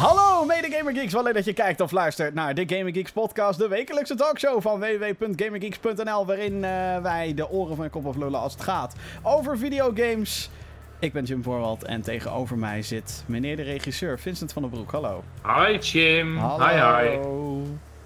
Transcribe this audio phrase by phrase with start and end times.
[0.00, 3.10] Hallo mede Gamer Geeks, wel leuk dat je kijkt of luistert naar de Gamer Geeks
[3.12, 8.40] podcast, de wekelijkse talkshow van www.gamergeeks.nl, waarin eh, wij de oren van je kop aflullen
[8.40, 10.50] als het gaat over videogames.
[10.98, 14.90] Ik ben Jim Voorwald en tegenover mij zit meneer de regisseur Vincent van den Broek.
[14.90, 15.24] Hallo.
[15.46, 16.36] Hi Jim.
[16.38, 16.66] Hallo.
[16.66, 17.16] Hi hi.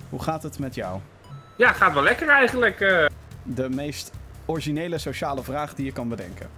[0.08, 1.00] Hoe gaat het met jou?
[1.56, 2.80] Ja, gaat wel lekker eigenlijk.
[2.80, 3.06] eh.
[3.42, 4.12] De meest
[4.46, 6.48] originele sociale vraag die je kan bedenken.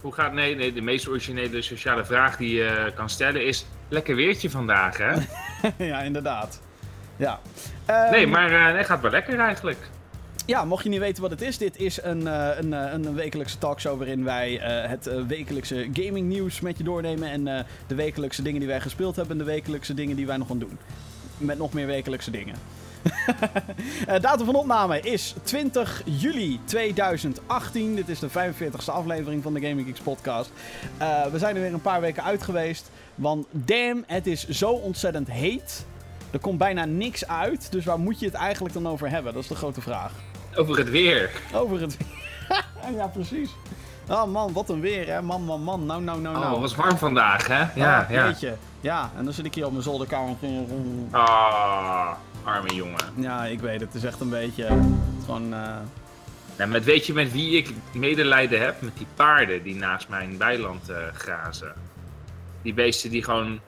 [0.00, 4.14] hoe gaat nee, nee, de meest originele sociale vraag die je kan stellen is lekker
[4.16, 5.12] weertje vandaag, hè?
[5.92, 6.60] ja, inderdaad.
[7.16, 7.40] Ja.
[7.86, 9.78] Ehm, Nee, maar eh nee, gaat wel lekker eigenlijk.
[10.46, 13.14] Ja, mocht je niet weten wat het is, dit is een, eh, een, eh, een
[13.14, 17.30] wekelijkse talkshow waarin wij het wekelijkse gaming nieuws met je doornemen.
[17.30, 20.46] En de wekelijkse dingen die wij gespeeld hebben en de wekelijkse dingen die wij nog
[20.46, 20.78] gaan doen.
[21.36, 22.54] Met nog meer wekelijkse dingen.
[24.20, 27.94] Datum van opname is 20 juli 2018.
[27.94, 30.50] Dit is de 45ste aflevering van de Gaming Geeks podcast.
[31.32, 32.90] We zijn er weer een paar weken uit geweest.
[33.20, 35.86] Want damn, het is zo ontzettend heet.
[36.30, 37.72] Er komt bijna niks uit.
[37.72, 39.32] Dus waar moet je het eigenlijk dan over hebben?
[39.34, 40.12] Dat is de grote vraag.
[40.56, 41.30] Over het weer.
[41.54, 41.96] Over het
[42.96, 43.50] ja, precies.
[44.08, 45.22] Oh man, wat een weer hè.
[45.22, 45.86] Man, man, man.
[45.86, 46.52] Nou, nou, nou, Oh, nou.
[46.52, 47.58] het was warm vandaag, hè?
[47.74, 48.26] Ja, Oh, ja.
[48.26, 48.56] jeetje.
[48.80, 50.34] Ja, en dan zit ik hier op mijn zolderkamer.
[51.10, 52.12] Ah,
[52.44, 53.04] arme jongen.
[53.14, 53.92] Ja, ik weet het.
[53.92, 54.66] Het is echt een beetje...
[55.24, 55.54] Gewoon...
[55.54, 55.76] eh,
[56.56, 58.80] Nou, met, weet je met wie ik medelijden heb?
[58.82, 61.72] Met die paarden die naast mijn weiland eh, grazen.
[62.62, 63.60] Die beesten die gewoon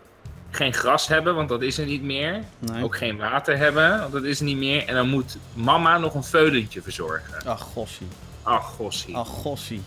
[0.50, 2.40] geen gras hebben, want dat is er niet meer.
[2.58, 2.84] nee.
[2.84, 4.84] Ook geen water hebben, want dat is er niet meer.
[4.86, 7.46] En dan moet mama nog een veulentje verzorgen.
[7.46, 8.06] Ach, gossie.
[8.42, 9.16] Ach, gossie.
[9.16, 9.82] Ach, gossie.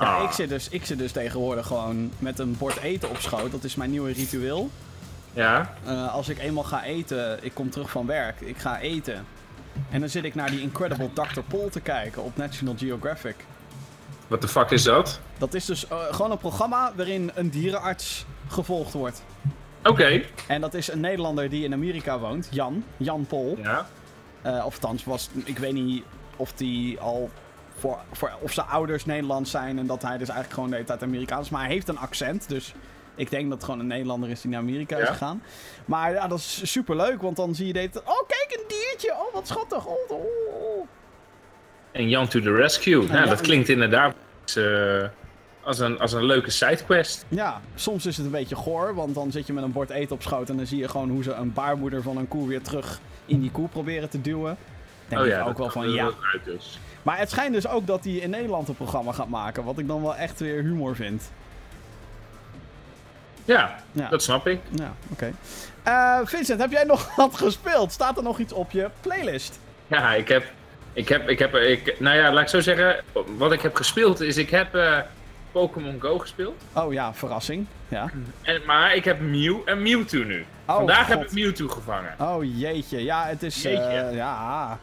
[0.00, 0.22] Ja, Ah.
[0.24, 3.50] ik, zit dus, ik zit dus tegenwoordig gewoon met een bord eten op schoot.
[3.50, 4.70] Dat is mijn nieuwe ritueel.
[5.32, 5.74] Ja?
[5.84, 9.26] Eh, als ik eenmaal ga eten, ik kom terug van werk, ik ga eten.
[9.90, 11.40] En dan zit ik naar die Incredible Dr.
[11.48, 13.34] Paul te kijken op National Geographic.
[14.28, 15.20] Wat de fuck is dat?
[15.38, 19.22] Dat is dus eh, gewoon een programma waarin een dierenarts gevolgd wordt.
[19.84, 20.22] Oké.
[20.46, 23.58] En dat is een Nederlander die in Amerika woont, Jan, Jan Pol.
[23.62, 23.86] Ja.
[24.42, 26.04] Eh, of was, ik weet niet
[26.36, 27.30] of die al
[27.78, 30.86] voor, voor, of zijn ouders Nederlands zijn en dat hij dus eigenlijk gewoon de hele
[30.86, 31.50] tijd Amerikaans is.
[31.50, 32.74] Maar hij heeft een accent, dus
[33.14, 35.42] ik denk dat het gewoon een Nederlander is die naar Amerika is gegaan.
[35.84, 38.02] Maar ja, dat is super leuk, want dan zie je dit.
[38.02, 39.12] Oh, kijk, een diertje!
[39.12, 39.86] Oh, wat schattig!
[39.86, 40.88] Oh, oh, oh.
[41.92, 43.06] En Jan to the rescue.
[43.06, 44.14] Nou, dat klinkt inderdaad
[44.54, 45.04] eh,
[45.62, 47.24] als, een, als een leuke sidequest.
[47.28, 50.14] Ja, soms is het een beetje goor, want dan zit je met een bord eten
[50.14, 52.62] op schoot en dan zie je gewoon hoe ze een baarmoeder van een koe weer
[52.62, 54.56] terug in die koe proberen te duwen.
[55.08, 56.02] Denk ook Oh dat wel kan van ja.
[56.04, 56.78] wel uit dus.
[57.02, 59.86] Maar het schijnt dus ook dat hij in Nederland een programma gaat maken, wat ik
[59.86, 61.30] dan wel echt weer humor vind.
[63.44, 64.08] Ja, Ja.
[64.08, 64.60] dat snap ik.
[64.70, 65.32] Ja, oké.
[65.82, 67.92] Eh, Vincent, heb jij nog wat gespeeld?
[67.92, 69.58] Staat er nog iets op je playlist?
[69.86, 70.44] Ja, ik heb,
[70.98, 72.96] ik heb, ik heb, ik, nou ja, laat ik zo zeggen,
[73.36, 74.98] wat ik heb gespeeld is, ik heb eh,
[75.52, 76.62] Pokémon Go gespeeld.
[76.72, 77.66] Oh ja, verrassing.
[77.88, 78.10] Ja.
[78.42, 80.44] En, maar ik heb Mew en Mewtwo nu.
[80.66, 82.14] Oh, Vandaag heb ik Mewtwo gevangen.
[82.18, 83.64] Oh jeetje, ja, het is.
[83.64, 84.10] eh, Jeetje.
[84.16, 84.78] ja.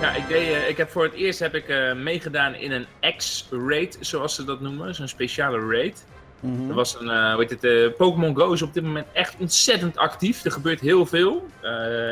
[0.00, 2.86] Ja, ik, deed, eh, ik heb voor het eerst heb ik, meegedaan in een
[3.16, 4.94] X-raid, zoals ze dat noemen.
[4.94, 6.04] Zo'n speciale raid.
[6.40, 6.68] Mhm.
[6.68, 10.44] Er was een, heet het, Pokémon Go is op dit moment echt ontzettend actief.
[10.44, 11.46] Er gebeurt heel veel.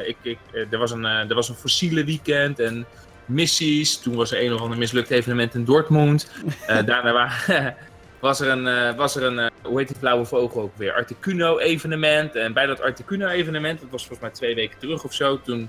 [0.06, 0.38] Ik, ik,
[0.70, 2.86] er, was een, er was een fossiele weekend en
[3.28, 3.98] missies.
[3.98, 6.30] Toen was er een of ander mislukt evenement in Dortmund.
[6.66, 7.74] Eh, daarna wa-
[8.20, 10.92] was er een, eh, was er een eh, hoe heet die blauwe vogel ook weer?
[10.94, 12.34] Articuno evenement.
[12.34, 15.68] En bij dat Articuno evenement, dat was volgens mij twee weken terug of zo, toen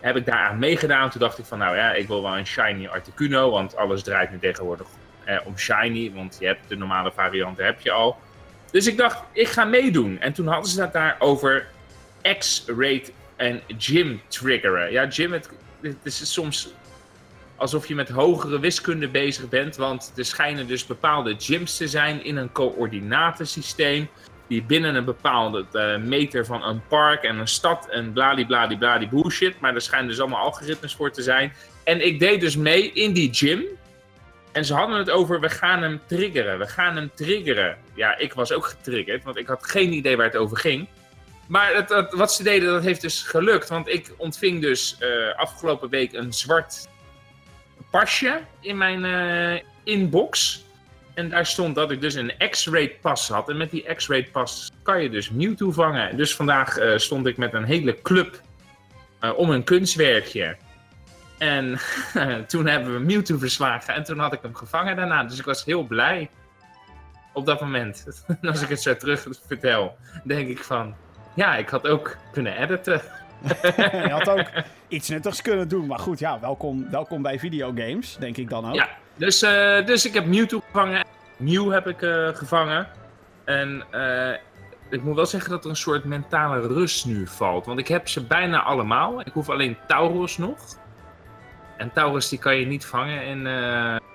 [0.00, 1.10] heb ik daaraan meegedaan.
[1.10, 4.30] Toen dacht ik van, nou ja, ik wil wel een shiny Articuno, want alles draait
[4.30, 4.86] nu tegenwoordig
[5.24, 8.16] eh, om shiny, want je hebt de normale varianten heb je al.
[8.70, 10.20] Dus ik dacht, ik ga meedoen.
[10.20, 11.66] En toen hadden ze het daar over
[12.38, 14.92] X-Rate en Gym triggeren.
[14.92, 15.48] Ja, Gym, het,
[15.80, 16.72] het is soms
[17.56, 22.24] alsof je met hogere wiskunde bezig bent, want er schijnen dus bepaalde gyms te zijn
[22.24, 24.08] in een coördinatensysteem
[24.46, 29.60] die binnen een bepaalde eh, meter van een park en een stad en bladibladibladie bullshit,
[29.60, 31.52] maar er schijnen dus allemaal algoritmes voor te zijn.
[31.84, 33.64] En ik deed dus mee in die gym.
[34.52, 37.76] En ze hadden het over, we gaan hem triggeren, we gaan hem triggeren.
[37.94, 40.88] Ja, ik was ook getriggerd, want ik had geen idee waar het over ging.
[41.48, 43.68] Maar het, wat ze deden, dat heeft dus gelukt.
[43.68, 46.88] Want ik ontving dus eh, afgelopen week een zwart
[47.98, 50.64] pasje in mijn eh, inbox.
[51.14, 53.48] En daar stond dat ik dus een X-Rate pas had.
[53.48, 56.16] En met die X-Rate pas kan je dus Mewtwo vangen.
[56.16, 58.40] Dus vandaag eh, stond ik met een hele club
[59.20, 60.56] eh, om een kunstwerkje.
[61.38, 61.78] En
[62.48, 63.94] toen hebben we Mewtwo verslagen.
[63.94, 65.24] En toen had ik hem gevangen daarna.
[65.24, 66.30] Dus ik was heel blij.
[67.32, 68.24] Op dat moment.
[68.40, 70.94] En als ik het zo terug vertel, denk ik van...
[71.34, 73.00] Ja, ik had ook kunnen editen.
[73.44, 74.46] Je had ook
[74.88, 75.86] iets nuttigs kunnen doen.
[75.86, 78.74] Maar goed, ja, welkom, welkom bij videogames, denk ik dan ook.
[78.74, 81.04] Ja, dus, eh, dus ik heb Mewtwo gevangen.
[81.36, 82.88] Mew heb ik eh, gevangen.
[83.44, 84.38] En eh,
[84.90, 87.66] ik moet wel zeggen dat er een soort mentale rust nu valt.
[87.66, 89.20] Want ik heb ze bijna allemaal.
[89.20, 90.58] Ik hoef alleen Tauros nog.
[91.76, 93.48] En Taurus die kan je niet vangen in,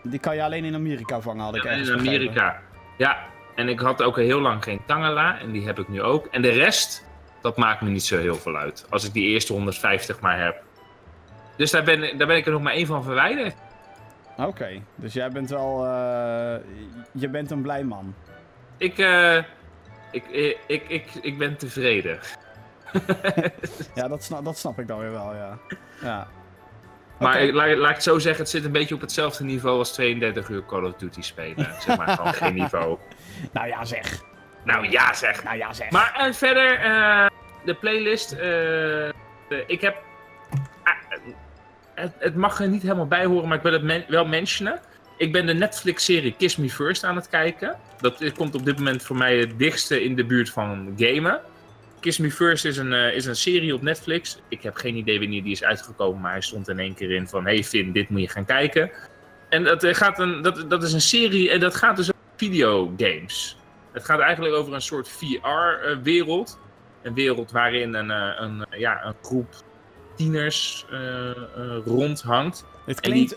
[0.04, 2.62] Die kan je alleen in Amerika vangen, had ik in ergens Amerika.
[2.98, 3.18] Ja,
[3.56, 5.40] en ik had ook al heel lang geen Tangela.
[5.40, 6.26] En die heb ik nu ook.
[6.26, 7.09] En de rest,
[7.42, 8.86] dat maakt me niet zo heel veel uit.
[8.90, 10.64] Als ik die eerste 150 maar heb.
[11.56, 13.56] Dus daar ben, daar ben ik er nog maar één van verwijderd.
[14.38, 15.86] Oké, dus jij bent wel...
[15.86, 16.56] eh,
[17.12, 18.14] je bent een blij man.
[18.78, 19.38] Ik, eh,
[20.12, 22.20] ik, ik, ik, ik, ik ben tevreden.
[23.96, 25.58] Ja, dat snap, dat snap ik dan weer wel, ja.
[26.02, 26.28] ja.
[27.20, 29.94] Maar laat, laat ik het zo zeggen, het zit een beetje op hetzelfde niveau als
[29.94, 31.68] 32 uur Call of Duty spelen.
[31.80, 32.98] Zeg maar gewoon geen niveau.
[33.52, 34.22] Nou ja, zeg.
[34.64, 35.44] Nou ja zeg.
[35.44, 35.90] Nou ja, zeg.
[35.90, 37.28] Maar en verder, eh,
[37.66, 38.32] de playlist.
[38.32, 40.04] eh, de- ik heb.
[40.84, 40.94] ah,
[41.94, 44.80] het, het mag er niet helemaal bij horen, maar ik wil het men- wel mentionen.
[45.18, 47.78] Ik ben de Netflix-serie Kiss Me First aan het kijken.
[48.02, 51.42] Dat is- komt op dit moment voor mij het dichtste in de buurt van gamen.
[52.00, 54.40] Kiss Me First is een, eh, is een serie op Netflix.
[54.48, 57.28] Ik heb geen idee wanneer die is uitgekomen, maar hij stond in één keer in
[57.28, 57.44] van...
[57.46, 58.92] Hey Finn, dit moet je gaan kijken.
[59.50, 62.22] En dat, eh, gaat een, dat, dat is een serie en dat gaat dus over
[62.38, 63.58] videogames.
[64.00, 66.60] Het gaat eigenlijk over een soort VR-wereld.
[67.02, 69.54] Een wereld waarin een, eh, een, eh, ja, een groep
[70.16, 71.32] tieners eh,
[71.86, 72.66] rondhangt.
[72.86, 73.36] dit, klinkt,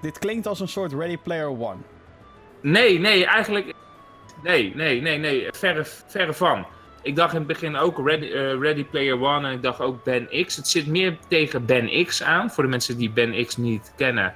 [0.00, 1.80] dit klinkt als een soort Ready Player One.
[2.60, 3.74] Nee, nee, eigenlijk...
[4.42, 5.48] Nee, nee, nee, nee.
[5.50, 6.66] Verre, verre van.
[7.02, 10.04] Ik dacht in het begin ook Ready, eh, Ready Player One en ik dacht ook
[10.04, 10.56] Ben X.
[10.56, 12.50] Het zit meer tegen Ben X aan.
[12.50, 14.34] Voor de mensen die Ben X niet kennen,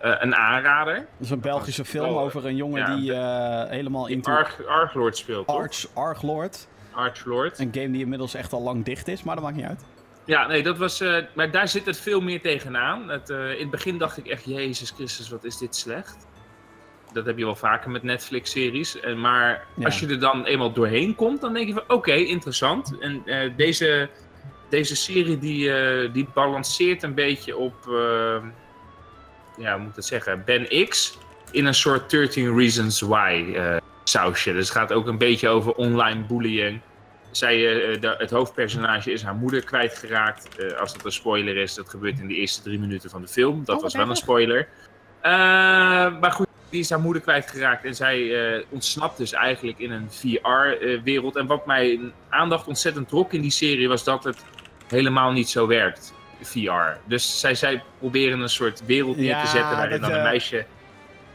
[0.00, 0.94] eh, een aanrader.
[0.94, 4.32] Dat is een Belgische film wel, over een jongen ja, die eh, helemaal Die into
[4.32, 5.56] Arg, Arglord speelt, toch?
[5.56, 6.68] Arch, Archlord.
[6.92, 7.58] Archlord.
[7.58, 9.84] Een game die inmiddels echt al lang dicht is, maar dat maakt niet uit.
[10.24, 11.00] Ja, nee, dat was.
[11.00, 13.08] eh, maar daar zit het veel meer tegenaan.
[13.08, 16.26] Het, eh, in het begin dacht ik echt, Jezus Christus, wat is dit slecht.
[17.12, 18.98] Dat heb je wel vaker met Netflix-series.
[19.16, 19.84] Maar Ja.
[19.84, 22.98] als je er dan eenmaal doorheen komt, dan denk je van oké, interessant.
[23.00, 24.08] En eh, deze,
[24.68, 28.36] deze serie die, eh, die balanceert een beetje op, eh,
[29.58, 31.18] ja, hoe moet ik dat zeggen, Ben X
[31.50, 34.52] in een soort 13 Reasons Why eh, sausje.
[34.52, 36.80] Dus het gaat ook een beetje over online bullying.
[37.30, 37.54] Zij,
[37.92, 40.56] eh, de- het hoofdpersonage is haar moeder kwijtgeraakt.
[40.58, 43.28] Eh, als dat een spoiler is, dat gebeurt in de eerste drie minuten van de
[43.28, 43.64] film.
[43.64, 44.68] Dat Oh, was wel een spoiler.
[45.20, 45.30] Eh,
[46.20, 47.84] maar goed, die is haar moeder kwijtgeraakt.
[47.84, 51.36] En zij eh, ontsnapt dus eigenlijk in een VR-wereld.
[51.36, 54.44] en wat mijn aandacht ontzettend trok in die serie was dat het
[54.88, 56.14] helemaal niet zo werkt.
[56.42, 56.98] VR.
[57.04, 60.22] Dus zij, zij proberen een soort wereld neer Ja, te zetten waarin dan een eh,
[60.22, 60.66] meisje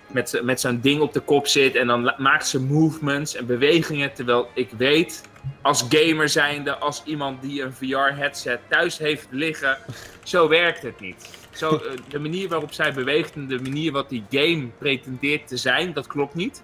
[0.08, 1.76] met, met zo'n ding op de kop zit.
[1.76, 4.14] En dan maakt ze movements en bewegingen.
[4.14, 5.22] Terwijl ik weet,
[5.62, 9.78] als gamer zijnde, als iemand die een VR-headset thuis heeft liggen,
[10.24, 11.30] zo werkt het niet.
[11.52, 15.58] Zo, eh, de manier waarop zij beweegt en de manier wat die game pretendeert te
[15.58, 16.64] zijn, dat klopt niet.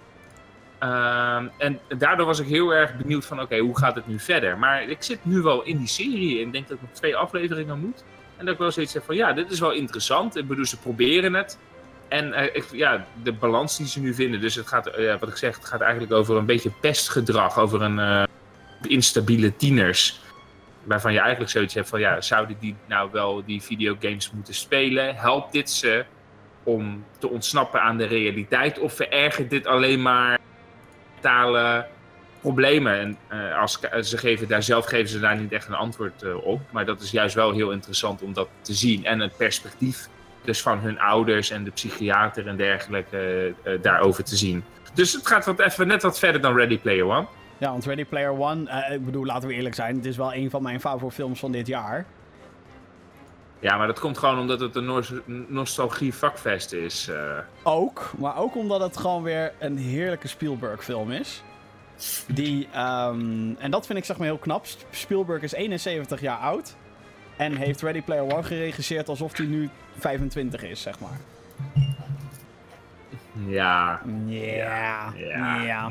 [0.80, 4.57] Ehm, en daardoor was ik heel erg benieuwd van, oké, hoe gaat het nu verder?
[4.57, 7.80] Maar ik zit nu wel in die serie en denk dat ik nog twee afleveringen
[7.80, 8.03] moet.
[8.39, 10.36] En dat ik wel zoiets heb van, ja, dit is wel interessant.
[10.36, 11.57] Ik bedoel, ze proberen het.
[12.07, 14.41] En eh, ja, de balans die ze nu vinden.
[14.41, 17.57] Dus het gaat, eh, wat ik zeg, het gaat eigenlijk over een beetje pestgedrag.
[17.59, 18.24] Over een eh,
[18.81, 20.19] instabiele tieners.
[20.83, 25.15] Waarvan je eigenlijk zoiets hebt van, ja, zouden die nou wel die videogames moeten spelen?
[25.15, 26.06] Helpt dit ze
[26.63, 28.80] om te ontsnappen aan de realiteit?
[28.80, 30.39] Of verergert dit alleen maar
[31.13, 31.88] mentale
[32.39, 33.00] problemen?
[33.00, 36.46] En eh, als, ze geven daar zelf geven ze daar niet echt een antwoord eh,
[36.46, 36.62] op.
[36.72, 39.05] Maar dat is juist wel heel interessant om dat te zien.
[39.05, 40.08] En het perspectief
[40.41, 43.17] dus van hun ouders en de psychiater en dergelijke
[43.63, 44.63] eh, eh, daarover te zien.
[44.93, 47.25] Dus het gaat wat even net wat verder dan Ready Player One.
[47.58, 50.34] Ja, want Ready Player One, eh, ik bedoel, laten we eerlijk zijn, het is wel
[50.34, 52.05] een van mijn favoriete films van dit jaar.
[53.60, 55.13] Ja, maar dat komt gewoon omdat het een nos-
[55.48, 57.08] nostalgie vakfest is.
[57.08, 57.38] eh.
[57.63, 61.43] Ook, maar ook omdat het gewoon weer een heerlijke Spielberg-film is.
[62.27, 64.65] Die, ehm, en dat vind ik zeg maar heel knap.
[64.89, 66.75] Spielberg is 71 jaar oud.
[67.36, 71.20] En heeft Ready Player One geregisseerd alsof hij nu 25 is, zeg maar.
[73.48, 74.01] ja,
[74.65, 75.89] Ja, Ja, ja,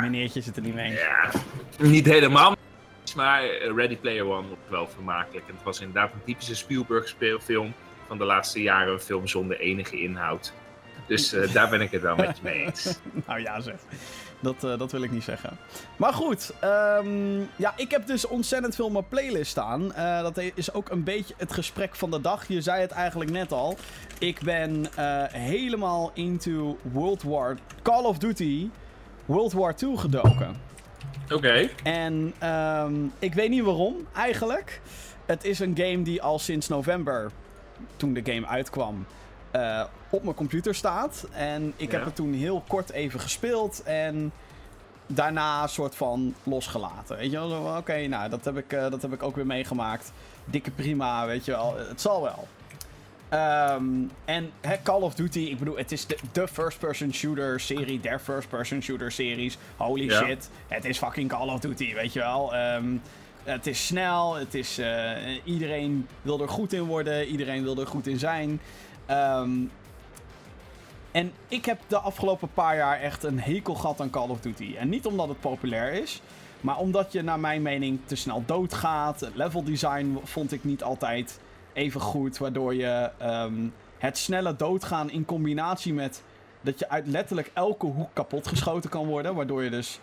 [0.00, 0.92] meneertje, zit er niet mee.
[0.92, 1.30] ja,
[1.78, 2.56] niet helemaal.
[3.16, 3.42] Maar
[3.76, 5.48] Ready Player One was wel vermakelijk.
[5.48, 7.72] En het was inderdaad een typische Spielberg speelfilm
[8.06, 8.92] van de laatste jaren.
[8.92, 10.52] Een film zonder enige inhoud.
[11.06, 12.98] Dus eh, daar ben ik het wel met je mee eens.
[13.26, 13.76] Nou ja, zeg.
[14.40, 15.58] Dat, eh, dat wil ik niet zeggen.
[15.96, 19.94] Maar goed, ehm, ja, ik heb dus ontzettend veel op mijn playlist staan.
[19.94, 22.48] Eh, dat is ook een beetje het gesprek van de dag.
[22.48, 23.76] Je zei het eigenlijk net al.
[24.18, 27.56] Ik ben eh, helemaal into World War...
[27.82, 28.68] Call of Duty
[29.24, 30.56] World War II gedoken.
[31.32, 31.68] Oké.
[31.82, 34.80] En ehm, ik weet niet waarom, eigenlijk.
[35.26, 37.30] Het is een game die al sinds november,
[37.96, 39.06] toen de game uitkwam,
[39.50, 41.26] eh, op mijn computer staat.
[41.32, 43.82] En ik heb het toen heel kort even gespeeld.
[43.82, 44.32] En
[45.06, 47.16] daarna soort van losgelaten.
[47.16, 50.12] Weet je wel, oké, nou, dat heb, ik, eh, dat heb ik ook weer meegemaakt.
[50.44, 52.48] Dikke prima, weet je wel, het zal wel.
[53.28, 53.84] Ehm,
[54.24, 54.50] en
[54.82, 59.12] Call of Duty, ik bedoel, het is de, de first-person shooter serie, der first-person shooter
[59.12, 59.58] series.
[59.76, 62.54] Holy shit, het is fucking Call of Duty, weet je wel.
[62.54, 62.96] Ehm,
[63.44, 65.10] het is snel, het is, uh,
[65.44, 68.60] iedereen wil er goed in worden, iedereen wil er goed in zijn.
[69.10, 69.70] Um,
[71.10, 74.74] en ik heb de afgelopen paar jaar echt een hekel gehad aan Call of Duty.
[74.78, 76.22] En niet omdat het populair is,
[76.60, 79.20] maar omdat je naar mijn mening te snel doodgaat.
[79.20, 81.40] Het level design vond ik niet altijd
[81.72, 86.22] even goed, waardoor je um, het snelle doodgaan in combinatie met
[86.60, 90.00] dat je uit letterlijk elke hoek kapot geschoten kan worden, waardoor je dus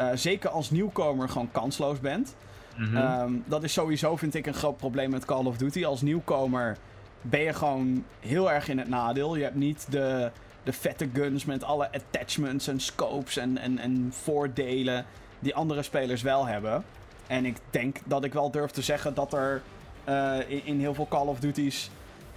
[0.00, 2.34] uh, zeker als nieuwkomer gewoon kansloos bent.
[2.76, 3.20] Mm -hmm.
[3.20, 5.84] um, dat is sowieso, vind ik, een groot probleem met Call of Duty.
[5.84, 6.76] Als nieuwkomer
[7.24, 9.36] ben je gewoon heel erg in het nadeel.
[9.36, 10.30] Je hebt niet de
[10.64, 15.06] de vette guns met alle attachments en scopes en, en, en voordelen
[15.38, 16.84] die andere spelers wel hebben.
[17.26, 19.62] En ik denk dat ik wel durf te zeggen dat er
[20.08, 21.90] uh, in, heel veel Call of Duties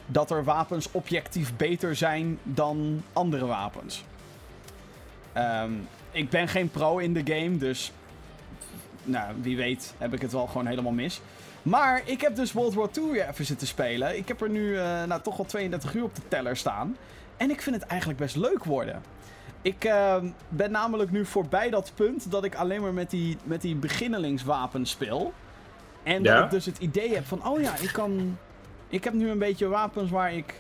[0.06, 4.04] dat er wapens objectief beter zijn dan andere wapens.
[5.38, 7.92] Um, ik ben geen pro in de game, dus
[9.04, 11.22] nou, wie weet heb ik het wel gewoon helemaal mis.
[11.70, 14.18] Maar ik heb dus World War II weer even zitten spelen.
[14.18, 16.98] Ik heb er nu uh, nou, toch al 32 uur op de teller staan.
[17.38, 19.02] En ik vind het eigenlijk best leuk worden.
[19.62, 20.16] Ik uh,
[20.50, 24.92] ben namelijk nu voorbij dat punt dat ik alleen maar met die, met die beginnelingswapens
[24.92, 25.34] speel.
[26.04, 26.36] En ja?
[26.36, 28.38] dat ik dus het idee heb van, oh ja, ik kan...
[28.90, 30.54] Ik heb nu een beetje wapens waar ik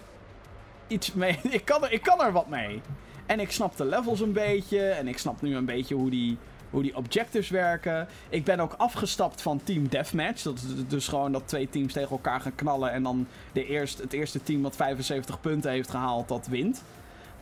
[0.87, 1.39] iets mee...
[1.49, 2.81] ik, kan er, ik kan er wat mee.
[3.25, 4.89] En ik snap de levels een beetje.
[4.89, 6.37] En ik snap nu een beetje hoe die,
[6.69, 8.07] hoe die objectives werken.
[8.29, 10.41] Ik ben ook afgestapt van Team Deathmatch.
[10.41, 12.91] Dat is dus gewoon dat twee teams tegen elkaar gaan knallen.
[12.91, 16.83] En dan de eerst, het eerste team wat 75 punten heeft gehaald, dat wint.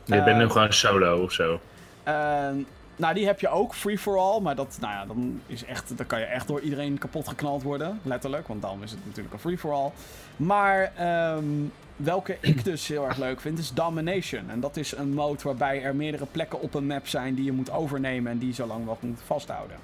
[0.06, 1.60] Je bent nu eh, gewoon solo of zo.
[2.08, 2.50] Uh,
[2.96, 4.42] nou, die heb je ook, free for all.
[4.42, 7.64] Maar dat, nou ja, dan, is echt, dan kan je echt door iedereen kapot geknald
[7.64, 8.00] worden.
[8.04, 9.92] Letterlijk, want dan is het natuurlijk een free for all.
[10.36, 10.92] Maar
[11.36, 14.50] um, welke ik dus heel erg leuk vind, is Domination.
[14.50, 17.52] En dat is een mode waarbij er meerdere plekken op een map zijn die je
[17.52, 19.78] moet overnemen en die zo lang mogelijk moet vasthouden.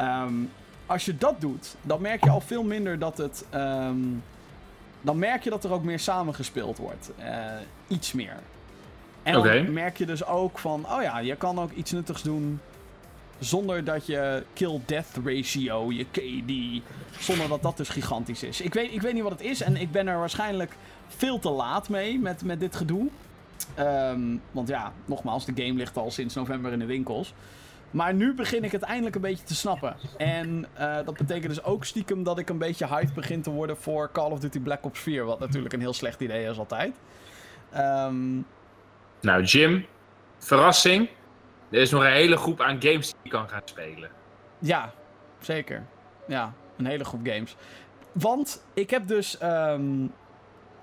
[0.00, 0.50] Um,
[0.86, 3.44] als je dat doet, dan merk je al veel minder dat het.
[3.54, 4.22] Um,
[5.00, 7.10] dan merk je dat er ook meer samengespeeld wordt.
[7.18, 7.24] Uh,
[7.86, 8.36] iets meer.
[9.22, 9.60] En dan okay.
[9.60, 12.60] merk je dus ook van, oh ja, je kan ook iets nuttigs doen
[13.38, 16.82] zonder dat je kill-death ratio, je KD,
[17.18, 18.60] zonder dat dat dus gigantisch is.
[18.60, 20.76] Ik weet, ik weet niet wat het is en ik ben er waarschijnlijk
[21.08, 23.08] veel te laat mee met, met dit gedoe.
[23.78, 27.34] Um, want ja, nogmaals, de game ligt al sinds november in de winkels.
[27.90, 29.96] Maar nu begin ik het eindelijk een beetje te snappen.
[30.16, 33.76] En uh, dat betekent dus ook stiekem dat ik een beetje hype begin te worden
[33.76, 35.24] voor Call of Duty Black Ops 4.
[35.24, 36.94] Wat natuurlijk een heel slecht idee is altijd.
[37.76, 38.46] Um...
[39.20, 39.86] Nou, Jim,
[40.38, 41.08] verrassing.
[41.70, 44.10] Er is nog een hele groep aan games die je kan gaan spelen.
[44.58, 44.92] Ja,
[45.40, 45.86] zeker.
[46.28, 47.56] Ja, een hele groep games.
[48.12, 50.12] Want ik heb dus um,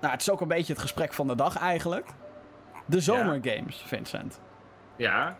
[0.04, 2.08] nou, het is ook een beetje het gesprek van de dag eigenlijk.
[2.86, 3.86] De zomergames, ja.
[3.86, 4.40] Vincent.
[4.96, 5.36] Ja.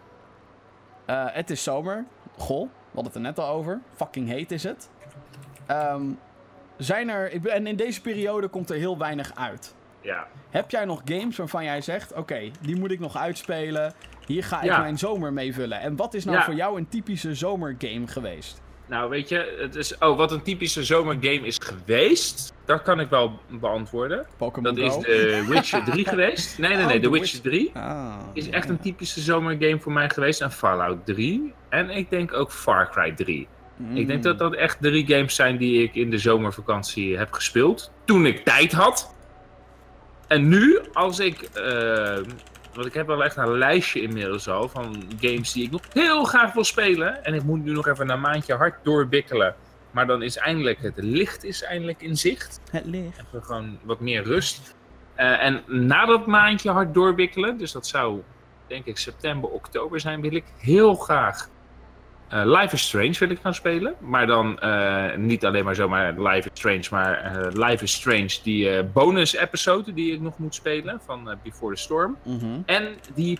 [1.07, 2.05] Uh, het is zomer.
[2.37, 3.81] Goh, we hadden het er net al over.
[3.95, 4.91] Fucking heet is het.
[5.71, 6.19] Um,
[6.77, 7.47] zijn er...
[7.47, 9.75] En in deze periode komt er heel weinig uit.
[10.01, 10.27] Ja.
[10.51, 12.11] Heb jij nog games waarvan jij zegt...
[12.11, 13.93] Oké, okay, die moet ik nog uitspelen.
[14.27, 14.81] Hier ga ik ja.
[14.81, 15.81] mijn zomer mee vullen.
[15.81, 16.45] En wat is nou ja.
[16.45, 18.63] voor jou een typische zomergame geweest?
[18.87, 23.09] Nou, weet je, het is, oh, wat een typische zomergame is geweest, dat kan ik
[23.09, 24.27] wel beantwoorden.
[24.37, 24.99] Pokémon Dat Go?
[24.99, 26.59] is de Witcher 3 geweest.
[26.59, 30.11] Nee, nee, nee, oh, The Witcher 3 ah, is echt een typische zomergame voor mij
[30.11, 30.41] geweest.
[30.41, 31.53] En Fallout 3.
[31.69, 33.49] En ik denk ook Far Cry 3.
[33.77, 33.97] Mm.
[33.97, 37.93] Ik denk dat dat echt drie games zijn die ik in de zomervakantie heb gespeeld.
[38.05, 39.15] Toen ik tijd had.
[40.27, 42.17] En nu, als ik uh,
[42.75, 46.25] want ik heb wel echt een lijstje inmiddels al van games die ik nog heel
[46.25, 47.25] graag wil spelen.
[47.25, 49.55] En ik moet nu nog even een maandje hard doorbikkelen.
[49.91, 52.61] Maar dan is eindelijk het licht is eindelijk in zicht.
[52.71, 53.19] Het licht.
[53.27, 54.75] Even gewoon wat meer rust.
[55.17, 58.23] Uh, en na dat maandje hard doorbikkelen, dus dat zou
[58.67, 61.49] denk ik september, oktober zijn, wil ik heel graag
[62.33, 63.95] uh, Life is Strange wil ik gaan spelen.
[64.01, 68.39] Maar dan uh, niet alleen maar zomaar Life is Strange, maar uh, Life is Strange,
[68.43, 72.17] die bonus episode die ik nog moet spelen van Before the Storm.
[72.25, 72.63] Mm -hmm.
[72.67, 73.39] En die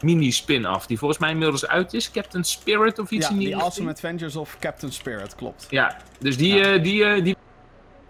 [0.00, 2.10] mini spin-off, die volgens mij inmiddels uit is.
[2.10, 5.66] Captain Spirit of iets ja, in die Awesome Adventures of Captain Spirit, klopt.
[5.70, 6.78] Ja, dus die, ja.
[6.78, 7.36] die, die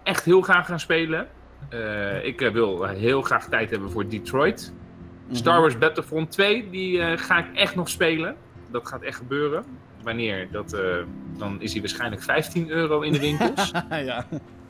[0.03, 1.27] echt heel graag gaan spelen.
[2.23, 4.71] ik wil heel graag tijd hebben voor Detroit.
[4.71, 4.77] Mm
[5.27, 5.35] -hmm.
[5.35, 8.35] Star Wars Battlefront 2, die ga ik echt nog spelen
[8.71, 9.63] dat gaat echt gebeuren.
[10.03, 10.51] Wanneer?
[10.51, 10.79] Dat, uh,
[11.37, 13.71] dan is hij waarschijnlijk 15 euro in de winkels.
[13.89, 14.25] ja.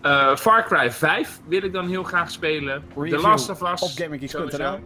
[0.05, 2.83] Uh, Far Cry 5 wil ik dan heel graag spelen.
[2.95, 3.81] The Last of Us.
[3.81, 4.79] Op GameKings.nl.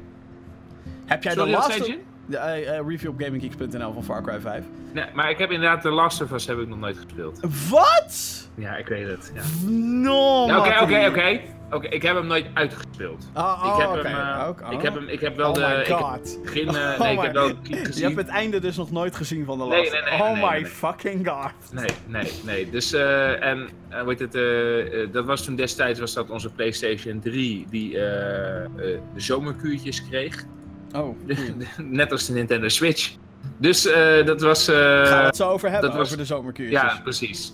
[1.06, 2.13] Heb jij de Last of...
[2.26, 4.64] De, eh, eh, review op gaminggeeks.nl van Far Cry 5.
[4.94, 7.40] Nee, maar ik heb inderdaad de Last of Us heb ik nog nooit gespeeld.
[7.70, 8.48] Wat?
[8.56, 9.32] Ja, ik weet het.
[9.36, 9.70] Ja.
[9.70, 11.40] No, Ja, Oké, oké, oké.
[11.74, 13.30] Oké, ik heb hem nooit uitgespeeld.
[13.34, 14.08] Oh, oh, ik heb oké.
[14.08, 14.84] hem, eh, ik oh.
[14.84, 16.40] heb hem, ik heb wel Oh de, my ik heb god.
[16.44, 17.48] begin, eh, Oh nee, ik heb wel
[17.92, 19.92] Je hebt het einde dus nog nooit gezien van de Last.
[19.92, 21.74] nee, nee, oh my fucking god.
[21.74, 22.70] Nee, nee, nee.
[22.70, 27.66] Dus, eh, en, hoe heet het, dat was toen destijds, was dat onze PlayStation 3,
[27.70, 30.46] die de zomerkuurtjes kreeg.
[30.94, 31.18] Oh,
[31.78, 33.16] Net als de Nintendo Switch.
[33.58, 34.68] Dus eh, dat was...
[34.68, 36.82] eh, gaan we het zo over hebben, dat was- over de zomerkuurtjes.
[36.82, 37.54] Ja, precies.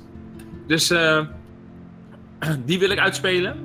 [0.67, 1.25] Dus eh,
[2.65, 3.55] die wil ik uitspelen.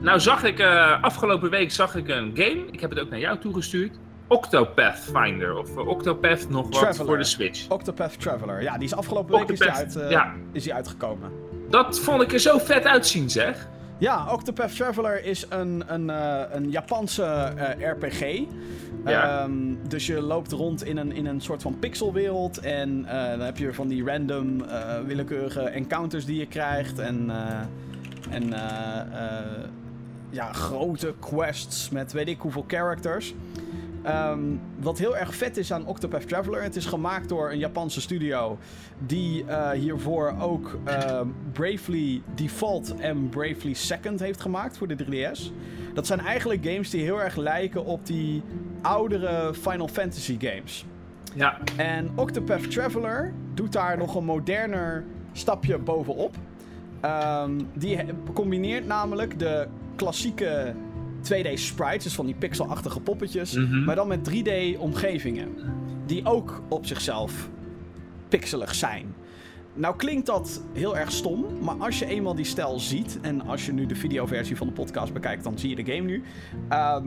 [0.00, 0.60] Nou zag ik,
[1.00, 2.64] afgelopen week zag ik een game.
[2.70, 3.92] Ik heb het ook naar jou toegestuurd.
[4.28, 5.56] Octopath Finder.
[5.56, 7.06] Of Octopath nog wat Traveler.
[7.06, 7.68] voor de Switch.
[7.68, 8.62] Octopath Traveler.
[8.62, 10.34] Ja, die is afgelopen week is die, uit, ja.
[10.52, 11.30] is die uitgekomen.
[11.70, 13.68] Dat vond ik er zo vet uitzien zeg.
[14.04, 18.42] Ja, Octopath Traveler is een, een, eh, een Japanse eh, RPG.
[19.04, 19.40] Ja.
[19.40, 19.52] Ehm,
[19.88, 22.58] dus je loopt rond in een, in een soort van pixelwereld.
[22.58, 24.64] En eh, dan heb je van die random
[25.06, 26.98] willekeurige encounters die je krijgt.
[26.98, 27.30] En,
[28.30, 28.52] en
[30.30, 33.34] ja, grote quests met weet ik hoeveel characters.
[34.04, 34.40] Ehm,
[34.80, 38.58] wat heel erg vet is aan Octopath Traveler, het is gemaakt door een Japanse studio
[39.06, 41.20] die eh, hiervoor ook eh,
[41.52, 45.52] Bravely Default en Bravely Second heeft gemaakt voor de 3DS.
[45.94, 48.42] Dat zijn eigenlijk games die heel erg lijken op die
[48.82, 50.84] oudere Final Fantasy games.
[51.34, 56.34] Ja, En Octopath Traveler doet daar nog een moderner stapje bovenop.
[57.00, 57.98] Ehm, die
[58.34, 60.74] combineert namelijk de klassieke
[61.32, 63.84] 2D sprites, dus van die pixelachtige poppetjes, Mhm.
[63.84, 65.48] maar dan met 3D-omgevingen.
[66.06, 67.48] Die ook op zichzelf
[68.28, 69.14] pixelig zijn.
[69.74, 73.66] Nou klinkt dat heel erg stom, maar als je eenmaal die stijl ziet, en als
[73.66, 76.22] je nu de videoversie van de podcast bekijkt, dan zie je de game nu.
[76.68, 77.06] Ehm,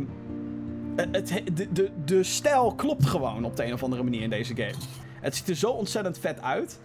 [0.96, 4.30] het, het- de, de, de stijl klopt gewoon op de een of andere manier in
[4.30, 4.74] deze game.
[5.22, 6.80] Het ziet er zo ontzettend vet uit.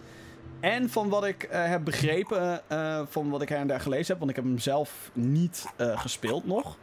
[0.59, 4.07] En van wat ik eh, heb begrepen, eh, van wat ik her en daar gelezen
[4.07, 6.77] heb, want ik heb hem zelf niet eh, gespeeld nog,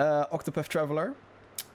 [0.00, 1.12] eh, Octopath Traveler.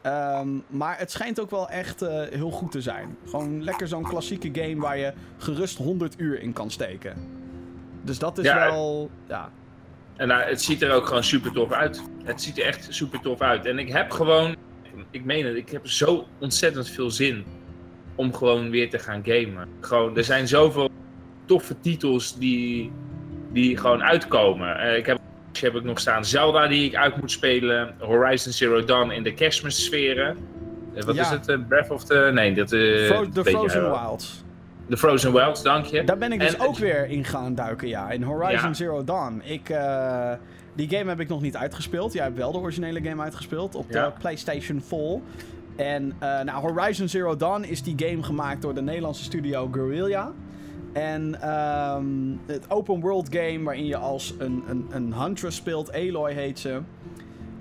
[0.01, 3.17] Ehm, maar het schijnt ook wel echt eh, heel goed te zijn.
[3.29, 7.15] Gewoon lekker zo'n klassieke game waar je gerust 100 uur in kan steken.
[8.01, 9.09] Dus dat is Ja, wel.
[9.27, 9.49] Ja.
[10.15, 12.01] en nou, het ziet er ook gewoon super tof uit.
[12.23, 13.65] Het ziet er echt super tof uit.
[13.65, 14.55] En ik heb gewoon,
[15.11, 17.45] ik meen het, ik heb zo ontzettend veel zin
[18.15, 19.67] om gewoon weer te gaan gamen.
[19.79, 20.89] Gewoon, er zijn zoveel
[21.45, 22.91] toffe titels die,
[23.51, 24.97] die gewoon uitkomen.
[24.97, 25.19] Ik heb,
[25.61, 27.95] heb ik nog staan Zelda die ik uit moet spelen.
[27.99, 30.37] Horizon Zero Dawn in de kerstmissferen.
[30.95, 31.21] Eh, wat Ja.
[31.21, 31.47] is het?
[31.47, 32.29] eh, Breath of the...
[32.33, 32.71] Nee, dat...
[32.71, 33.81] eh, Fro- de weet je Frozen.
[33.91, 34.43] Wilds.
[34.87, 36.03] De Frozen Wilds, dank je.
[36.03, 38.11] Daar ben ik dus En- ook weer in gaan duiken, ja.
[38.11, 38.73] In Horizon Ja.
[38.73, 39.41] Zero Dawn.
[39.45, 40.31] Ik, eh,
[40.75, 42.13] die game heb ik nog niet uitgespeeld.
[42.13, 44.05] Jij hebt wel de originele game uitgespeeld op Ja.
[44.05, 45.19] de PlayStation 4.
[45.75, 50.31] En eh, nou, Horizon Zero Dawn is die game gemaakt door de Nederlandse studio Guerrilla.
[50.95, 52.05] En ehm,
[52.45, 55.93] het open world game waarin je als een, een, een huntress speelt.
[55.93, 56.81] Aloy heet ze.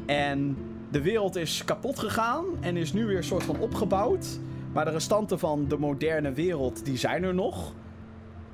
[0.06, 0.56] En
[0.90, 4.38] de wereld is kapot gegaan en is nu weer een soort van opgebouwd.
[4.72, 7.72] Maar de restanten van de moderne wereld, die zijn er nog.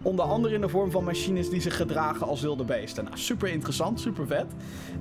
[0.02, 3.04] Onder andere in de vorm van machines die zich gedragen als wilde beesten.
[3.04, 4.46] Nou, super interessant, super vet.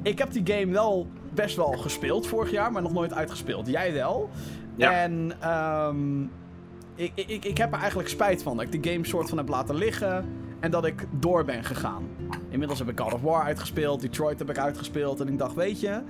[0.01, 3.67] Ik heb die game wel best wel gespeeld vorig jaar, maar nog nooit uitgespeeld.
[3.67, 4.29] Jij wel.
[4.75, 5.01] Ja.
[5.01, 6.25] En ehm,
[6.99, 9.47] ik, ik, ik heb er eigenlijk spijt van dat ik de game soort van heb
[9.47, 10.25] laten liggen.
[10.59, 12.03] En dat ik door ben gegaan.
[12.49, 14.01] Inmiddels heb ik God of War uitgespeeld.
[14.01, 15.19] Detroit heb ik uitgespeeld.
[15.19, 16.01] En ik dacht, weet je...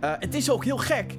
[0.00, 1.16] eh, het is ook heel gek.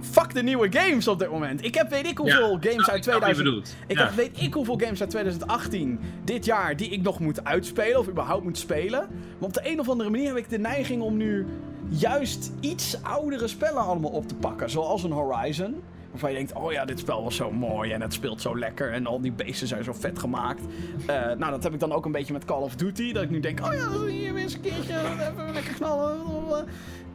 [0.00, 1.64] Fuck de nieuwe games op dit moment.
[1.64, 3.44] Ik heb weet ik hoeveel Ja, games uit ik wat je 2000...
[3.46, 3.74] bedoelt.
[3.86, 4.04] Ik Ja.
[4.04, 8.08] heb weet ik hoeveel games uit 2018 dit jaar die ik nog moet uitspelen of
[8.08, 9.00] überhaupt moet spelen.
[9.38, 11.46] Maar op de een of andere manier heb ik de neiging om nu
[11.88, 14.70] juist iets oudere spellen allemaal op te pakken.
[14.70, 15.82] Zoals een Horizon.
[16.20, 18.92] Waarvan je denkt, oh ja, dit spel was zo mooi en het speelt zo lekker
[18.92, 20.62] en al die beesten zijn zo vet gemaakt.
[21.06, 23.12] Eh, nou, dat heb ik dan ook een beetje met Call of Duty.
[23.12, 26.16] Dat ik nu denk, oh ja, hier weer eens een keertje, even lekker knallen.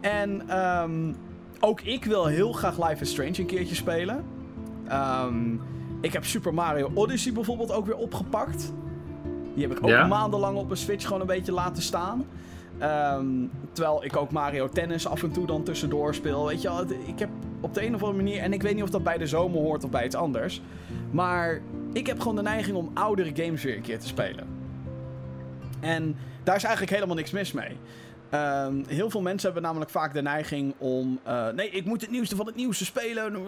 [0.02, 1.14] En ehm,
[1.60, 4.24] ook ik wil heel graag Life is Strange een keertje spelen.
[4.88, 5.54] Ehm,
[6.02, 8.74] ik heb Super Mario Odyssey bijvoorbeeld ook weer opgepakt.
[9.54, 10.08] Die heb ik ook Ja?
[10.08, 12.26] maandenlang op een Switch gewoon een beetje laten staan.
[12.78, 13.26] Ehm,
[13.72, 16.46] terwijl ik ook Mario Tennis af en toe dan tussendoor speel.
[16.46, 17.30] Weet je wel, ik heb
[17.62, 18.42] op de een of andere manier...
[18.42, 20.62] En ik weet niet of dat bij de zomer hoort of bij iets anders.
[21.12, 21.62] Maar
[21.94, 24.48] ik heb gewoon de neiging om oudere games weer een keer te spelen.
[25.80, 27.78] En daar is eigenlijk helemaal niks mis mee.
[28.30, 31.20] Ehm, heel veel mensen hebben namelijk vaak de neiging om...
[31.24, 33.46] eh, nee, ik moet het nieuwste van het nieuwste spelen.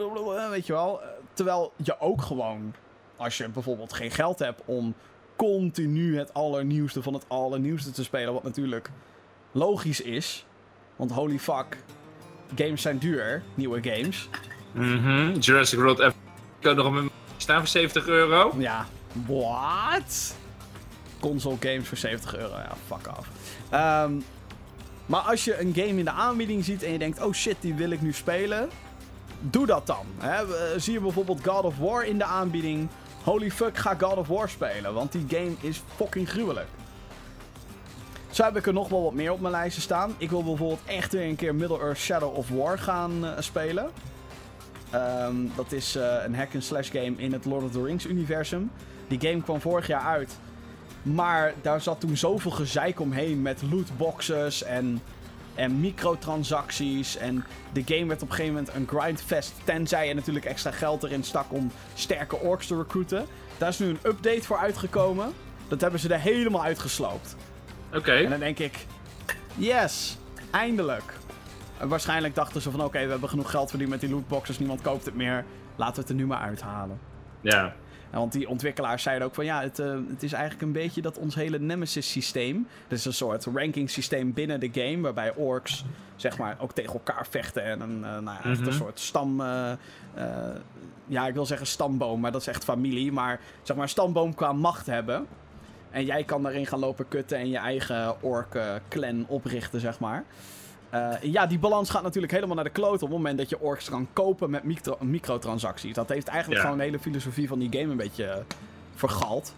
[0.49, 1.01] Weet je wel.
[1.01, 2.73] Eh, Terwijl je ook gewoon...
[3.15, 4.93] Als je bijvoorbeeld geen geld hebt om
[5.35, 8.33] continu het allernieuwste van het allernieuwste te spelen.
[8.33, 8.89] Wat natuurlijk
[9.51, 10.45] logisch is.
[10.95, 11.77] Want holy fuck.
[12.55, 13.43] Games zijn duur.
[13.55, 14.29] Nieuwe games.
[14.71, 16.13] Mhm, Jurassic World F-
[16.59, 18.53] kan nog een staan voor 70 euro.
[18.57, 18.85] Ja,
[19.27, 20.35] what?
[21.19, 23.27] Console games voor 70 euro, ja, fuck off.
[23.69, 24.11] Ehm,
[25.05, 27.73] maar als je een game in de aanbieding ziet en je denkt, oh shit, die
[27.73, 28.69] wil ik nu spelen.
[29.39, 30.05] Doe dat dan.
[30.17, 30.35] Hè?
[30.55, 32.87] Eh, Zie je bijvoorbeeld God of War in de aanbieding.
[33.23, 34.93] Holy fuck, ga God of War spelen.
[34.93, 36.67] Want die game is fucking gruwelijk.
[38.33, 40.15] Zo heb ik er nog wel wat meer op mijn lijstje staan.
[40.17, 43.89] Ik wil bijvoorbeeld echt weer een keer Middle-earth Shadow of War gaan eh, spelen.
[44.89, 48.71] Ehm, dat is eh, een hack-and-slash game in het Lord of the Rings universum.
[49.07, 50.37] Die game kwam vorig jaar uit.
[51.01, 55.01] Maar daar zat toen zoveel gezeik omheen met lootboxes en,
[55.55, 57.17] en microtransacties.
[57.17, 59.53] En de game werd op een gegeven moment een grindfest.
[59.63, 63.25] Tenzij je natuurlijk extra geld erin stak om sterke orks te recruiten.
[63.57, 65.33] Daar is nu een update voor uitgekomen.
[65.67, 67.35] Dat hebben ze er helemaal uitgesloopt.
[67.95, 68.11] Oké.
[68.11, 68.85] En dan denk ik,
[69.55, 70.17] yes,
[70.51, 71.13] eindelijk.
[71.79, 74.81] En waarschijnlijk dachten ze van oké, we hebben genoeg geld verdiend met die lootboxes, niemand
[74.81, 75.45] koopt het meer.
[75.75, 76.99] Laten we het er nu maar uithalen.
[77.41, 77.73] Ja.
[78.09, 81.01] En want die ontwikkelaars zeiden ook van ja, het, eh, het is eigenlijk een beetje
[81.01, 82.67] dat ons hele Nemesis systeem.
[82.87, 86.93] Dat is een soort ranking systeem binnen de game, waarbij orks zeg maar ook tegen
[86.93, 87.63] elkaar vechten.
[87.63, 88.67] En een, eh, nou ja, echt Mhm.
[88.67, 89.41] een soort stam.
[89.41, 89.71] eh,
[90.13, 90.55] eh,
[91.07, 93.11] ja, ik wil zeggen stamboom, maar dat is echt familie.
[93.11, 95.25] Maar zeg maar een stamboom qua macht hebben.
[95.93, 100.23] En jij kan daarin gaan lopen kutten en je eigen ork-clan oprichten, zeg maar.
[100.89, 103.59] Eh, ja, die balans gaat natuurlijk helemaal naar de kloot op het moment dat je
[103.59, 105.93] orks kan kopen met micro microtransacties.
[105.93, 106.65] Dat heeft eigenlijk Ja.
[106.65, 108.37] gewoon de hele filosofie van die game een beetje eh,
[108.95, 109.53] vergald.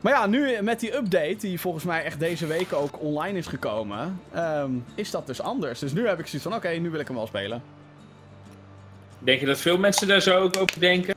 [0.00, 3.46] Maar ja, nu met die update, die volgens mij echt deze week ook online is
[3.46, 5.78] gekomen, ehm, is dat dus anders.
[5.78, 7.62] Dus nu heb ik zoiets van, oké, nu wil ik hem wel spelen.
[9.18, 11.14] Denk je dat veel mensen daar zo ook over denken?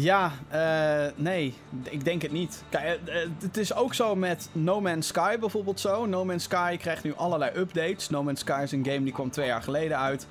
[0.00, 2.62] Ja, eh, nee, ik denk het niet.
[2.68, 6.06] Kijk, eh, eh, het is ook zo met No Man's Sky bijvoorbeeld zo.
[6.06, 8.08] No Man's Sky krijgt nu allerlei updates.
[8.08, 10.26] No Man's Sky is een game die kwam twee jaar geleden uit.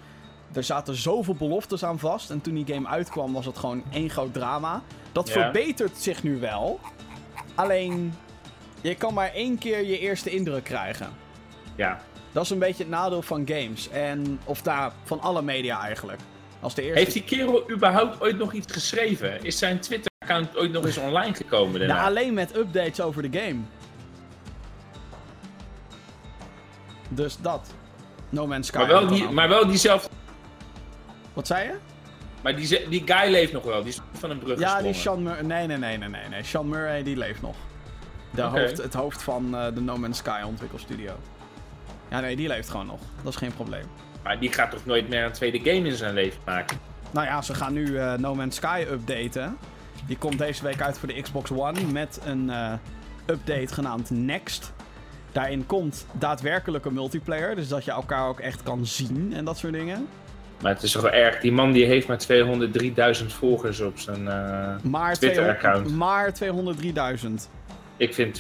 [0.54, 2.30] Er zaten zoveel beloftes aan vast.
[2.30, 4.82] En toen die game uitkwam was het gewoon één groot drama.
[5.12, 6.80] Dat verbetert zich nu wel.
[7.56, 8.14] Alleen,
[8.82, 11.10] je kan maar één keer je eerste indruk krijgen.
[11.76, 12.02] Ja.
[12.32, 13.90] Dat is een beetje het nadeel van games.
[13.90, 16.20] En, of daar, van alle media eigenlijk.
[16.60, 17.00] Als de eerste...
[17.00, 19.44] Heeft die kerel überhaupt ooit nog iets geschreven?
[19.44, 21.96] Is zijn Twitter-account ooit nog eens online gekomen daarna?
[21.96, 23.60] Ja, alleen met updates over de game.
[27.10, 27.74] Dus dat.
[28.30, 28.78] No Man's Sky.
[28.78, 30.10] maar, wel die, maar wel diezelfde...
[31.34, 31.76] Wat zei je?
[32.42, 33.80] Maar die, die guy leeft nog wel.
[33.80, 34.94] Die is van een brug Ja, die.
[34.94, 35.42] Sean Murray.
[35.42, 36.44] Nee, nee, nee, nee, nee, nee.
[36.44, 37.56] Sean Murray die leeft nog.
[38.32, 41.14] De hoofd, het hoofd van eh, de No Man's Sky ontwikkelstudio.
[42.10, 43.00] Ja, nee, die leeft gewoon nog.
[43.24, 43.86] Dat is geen probleem.
[44.28, 46.78] Maar die gaat toch nooit meer een tweede game in zijn leven maken?
[47.12, 49.58] Nou ja, ze gaan nu eh, No Man's Sky updaten.
[50.08, 52.74] Die komt deze week uit voor de Xbox One met een eh,
[53.26, 54.74] update genaamd Next.
[55.32, 59.74] Daarin komt daadwerkelijke multiplayer, dus dat je elkaar ook echt kan zien en dat soort
[59.74, 60.08] dingen.
[60.62, 61.40] Maar het is toch wel erg.
[61.40, 62.20] Die man die heeft maar
[63.22, 64.28] 203.000 volgers op zijn...
[64.28, 65.88] eh, Twitter-account.
[66.36, 67.32] 200 maar 203.000.
[67.98, 68.40] Ik vind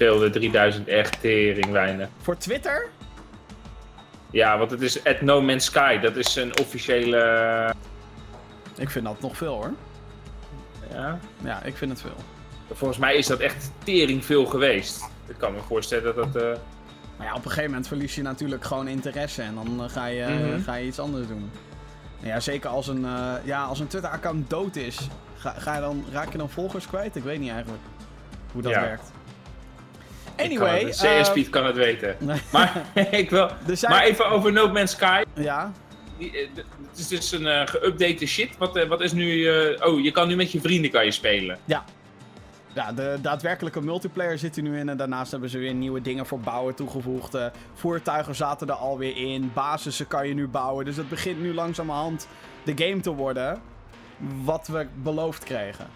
[0.79, 2.07] 203.000 echt tering weinig.
[2.21, 2.89] Voor Twitter?
[4.37, 5.97] Ja, want het is at No Man's Sky.
[5.99, 7.73] Dat is een officiële...
[8.77, 9.71] Ik vind dat nog veel hoor.
[10.91, 11.19] Ja.
[11.43, 12.15] Ja, ik vind het veel.
[12.73, 15.09] Volgens mij is dat echt tering veel geweest.
[15.27, 16.43] Ik kan me voorstellen dat dat...
[16.43, 16.59] eh,
[17.17, 20.05] Maar ja, op een gegeven moment verlies je natuurlijk gewoon interesse en dan eh, ga,
[20.05, 20.61] je, Mhm.
[20.63, 21.51] ga je iets anders doen.
[22.21, 25.81] En ja, zeker als een, eh, ja, als een Twitter-account dood is, ga, ga je
[25.81, 27.15] dan, raak je dan volgers kwijt?
[27.15, 27.83] Ik weet niet eigenlijk
[28.51, 28.81] hoe dat Ja.
[28.81, 29.11] werkt.
[30.37, 32.15] Anyway, kan het, eh, kan het weten.
[32.51, 33.49] Maar ik wil...
[33.73, 35.23] zijn, Maar even over No Man's Sky.
[35.33, 35.71] Ja,
[36.17, 36.47] Die, eh,
[36.89, 38.57] Het is dus een eh geüpdate shit.
[38.57, 39.47] Wat, wat is nu...
[39.79, 41.57] oh, je kan nu met je vrienden kan je spelen.
[41.65, 44.89] ja, de daadwerkelijke multiplayer zit er nu in.
[44.89, 47.37] En daarnaast hebben ze weer nieuwe dingen voor bouwen toegevoegd.
[47.73, 49.51] Voertuigen zaten er alweer in.
[49.53, 50.85] Basissen kan je nu bouwen.
[50.85, 52.27] Dus het begint nu langzamerhand
[52.63, 53.61] de game te worden.
[54.43, 55.87] Wat we beloofd kregen.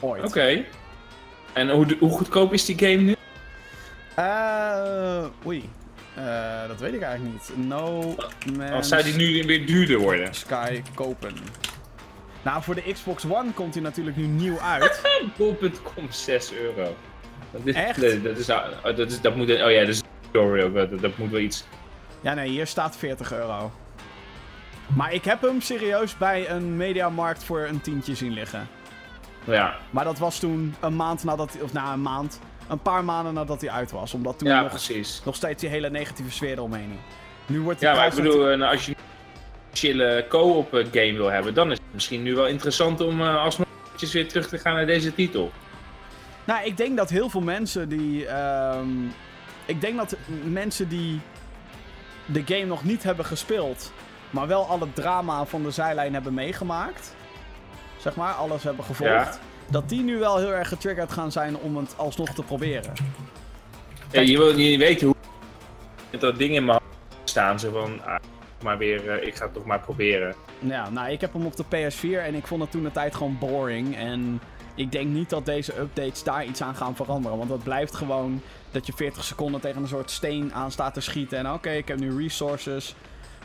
[0.00, 0.24] Ooit.
[0.24, 0.64] Oké.
[1.52, 3.14] En hoe, hoe goedkoop is die game nu?
[4.14, 5.70] Eh, oei.
[6.14, 7.66] Eh, dat weet ik eigenlijk niet.
[7.66, 8.14] No
[8.56, 10.34] Man's zou die nu weer duurder worden?
[10.34, 11.32] Sky kopen.
[12.42, 15.02] Nou, voor de Xbox One komt hij natuurlijk nu nieuw uit.
[15.36, 16.96] Bol.com 6 euro.
[17.50, 18.00] Dat is, Echt?
[18.24, 19.50] dat, is, oh, dat, is, dat moet...
[19.50, 20.74] Oh ja, dat is ook.
[20.74, 21.64] Dat, dat moet wel iets...
[22.20, 23.72] ja, nee, hier staat 40 euro.
[24.96, 28.68] Maar ik heb hem serieus bij een mediamarkt voor een tientje zien liggen.
[29.44, 33.34] Ja, Maar dat was toen een maand nadat of na een maand, een paar maanden
[33.34, 34.14] nadat hij uit was.
[34.14, 35.22] Omdat toen ja nog, precies.
[35.24, 37.00] nog steeds die hele negatieve sfeer eromheen hing.
[37.46, 41.12] Nu wordt die Ja, maar ik bedoel, eh, als je een chille co-op eh, game
[41.12, 43.66] wil hebben, dan is het misschien nu wel interessant om eh, alsnog
[44.12, 45.52] weer terug te gaan naar deze titel.
[46.44, 48.26] Nou, ik denk dat heel veel mensen die.
[48.26, 48.88] ehm,
[49.64, 51.20] ik denk dat mensen die
[52.26, 53.92] de game nog niet hebben gespeeld,
[54.30, 57.14] maar wel al het drama van de zijlijn hebben meegemaakt,
[57.96, 61.76] zeg maar, alles hebben gevolgd, dat die nu wel heel erg getriggerd gaan zijn om
[61.76, 62.92] het alsnog te proberen.
[64.12, 65.16] Ja, je wil niet weten hoe
[66.18, 67.60] dat ding in mijn hand staan.
[67.60, 68.14] Zo van, ah,
[68.62, 70.34] maar weer, eh, ik ga het toch maar proberen.
[70.58, 73.14] Ja, nou, ik heb hem op de PS4 en ik vond het toen de tijd
[73.14, 73.96] gewoon boring.
[73.96, 74.40] En
[74.74, 77.38] ik denk niet dat deze updates daar iets aan gaan veranderen.
[77.38, 81.00] Want het blijft gewoon dat je 40 seconden tegen een soort steen aan staat te
[81.00, 81.38] schieten.
[81.38, 82.94] En oké, ik heb nu resources.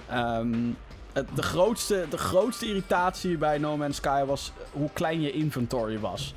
[0.10, 0.87] Ehm, het,
[1.36, 6.34] de, grootste, de grootste irritatie bij No Man's Sky was hoe klein je inventory was.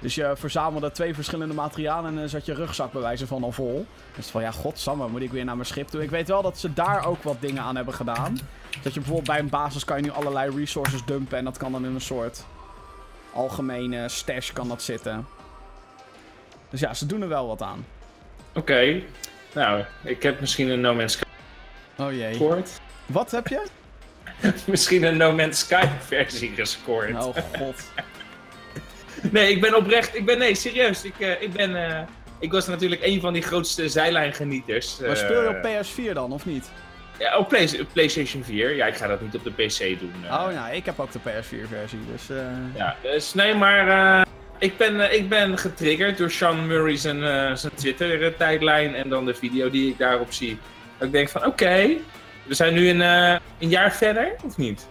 [0.00, 3.52] Dus je verzamelde twee verschillende materialen en dan zat je rugzak bij wijze van al
[3.52, 3.86] vol.
[4.16, 6.02] Dus van ja, godsamme, moet ik weer naar mijn schip toe.
[6.02, 8.38] Ik weet wel dat ze daar ook wat dingen aan hebben gedaan.
[8.82, 11.72] Dat je bijvoorbeeld bij een basis kan je nu allerlei resources dumpen en dat kan
[11.72, 12.44] dan in een soort
[13.32, 15.26] algemene stash kan dat zitten.
[16.70, 17.86] Dus ja, ze doen er wel wat aan.
[18.54, 19.02] Oké.
[19.54, 21.24] Nou, ik heb misschien een No Man's Sky
[21.98, 22.64] Oh jee.
[23.06, 23.66] Wat heb je?
[24.66, 27.14] misschien een No Man's Sky versie gescoord.
[27.14, 27.76] Oh god.
[29.30, 30.14] Nee, ik ben oprecht.
[30.16, 31.04] Ik ben, nee, serieus.
[31.04, 31.86] Ik, eh, ik ben.
[31.90, 32.00] eh,
[32.40, 34.98] ik was natuurlijk een van die grootste zijlijngenieters.
[35.00, 36.70] Maar eh, speel je op PS4 dan, of niet?
[37.18, 38.74] Ja, op Play- PlayStation 4.
[38.74, 40.12] Ja, ik ga dat niet op de PC doen.
[40.24, 42.30] Oh nou, ik heb ook de PS4-versie, dus...
[42.30, 42.36] eh
[42.74, 43.88] Ja, dus nee, maar.
[44.20, 44.26] eh,
[44.58, 49.34] ik, ben, ik ben getriggerd door Sean Murray zijn, eh, zijn Twitter-tijdlijn en dan de
[49.34, 50.58] video die ik daarop zie.
[50.98, 51.88] Dat ik denk van, oké,
[52.48, 54.88] we zijn nu een, eh, een jaar verder, of niet?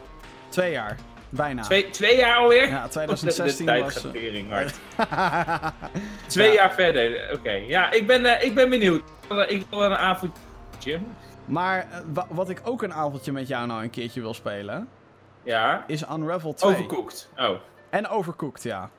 [0.49, 0.95] Twee jaar.
[1.29, 1.61] Bijna.
[1.61, 2.67] Twee, twee jaar alweer?
[2.69, 4.05] Ja, de, 2016 de tijd was...
[4.05, 4.75] eh, tering hard.
[6.27, 6.53] Twee Ja.
[6.53, 7.51] jaar verder, oké.
[7.51, 9.01] Ja, ik ben, eh, ik ben benieuwd.
[9.47, 10.99] Ik wil wel een avondje.
[11.45, 14.87] maar eh, wa- wat ik ook een avondje met jou nou een keertje wil spelen,
[15.43, 15.83] Ja.
[15.87, 16.71] is Unravel 2.
[16.71, 17.29] Overcooked.
[17.37, 17.49] Oh.
[17.89, 18.89] En Overcooked, ja.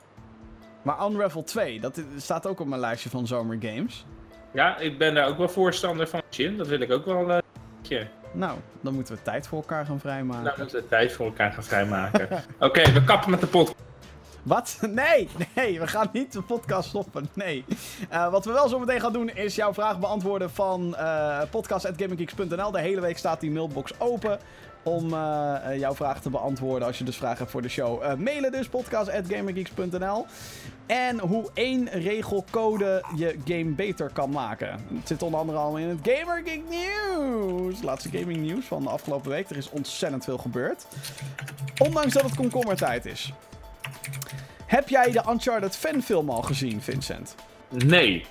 [0.82, 4.06] Maar Unravel 2, dat staat ook op mijn lijstje van zomergames.
[4.52, 6.22] Ja, ik ben daar ook wel voorstander van.
[6.30, 7.30] Jim, dat wil ik ook wel.
[7.30, 7.38] eh,
[7.82, 8.06] tje.
[8.32, 10.44] Nou, dan moeten we tijd voor elkaar gaan vrijmaken.
[10.44, 12.28] Nou, moeten we tijd voor elkaar gaan vrijmaken.
[12.58, 13.74] Oké, we kappen met de pot.
[14.42, 14.78] Wat?
[14.90, 17.28] Nee, nee, we gaan niet de podcast stoppen.
[17.34, 17.64] Nee.
[18.08, 22.70] Eh, wat we wel zo meteen gaan doen is jouw vraag beantwoorden van eh podcast.gaminggeeks.nl.
[22.70, 24.38] De hele week staat die mailbox open
[24.82, 28.16] om eh, jouw vraag te beantwoorden als je dus vragen hebt voor de show.
[28.16, 30.26] Mailen dus podcast.gaminggeeks.nl.
[30.88, 34.68] En hoe één regelcode je game beter kan maken.
[34.68, 37.82] Het zit onder andere allemaal in het Gamer Geek News.
[37.82, 39.50] Laatste gaming nieuws van de afgelopen week.
[39.50, 40.86] Er is ontzettend veel gebeurd.
[41.78, 43.32] Ondanks dat het komkommertijd is.
[44.66, 47.34] Heb jij de Uncharted fanfilm al gezien, Vincent?
[47.68, 48.26] Nee.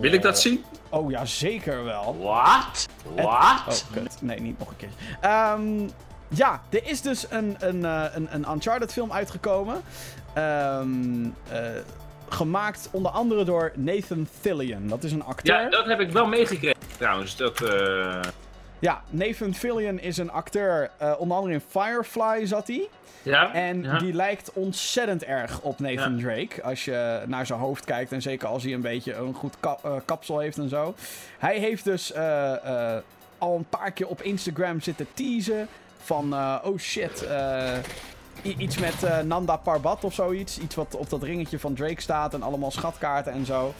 [0.00, 0.64] Wil ik dat zien?
[0.88, 2.16] Oh ja, zeker wel.
[2.18, 2.88] What?
[3.16, 4.16] Oh, kut.
[4.20, 4.90] Nee, niet nog een keer.
[5.20, 5.88] Ehm,
[6.28, 9.82] ja, er is dus een, een, eh, een, een Uncharted film uitgekomen.
[10.32, 11.60] Ehm, eh,
[12.32, 14.86] gemaakt onder andere door Nathan Fillion.
[14.88, 15.60] Dat is een acteur.
[15.62, 17.36] Ja, dat heb ik wel meegekregen trouwens.
[17.36, 18.20] Dat, eh,
[18.78, 20.90] Ja, Nathan Fillion is een acteur.
[20.98, 22.88] eh, onder andere in Firefly zat hij.
[23.22, 23.52] ja?
[23.54, 23.98] En ja.
[23.98, 26.62] die lijkt ontzettend erg op Nathan Drake.
[26.62, 28.12] Als je naar zijn hoofd kijkt.
[28.12, 30.94] En zeker als hij een beetje een goed eh, kapsel heeft en zo.
[31.38, 32.14] Hij heeft dus
[33.38, 35.68] al een paar keer op Instagram zitten teasen.
[36.02, 37.26] Van, oh shit,
[38.42, 40.58] iets met eh, Nanda Parbat of zoiets.
[40.58, 42.34] Iets wat op dat ringetje van Drake staat.
[42.34, 43.74] En allemaal schatkaarten en zo.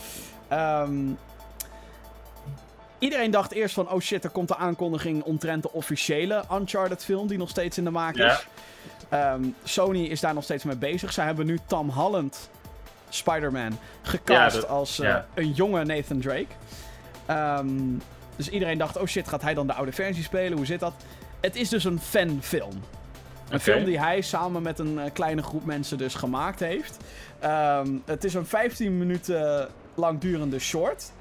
[0.49, 0.95] Ehm,
[2.99, 7.27] iedereen dacht eerst van, oh shit, er komt de aankondiging omtrent de officiële Uncharted film.
[7.27, 8.47] Die nog steeds in de maak is.
[9.09, 11.13] Ehm, Sony is daar nog steeds mee bezig.
[11.13, 12.51] Zij hebben nu Tom Holland,
[13.09, 16.47] Spider-Man, gecast als eh, een jonge Nathan Drake.
[17.27, 17.69] Ehm,
[18.37, 20.57] dus iedereen dacht, oh shit, gaat hij dan de oude versie spelen?
[20.57, 20.95] Hoe zit dat?
[21.41, 22.83] Het is dus een fanfilm.
[23.51, 26.97] Een film die hij samen met een eh, kleine groep mensen dus gemaakt heeft.
[27.39, 31.13] Ehm, het is een 15 minuten lang durende short.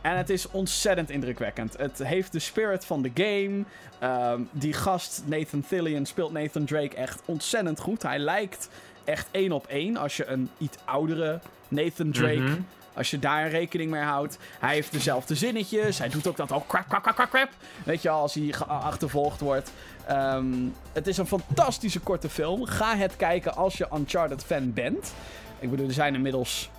[0.00, 1.76] En het is ontzettend indrukwekkend.
[1.76, 3.62] Het heeft de spirit van de game.
[3.98, 8.02] Ehm, die gast, Nathan Fillion, speelt Nathan Drake echt ontzettend goed.
[8.02, 8.68] Hij lijkt
[9.04, 9.96] echt één op één.
[9.96, 12.60] Als je een iets oudere Nathan Drake, Mhm.
[12.94, 14.38] als je daar rekening mee houdt.
[14.60, 15.98] Hij heeft dezelfde zinnetjes.
[15.98, 17.48] Hij doet ook dat al crap, crap, crap, crap, crap.
[17.84, 19.72] Weet je wel, als hij achtervolgd wordt.
[20.06, 20.54] Ehm,
[20.92, 22.64] het is een fantastische korte film.
[22.66, 25.12] Ga het kijken als je Uncharted fan bent.
[25.58, 26.70] Ik bedoel, er zijn inmiddels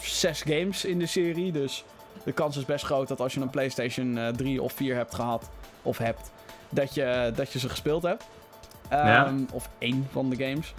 [0.00, 1.52] zes games in de serie.
[1.52, 1.84] Dus
[2.24, 5.14] de kans is best groot dat als je een PlayStation eh, 3 of 4 hebt
[5.14, 5.50] gehad,
[5.82, 6.30] of hebt,
[6.68, 8.24] dat je, dat je ze gespeeld hebt.
[8.88, 9.32] Ehm, Ja.
[9.52, 10.74] Of één van de games.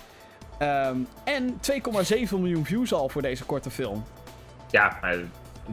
[0.58, 4.04] Ehm, en 2,7 miljoen views al voor deze korte film.
[4.72, 5.18] Ja, maar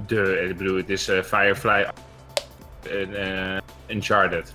[0.07, 1.87] de, ik bedoel, het is eh, Firefly
[2.91, 3.15] en
[3.57, 4.53] eh, Uncharted.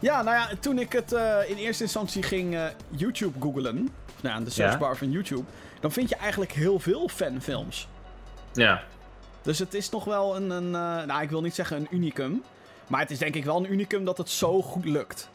[0.00, 4.44] Ja, nou ja, toen ik het eh, in eerste instantie ging eh, YouTube googlen, nou,
[4.44, 5.44] de searchbar van YouTube,
[5.80, 7.88] dan vind je eigenlijk heel veel fanfilms.
[8.52, 8.82] Ja.
[9.42, 12.42] Dus het is nog wel een, een eh, nou ik wil niet zeggen een unicum,
[12.86, 15.28] maar het is denk ik wel een unicum dat het zo goed lukt.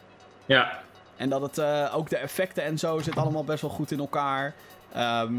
[0.45, 0.80] Ja.
[1.15, 1.60] En dat het
[1.91, 4.54] ook de effecten en zo zit allemaal best wel goed in elkaar.
[4.93, 5.34] Ehm,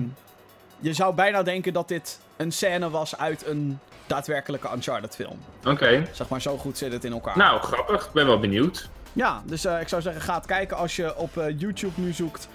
[0.78, 5.38] je zou bijna denken dat dit een scène was uit een daadwerkelijke Uncharted film.
[5.64, 6.06] Oké.
[6.12, 7.36] Zeg maar, zo goed zit het in elkaar.
[7.36, 8.06] Nou, grappig.
[8.06, 8.88] Ik ben wel benieuwd.
[9.14, 12.12] Ja, dus eh, ik zou zeggen, ga het kijken als je op eh, YouTube nu
[12.12, 12.48] zoekt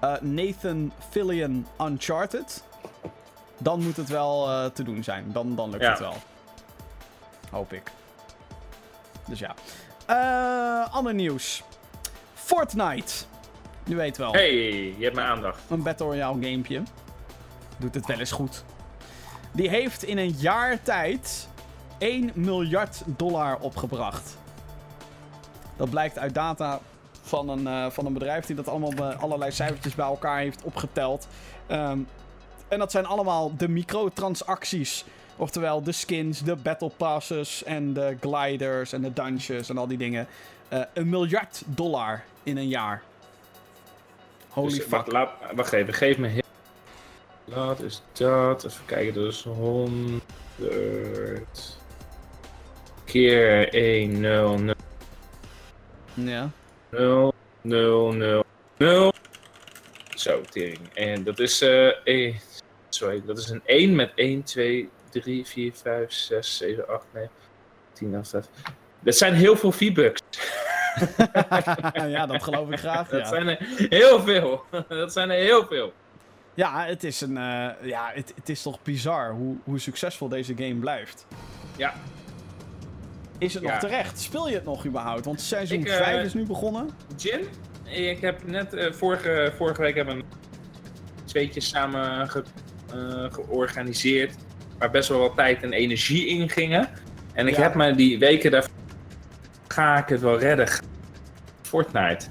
[0.00, 2.62] eh, Nathan Fillion Uncharted.
[3.58, 5.32] Dan moet het wel te doen zijn.
[5.32, 5.90] Dan, dan lukt Ja.
[5.90, 6.14] het wel.
[7.50, 7.90] Hoop ik.
[9.26, 9.54] Dus ja.
[10.90, 11.62] Ander nieuws.
[12.34, 13.14] Fortnite.
[13.84, 14.32] Je weet wel.
[14.32, 14.54] hey,
[14.98, 15.60] je hebt mijn aandacht.
[15.68, 16.82] Een Battle Royale gamepje.
[17.76, 18.64] Doet het wel eens goed.
[19.52, 21.48] Die heeft in een jaar tijd
[21.98, 24.36] 1 miljard dollar opgebracht.
[25.76, 26.80] Dat blijkt uit data
[27.22, 30.62] van een, eh, van een bedrijf die dat allemaal bij allerlei cijfertjes bij elkaar heeft
[30.62, 31.28] opgeteld.
[31.66, 31.98] Ehm,
[32.68, 35.04] en dat zijn allemaal de microtransacties.
[35.36, 39.98] Oftewel de skins, de battle passes en de gliders en de dungeons en al die
[39.98, 40.26] dingen.
[40.68, 43.02] Eh, een miljard dollar in een jaar.
[44.48, 44.88] Holy Dus, fuck.
[44.90, 46.42] wacht, laat, wacht even, geef me heel...
[47.44, 48.64] Wat is dat?
[48.64, 50.22] Even kijken, dus 100
[53.04, 54.74] keer 1, 0, 0,
[56.16, 56.50] Ja.
[56.90, 58.44] 0, 0, 0,
[58.76, 59.12] 0.
[60.14, 60.94] Zo, tering.
[60.94, 62.34] En dat is, eh eh,
[62.88, 67.30] sorry, dat is een 1 met 1, 2, 3, 4, 5, 6, 7, 8, 9,
[67.92, 68.46] 10, 11, 12.
[69.00, 70.20] Dat zijn heel veel V-Bucks.
[72.08, 73.08] ja, dat geloof ik graag.
[73.08, 74.64] Dat Ja, zijn er heel veel.
[74.88, 75.92] Dat zijn er heel veel.
[76.54, 80.54] ja het is, een, eh, ja, het, het is toch bizar hoe, hoe succesvol deze
[80.56, 81.26] game blijft.
[81.76, 81.94] Ja,
[83.38, 83.70] Is het Ja.
[83.70, 84.20] nog terecht?
[84.20, 85.24] Speel je het nog überhaupt?
[85.24, 86.88] Want seizoen Ik, eh, 5 is nu begonnen.
[87.16, 87.40] Gin.
[87.84, 90.24] Ik heb net eh, vorige, vorige week hebben we
[91.24, 92.44] tweetjes samen ge-
[92.92, 94.34] eh, georganiseerd.
[94.78, 96.88] Waar best wel wat tijd en energie in gingen.
[97.32, 97.62] En ik Ja.
[97.62, 98.70] heb me die weken daarvoor.
[99.68, 100.68] Ga ik het wel redden?
[101.62, 102.26] Fortnite.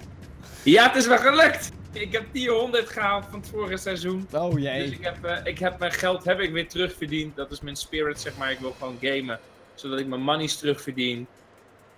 [0.63, 1.71] Ja, het is wel gelukt!
[1.91, 4.27] Ik heb die 100 gehaald van het vorige seizoen.
[4.31, 4.85] Oh Dus jee.
[4.85, 7.35] ik heb, ik heb mijn geld heb ik weer terugverdiend.
[7.35, 8.51] Dat is mijn spirit, zeg maar.
[8.51, 9.39] Ik wil gewoon gamen.
[9.75, 11.27] Zodat ik mijn monies terugverdien.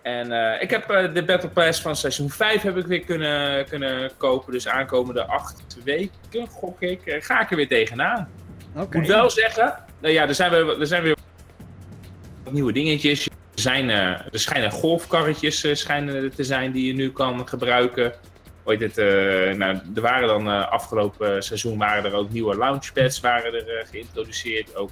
[0.07, 3.65] En eh, ik heb eh, de Battle Pass van seizoen 5 heb ik weer kunnen,
[3.65, 4.51] kunnen kopen.
[4.51, 8.29] Dus aankomende 8 weken, gok ik, eh, ga ik er weer tegenaan.
[8.75, 8.83] Oké.
[8.85, 11.15] Ik moet wel zeggen, nou ja, er zijn, weer, er zijn weer
[12.49, 13.25] nieuwe dingetjes.
[13.25, 18.13] Er, zijn, er schijnen golfkarretjes schijnen er te zijn die je nu kan gebruiken.
[18.63, 18.95] Ooit het,
[19.57, 24.75] nou, er waren dan afgelopen seizoen waren er ook nieuwe launchpads waren er, geïntroduceerd.
[24.75, 24.89] Ook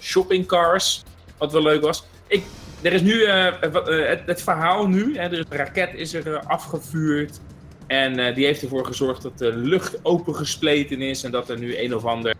[0.00, 1.04] shoppingcars,
[1.38, 2.06] wat wel leuk was.
[2.26, 2.44] Ik,
[2.82, 5.94] er is nu eh, wat, eh, het, het verhaal nu, hè, er is, een raket
[5.94, 7.40] is er eh, afgevuurd.
[7.88, 11.78] En eh, die heeft ervoor gezorgd dat de lucht opengespleten is en dat er nu
[11.78, 12.34] een of ander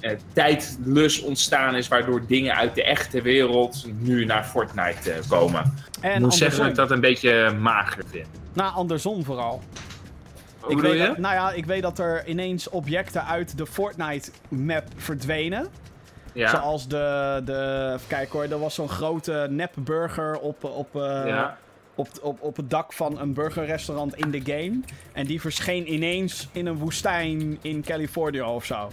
[0.00, 5.74] eh, tijdlus ontstaan is, waardoor dingen uit de echte wereld nu naar Fortnite eh, komen.
[6.00, 8.26] En ik moet zeggen dat ik dat een beetje mager vind.
[8.52, 9.62] Nou, andersom vooral.
[10.60, 11.06] Hoe ik weet je?
[11.06, 15.68] Dat, nou ja, ik weet dat er ineens objecten uit de Fortnite-map verdwenen.
[16.36, 16.48] Ja.
[16.48, 17.90] Zoals de, de...
[17.94, 21.58] Even kijken hoor, er was zo'n grote nepburger op, op, eh, ja.
[21.94, 24.80] op, op, op het dak van een burgerrestaurant in de game.
[25.12, 28.90] En die verscheen ineens in een woestijn in Californië of zo.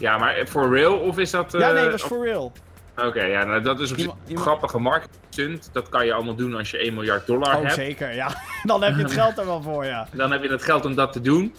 [0.00, 1.52] ja, maar for real of is dat...
[1.52, 2.52] ja, nee, eh, dat is for real.
[2.96, 5.70] Oké, ja, nou, dat is op zich Iemand- een grappige marketing stunt.
[5.72, 7.74] Dat kan je allemaal doen als je 1 miljard dollar Oh, hebt.
[7.74, 8.30] zeker, ja.
[8.64, 10.08] Dan heb je het geld er wel voor, ja.
[10.12, 11.54] Dan heb je het geld om dat te doen.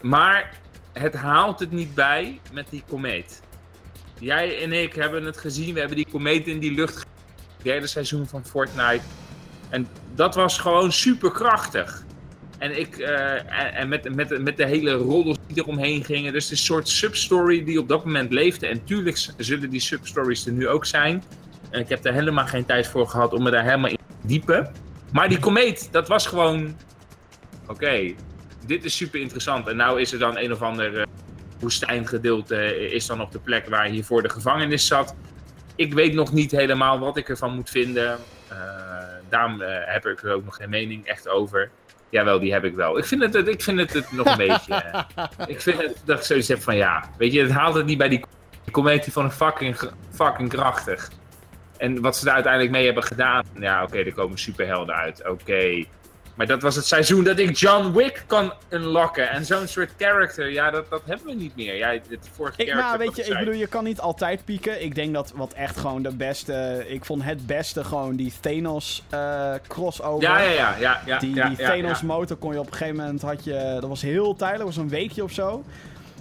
[0.00, 0.50] Maar
[0.92, 3.42] het haalt het niet bij met die komeet.
[4.20, 5.74] Jij en ik hebben het gezien.
[5.74, 6.96] We hebben die komeet in die lucht.
[6.96, 7.06] Het
[7.62, 9.04] derde seizoen van Fortnite.
[9.70, 12.04] En dat was gewoon super krachtig.
[12.58, 16.32] En, ik, eh, en, met, met, met de hele roddels die eromheen gingen.
[16.32, 18.66] Dus een soort substory die op dat moment leefde.
[18.66, 21.22] En tuurlijk zullen die substories er nu ook zijn.
[21.70, 24.26] En ik heb er helemaal geen tijd voor gehad om me daar helemaal in te
[24.26, 24.72] diepen.
[25.12, 26.76] Maar die komeet, dat was gewoon...
[27.66, 28.14] Oké,
[28.66, 29.68] dit is super interessant.
[29.68, 31.06] En nou is er dan een of ander eh,
[31.60, 35.14] woestijngedeelte is dan op de plek waar hiervoor de gevangenis zat.
[35.76, 38.18] Ik weet nog niet helemaal wat ik ervan moet vinden.
[38.48, 38.56] Eh,
[39.28, 41.70] daarom eh, heb ik er ook nog geen mening echt over.
[42.10, 42.98] Jawel, die heb ik wel.
[42.98, 44.74] Ik vind het, ik vind het, het nog een beetje.
[44.74, 47.04] eh, ik vind het dat ik zoiets heb van ja.
[47.18, 48.24] Weet je, het haalt het niet bij die
[48.70, 49.76] comedie van een fucking,
[50.10, 51.10] fucking krachtig.
[51.76, 53.44] En wat ze daar uiteindelijk mee hebben gedaan.
[53.58, 55.28] Ja, oké, er komen superhelden uit.
[55.28, 55.84] Oké.
[56.38, 59.30] Maar dat was het seizoen dat ik John Wick kan unlocken.
[59.30, 61.76] En zo'n soort character, ja, dat, dat hebben we niet meer.
[61.76, 64.84] Ja, het vorige Ik, nou, weet je, ik bedoel, je kan niet altijd pieken.
[64.84, 66.84] Ik denk dat wat echt gewoon de beste...
[66.88, 70.28] Ik vond het beste gewoon die Thanos eh, crossover.
[70.28, 71.18] Ja, ja, ja, ja, ja.
[71.18, 73.76] Die, ja, die Thanos motor kon je op een gegeven moment had je.
[73.80, 75.64] Dat was heel tijdelijk, dat was een weekje of zo.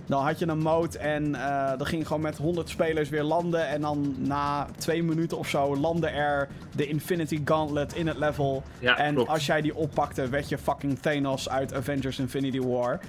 [0.08, 3.68] Dan had je een mode en uh, dan ging gewoon met 100 spelers weer landen.
[3.68, 8.64] En dan na twee minuten of zo landde er de Infinity Gauntlet in het level.
[8.80, 9.30] Ja, en klopt.
[9.30, 13.00] als jij die oppakte, werd je fucking Thanos uit Avengers Infinity War.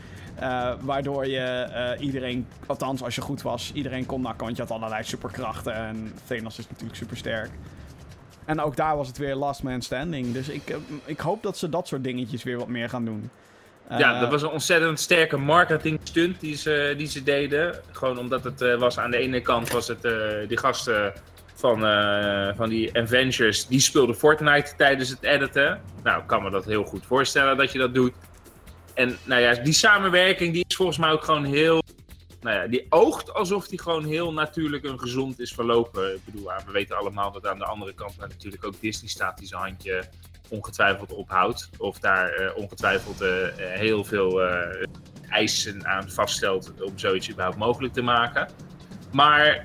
[0.41, 1.67] Uh, waardoor je
[1.99, 4.45] uh, iedereen, althans als je goed was, iedereen kon nakken.
[4.45, 7.51] Want je had allerlei superkrachten en Thanos is natuurlijk super sterk.
[8.45, 10.33] En ook daar was het weer last man standing.
[10.33, 13.31] Dus ik, ik hoop dat ze dat soort dingetjes weer wat meer gaan doen.
[13.89, 17.81] Ja, uh, dat was een ontzettend sterke marketing stunt die ze, die ze deden.
[17.93, 21.13] Gewoon omdat het uh, was aan de ene kant was het uh, die gasten
[21.55, 21.81] van,
[22.57, 25.81] van die Avengers, die speelden Fortnite tijdens het editen.
[26.03, 28.13] Nou, ik kan me dat heel goed voorstellen dat je dat doet.
[28.95, 31.83] En nou ja, die samenwerking die is volgens mij ook gewoon heel...
[32.41, 36.15] Nou ja, die oogt alsof die gewoon heel natuurlijk en gezond is verlopen.
[36.15, 39.47] Ik bedoel, we weten allemaal dat aan de andere kant natuurlijk ook Disney staat die
[39.47, 40.05] zijn handje
[40.51, 41.71] ongetwijfeld ophoudt.
[41.79, 44.53] Of daar uh, ongetwijfeld uh, heel veel uh,
[45.29, 48.49] eisen aan vaststelt om zoiets überhaupt mogelijk te maken.
[49.13, 49.65] Maar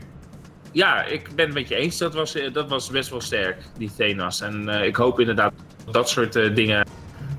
[0.71, 1.97] ja, ik ben het met je eens.
[1.97, 4.41] Dat was, dat was best wel sterk, die Thanos.
[4.41, 5.53] En ik hoop inderdaad
[5.85, 6.87] dat dat soort dingen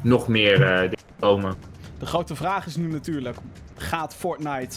[0.02, 0.90] nog meer
[1.20, 1.54] komen.
[1.98, 3.36] De grote vraag is nu natuurlijk,
[3.76, 4.76] gaat Fortnite...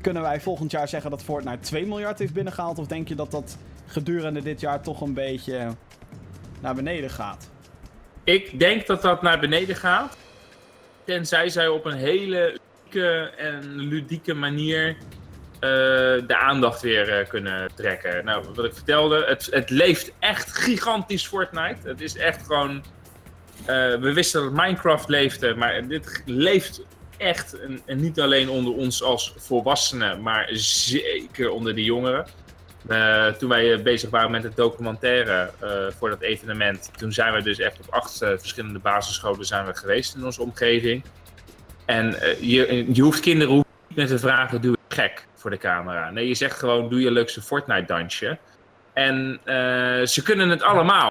[0.00, 2.78] Kunnen wij volgend jaar zeggen dat Fortnite 2 miljard heeft binnengehaald?
[2.78, 5.68] Of denk je dat dat gedurende dit jaar toch een beetje
[6.60, 7.50] naar beneden gaat?
[8.28, 10.16] Ik denk dat dat naar beneden gaat.
[11.04, 14.98] Tenzij zij op een hele unieke en ludieke manier uh,
[16.26, 18.24] de aandacht weer uh, kunnen trekken.
[18.24, 21.88] Nou, wat ik vertelde, het, het leeft echt gigantisch Fortnite.
[21.88, 22.84] Het is echt gewoon.
[23.60, 23.66] Uh,
[23.96, 26.82] we wisten dat Minecraft leefde, maar dit leeft
[27.16, 27.56] echt.
[27.86, 32.26] En, niet alleen onder ons als volwassenen, maar zeker onder de jongeren.
[32.90, 37.42] Uh, toen wij bezig waren met het documentaire uh, voor dat evenement, toen zijn we
[37.42, 41.04] dus echt op acht verschillende basisscholen zijn we geweest in onze omgeving.
[41.84, 46.10] En je, je hoeft kinderen niet met te vragen, doe je gek voor de camera.
[46.10, 48.38] Nee, je zegt gewoon, doe je leukste Fortnite-dansje.
[48.92, 49.40] En
[50.08, 51.10] ze kunnen het allemaal.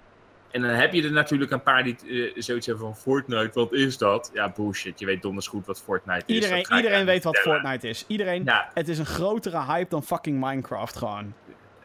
[0.52, 1.96] En dan heb je er natuurlijk een paar die
[2.36, 4.32] zoiets hebben van Fortnite, wat is dat?
[4.34, 5.00] Ja, bullshit.
[5.00, 6.70] Je weet donders goed wat Fortnite iedereen, is.
[6.70, 7.38] Iedereen weet wat.
[7.38, 8.06] Fortnite is.
[8.08, 8.70] Iedereen, ja.
[8.74, 11.34] Het is een grotere hype dan fucking Minecraft gewoon.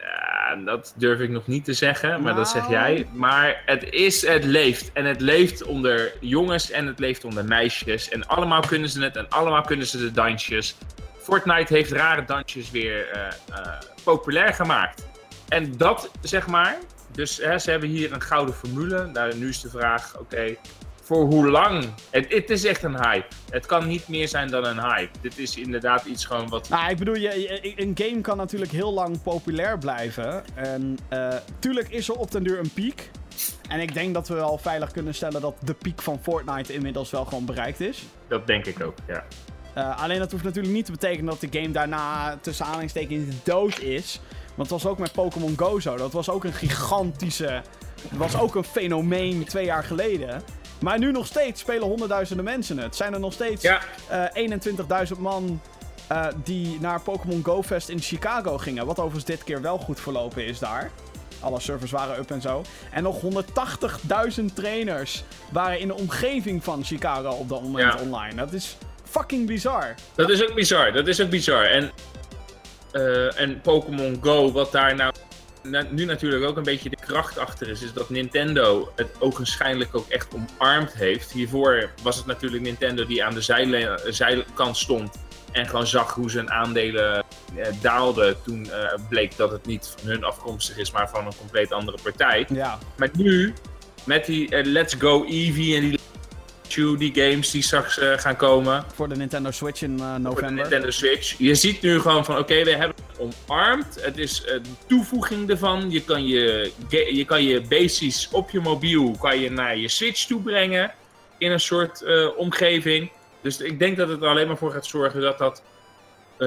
[0.02, 2.36] Ja, dat durf ik nog niet te zeggen, maar nou.
[2.36, 3.06] dat zeg jij.
[3.12, 4.92] Maar het is, het leeft.
[4.92, 8.08] En het leeft onder jongens en het leeft onder meisjes.
[8.08, 10.76] En allemaal kunnen ze het en allemaal kunnen ze de dansjes.
[11.16, 15.06] Fortnite heeft rare dansjes weer uh, uh, populair gemaakt.
[15.48, 16.78] En dat, zeg maar...
[17.12, 19.06] Dus hè, ze hebben hier een gouden formule.
[19.06, 20.34] Nou, nu is de vraag, oké...
[20.34, 20.58] Okay,
[21.02, 21.84] voor hoe lang?
[22.10, 23.26] Het, het, is echt een hype.
[23.50, 25.18] Het kan niet meer zijn dan een hype.
[25.20, 26.68] Dit is inderdaad iets gewoon wat...
[26.68, 30.44] Nou, ik bedoel, je, je, een game kan natuurlijk heel lang populair blijven.
[30.54, 31.28] En uh,
[31.58, 33.10] tuurlijk is er op den duur een piek.
[33.68, 37.10] En ik denk dat we wel veilig kunnen stellen dat de piek van Fortnite inmiddels
[37.10, 38.02] wel gewoon bereikt is.
[38.28, 39.24] Dat denk ik ook, ja.
[39.78, 43.78] Uh, alleen dat hoeft natuurlijk niet te betekenen dat de game daarna tussen aanhalingstekens dood
[43.78, 44.20] is.
[44.54, 45.96] Want het was ook met Pokémon Go zo.
[45.96, 47.62] Dat was ook een gigantische...
[48.10, 50.42] Dat was ook een fenomeen twee jaar geleden.
[50.82, 52.96] Maar nu nog steeds spelen honderdduizenden mensen het.
[52.96, 53.80] Zijn er nog steeds ja.
[54.34, 54.50] uh,
[55.14, 55.60] 21.000 man
[56.12, 58.86] uh, die naar Pokémon Go Fest in Chicago gingen.
[58.86, 60.90] Wat overigens dit keer wel goed verlopen is daar.
[61.40, 62.62] Alle servers waren up en zo.
[62.90, 68.00] En nog 180.000 trainers waren in de omgeving van Chicago op dat moment Ja.
[68.00, 68.34] online.
[68.34, 68.76] Dat is
[69.10, 69.94] fucking bizar.
[70.14, 71.64] Dat is ook bizar, dat is ook bizar.
[71.64, 71.90] En,
[72.92, 75.12] eh, en Pokémon Go, wat daar nou
[75.62, 79.94] na- nu natuurlijk ook een beetje de kracht achter is, is dat Nintendo het ogenschijnlijk
[79.94, 81.32] ook echt omarmd heeft.
[81.32, 85.16] Hiervoor was het natuurlijk Nintendo die aan de zijle- zijkant stond
[85.52, 87.24] en gewoon zag hoe zijn aandelen
[87.56, 88.36] eh, daalden.
[88.42, 91.98] Toen eh, bleek dat het niet van hun afkomstig is, maar van een compleet andere
[92.02, 92.46] partij.
[92.52, 92.78] Ja.
[92.96, 93.52] Maar nu,
[94.04, 95.98] met die eh, Let's Go Eevee en die
[96.72, 100.20] Die games die straks eh, gaan komen, Voor de Nintendo Switch in eh, voor de
[100.20, 100.52] november.
[100.52, 101.34] Nintendo Switch.
[101.38, 103.98] Je ziet nu gewoon van, oké, we hebben het omarmd.
[104.00, 105.90] Het is een toevoeging ervan.
[105.90, 110.24] Je kan je, je kan je bases op je mobiel kan je naar je Switch
[110.26, 110.92] toe brengen.
[111.38, 113.10] In een soort eh, omgeving.
[113.40, 115.62] Dus ik denk dat het er alleen maar voor gaat zorgen dat dat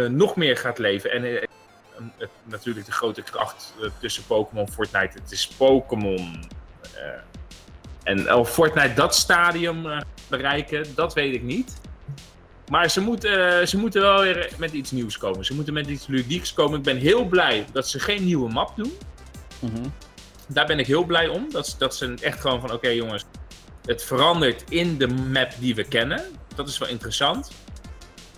[0.09, 1.11] nog meer gaat leven.
[1.11, 1.47] En
[2.43, 5.19] natuurlijk de grote kracht tussen Pokémon en Fortnite.
[5.21, 6.49] Het is Pokémon.
[8.03, 11.73] en of Fortnite dat stadium bereiken, dat weet ik niet.
[12.69, 15.45] Maar ze moeten, eh, ze moeten wel weer met iets nieuws komen.
[15.45, 16.77] Ze moeten met iets ludieks komen.
[16.77, 18.93] Ik ben heel blij dat ze geen nieuwe map doen.
[19.59, 19.83] Mhm.
[20.47, 21.47] Daar ben ik heel blij om.
[21.51, 23.25] Dat, ze- dat ze echt gewoon van, oké jongens,
[23.85, 26.21] het verandert in de map die we kennen.
[26.55, 27.51] Dat is wel interessant.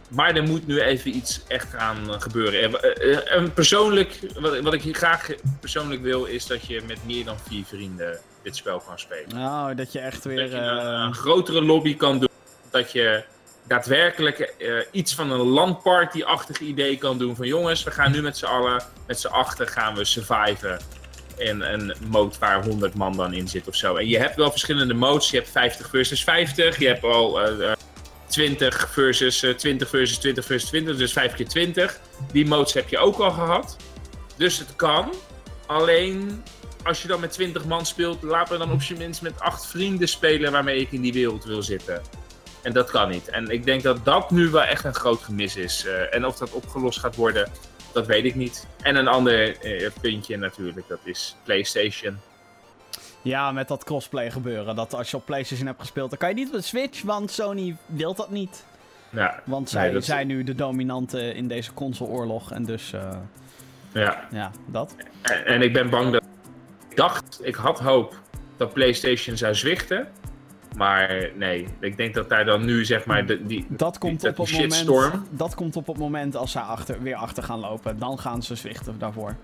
[0.10, 2.62] Maar er moet nu even iets echt aan gebeuren.
[2.62, 5.30] En, eh, eh, en persoonlijk, wat, wat ik hier graag
[5.60, 9.36] persoonlijk wil, is dat je met meer dan vier vrienden dit spel kan spelen.
[9.36, 10.38] Nou, dat je echt weer...
[10.38, 12.30] Dat je een, eh, een grotere lobby kan doen.
[12.70, 13.24] Dat je
[13.68, 17.36] daadwerkelijk eh, iets van een landparty-achtig idee kan doen.
[17.36, 20.80] Van jongens, we gaan nu met z'n allen, met z'n achter gaan we surviven.
[21.38, 23.96] In een mode waar 100 man dan in zit of zo.
[23.96, 25.30] En je hebt wel verschillende modes.
[25.30, 26.80] Je hebt 50 versus 50.
[26.80, 27.78] Je hebt al eh, eh,
[28.28, 30.98] 20 versus eh, 20 versus 20 versus 20.
[30.98, 32.00] Dus 5 keer 20.
[32.32, 33.78] Die modes heb je ook al gehad.
[34.38, 35.14] Dus het kan.
[35.66, 36.44] Alleen
[36.84, 39.66] als je dan met 20 man speelt, laat me dan op zijn minst met 8
[39.66, 42.02] vrienden spelen waarmee ik in die wereld wil zitten.
[42.64, 43.30] En dat kan niet.
[43.30, 45.86] En ik denk dat dat nu wel echt een groot gemis is.
[45.86, 47.50] Eh, en of dat opgelost gaat worden,
[47.94, 48.68] dat weet ik niet.
[48.82, 52.18] En een ander eh, puntje natuurlijk, dat is PlayStation.
[53.22, 54.76] Ja, met dat crossplay gebeuren.
[54.76, 57.32] Dat als je op PlayStation hebt gespeeld, dan kan je niet op de Switch, want
[57.32, 58.64] Sony wil dat niet.
[59.10, 62.52] Ja, Want Nee, zij dat- zijn nu de dominante in deze consoleoorlog.
[62.52, 63.10] En dus, eh,
[63.94, 64.28] ja.
[64.32, 64.96] ja, dat.
[65.22, 66.24] En, en ik ben bang dat.
[66.98, 68.16] Ik dacht, ik had hoop
[68.58, 70.08] dat PlayStation zou zwichten.
[70.78, 74.30] Maar nee, ik denk dat daar dan nu zeg maar de, die, Dat komt, die,
[74.30, 75.28] op het die moment, shitstorm.
[75.30, 78.00] dat komt op het moment als zij achter, weer achter gaan lopen.
[78.00, 79.36] Dan gaan ze zwichten daarvoor.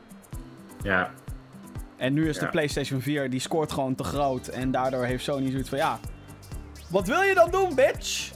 [0.84, 1.12] Ja,
[1.98, 2.48] En nu is de.
[2.48, 4.48] PlayStation 4, die scoort gewoon te groot.
[4.48, 6.00] En daardoor heeft Sony zoiets van, ja...
[6.90, 8.32] Wat wil je dan doen, bitch?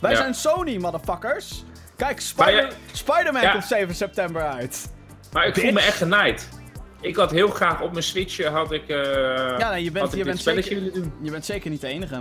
[0.00, 0.16] Wij Ja.
[0.16, 1.64] zijn Sony, motherfuckers.
[1.96, 3.50] Kijk, Spider- Spider-Man Ja.
[3.52, 4.92] komt 7 september uit.
[5.32, 5.86] maar ik voel me Bitch.
[5.86, 6.48] echt genaaid.
[7.02, 8.96] Ik had heel graag op mijn Switch had ik, eh
[9.58, 11.12] Ja, nee, je bent, je dit bent, zeker, willen doen.
[11.22, 12.20] je bent zeker niet de enige.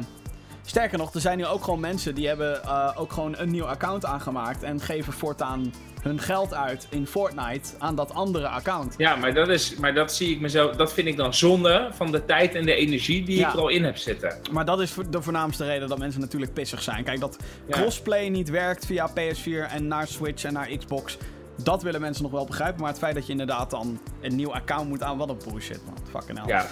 [0.66, 3.66] Sterker nog, er zijn nu ook gewoon mensen die hebben eh, ook gewoon een nieuw
[3.66, 4.64] account aangemaakt.
[4.64, 8.94] En geven voortaan hun geld uit in Fortnite aan dat andere account.
[8.98, 12.12] Ja, maar dat, is, maar dat zie ik mezelf, dat vind ik dan zonde van
[12.12, 13.48] de tijd en de energie die Ja.
[13.48, 14.38] ik er al in heb zitten.
[14.52, 17.04] Maar dat is de voornaamste reden dat mensen natuurlijk pissig zijn.
[17.04, 17.74] Kijk, dat Ja.
[17.80, 21.18] crossplay niet werkt via PS4 en naar Switch en naar Xbox.
[21.64, 22.80] Dat willen mensen nog wel begrijpen.
[22.82, 25.18] Maar het feit dat je inderdaad dan een nieuw account moet aan.
[25.18, 25.95] Wat een bullshit, man.
[26.09, 26.47] Fucking hell.
[26.47, 26.68] Ja,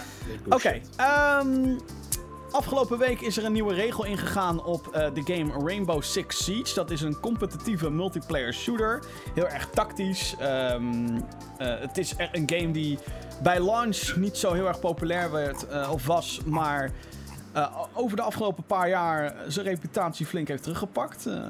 [0.48, 1.76] Oké, ehm,
[2.50, 6.74] afgelopen week is er een nieuwe regel ingegaan op eh, de game Rainbow Six Siege.
[6.74, 9.02] Dat is een competitieve multiplayer shooter.
[9.34, 10.34] Heel erg tactisch.
[10.38, 11.20] Ehm,
[11.58, 12.98] eh, het is echt een game die
[13.42, 16.90] bij launch niet zo heel erg populair werd eh, of was, maar
[17.52, 21.26] eh, over de afgelopen paar jaar zijn reputatie flink heeft teruggepakt.
[21.26, 21.42] Eh,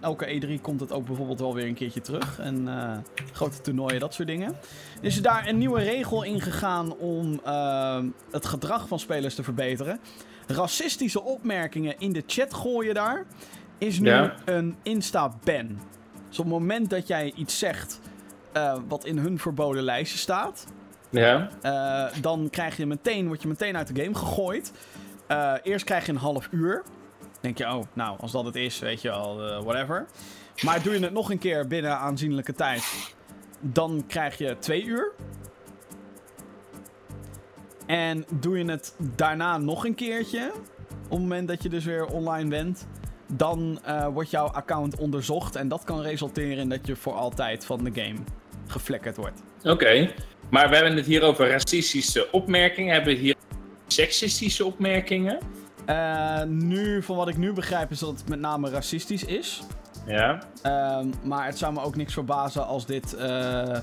[0.00, 2.38] elke E3 komt het ook bijvoorbeeld wel weer een keertje terug.
[2.38, 2.96] En eh,
[3.32, 4.48] grote toernooien, dat soort dingen.
[5.00, 7.40] Er is daar een nieuwe regel in gegaan om
[8.30, 10.00] het gedrag van spelers te verbeteren.
[10.46, 13.24] Racistische opmerkingen in de chat gooien daar
[13.78, 14.34] is nu Ja.
[14.44, 15.78] een Insta-ban.
[16.28, 18.00] Dus op het moment dat jij iets zegt
[18.88, 20.66] wat in hun verboden lijstje staat,
[21.10, 21.48] Ja,
[22.20, 24.72] dan krijg je meteen, word je meteen uit de game gegooid.
[25.26, 26.82] Eh, eerst krijg je een half uur.
[27.40, 30.06] Denk je, oh, nou, als dat het is, weet je wel, eh, whatever.
[30.62, 33.14] Maar doe je het nog een keer binnen aanzienlijke tijd,
[33.60, 35.12] dan krijg je twee uur.
[37.86, 40.52] En doe je het daarna nog een keertje,
[41.04, 42.86] op het moment dat je dus weer online bent,
[43.26, 45.56] dan eh, wordt jouw account onderzocht.
[45.56, 48.18] En dat kan resulteren in dat je voor altijd van de game
[48.66, 49.42] geflikkerd wordt.
[49.62, 50.10] oké.
[50.50, 52.94] Maar we hebben het hier over racistische opmerkingen.
[52.94, 53.34] Hebben we hier
[53.86, 55.38] seksistische opmerkingen?
[55.84, 59.62] Eh, nu, van wat ik nu begrijp, is dat het met name racistisch is.
[60.06, 63.14] Ja, Ehm, maar het zou me ook niks verbazen als dit.
[63.14, 63.78] eh,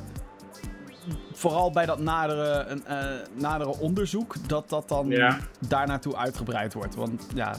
[1.34, 5.38] vooral bij dat nadere, eh, nadere onderzoek, dat dat dan Ja.
[5.68, 6.95] daar naartoe uitgebreid wordt.
[6.95, 7.56] Want ja,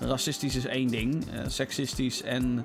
[0.00, 2.64] racistisch is één ding, seksistisch en.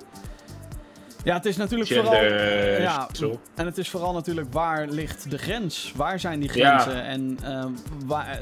[1.24, 2.12] Ja, het is natuurlijk vooral.
[2.12, 2.80] gender...
[2.80, 3.08] Ja,
[3.54, 5.92] en het is vooral natuurlijk waar ligt de grens?
[5.96, 6.78] Waar zijn die Ja.
[6.78, 7.02] grenzen?
[7.04, 7.70] En ehm,
[8.06, 8.40] waar,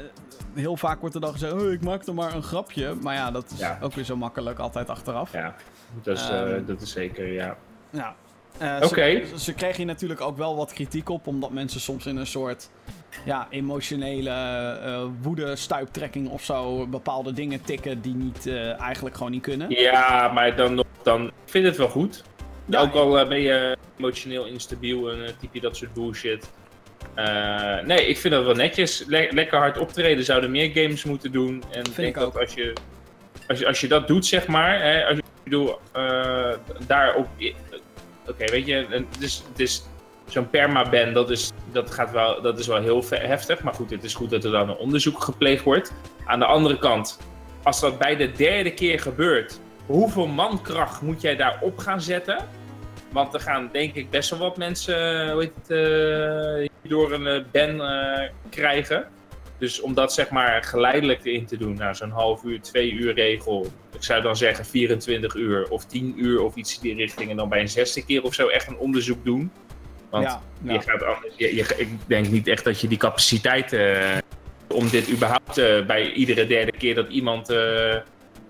[0.55, 2.93] heel vaak wordt er dan gezegd: oh, ik maak er maar een grapje.
[3.01, 3.77] Maar ja, dat is Ja.
[3.81, 5.31] ook weer zo makkelijk, altijd achteraf.
[5.31, 5.55] Ja,
[6.03, 7.57] dat is, Ehm, dat is zeker, ja.
[7.89, 8.15] Ja.
[8.57, 9.25] Eh, Oké.
[9.25, 12.27] Ze, ze kregen hier natuurlijk ook wel wat kritiek op, omdat mensen soms in een
[12.27, 12.69] soort
[13.25, 14.29] ja, emotionele
[14.83, 18.47] eh, woede, stuiptrekking of zo bepaalde dingen tikken die niet,
[18.79, 19.69] eigenlijk gewoon niet kunnen.
[19.69, 22.23] Ja, maar dan dan, ik vind het wel goed.
[22.65, 26.51] Ja, ook al ben je emotioneel instabiel en typ je dat soort bullshit.
[27.15, 29.03] Eh, nee, ik vind dat wel netjes.
[29.07, 31.63] Le- lekker hard optreden, zouden meer games moeten doen.
[31.71, 32.33] En denk ik ook.
[32.33, 32.73] dat als je,
[33.47, 36.53] als, je, als je dat doet, zeg maar, hè, als je, ik bedoel, eh,
[36.87, 37.27] daarop...
[38.27, 39.83] Oké, weet je, het is, het is
[40.27, 43.63] zo'n permaban, dat is, dat, gaat wel, dat is wel heel heftig.
[43.63, 45.93] Maar goed, het is goed dat er dan een onderzoek gepleegd wordt.
[46.25, 47.19] Aan de andere kant,
[47.63, 52.37] als dat bij de derde keer gebeurt, hoeveel mankracht moet jij daarop gaan zetten?
[53.15, 57.27] Want er gaan denk ik best wel wat mensen hoe heet het, eh, door een
[57.27, 59.07] eh, ban eh, krijgen.
[59.57, 63.13] Dus om dat zeg maar geleidelijk erin te doen, nou zo'n half uur, twee uur
[63.13, 63.67] regel.
[63.93, 67.29] Ik zou dan zeggen 24 uur of 10 uur of iets in die richting.
[67.29, 69.51] En dan bij een zesde keer of zo echt een onderzoek doen.
[70.09, 70.73] Want ja, ja.
[70.73, 74.17] je gaat anders, je, je- ik denk niet echt dat je die capaciteit eh
[74.67, 77.95] om dit überhaupt eh, bij iedere derde keer dat iemand eh,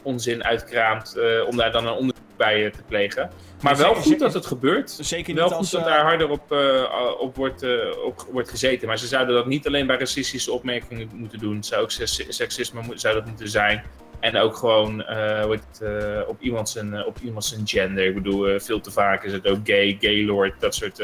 [0.02, 3.30] onzin uitkraamt, eh, om daar dan een onderzoek bij te plegen.
[3.62, 4.98] Maar wel goed dat het gebeurt.
[5.02, 5.70] Zeker niet Wel als...
[5.70, 8.88] goed dat eh, daar harder op, eh, op, wordt, eh, op wordt gezeten.
[8.88, 11.56] Maar ze zouden dat niet alleen bij racistische opmerkingen moeten doen.
[11.56, 13.84] Het zou ook seks- seksisme zou dat moeten zijn.
[14.20, 15.04] En ook gewoon
[15.50, 15.84] het,
[16.28, 18.06] op, iemand zijn, op iemand zijn gender.
[18.06, 20.98] Ik bedoel, veel te vaak is het ook gay, gaylord, dat soort...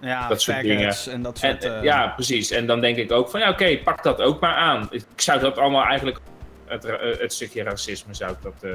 [0.00, 1.68] ja, dat soort faggots en dat soort...
[1.82, 2.50] ja, precies.
[2.50, 4.88] En dan denk ik ook van, ja oké, pak dat ook maar aan.
[4.90, 6.18] Ik zou dat allemaal eigenlijk...
[6.66, 6.86] Het,
[7.18, 8.70] het stukje racisme zou ik dat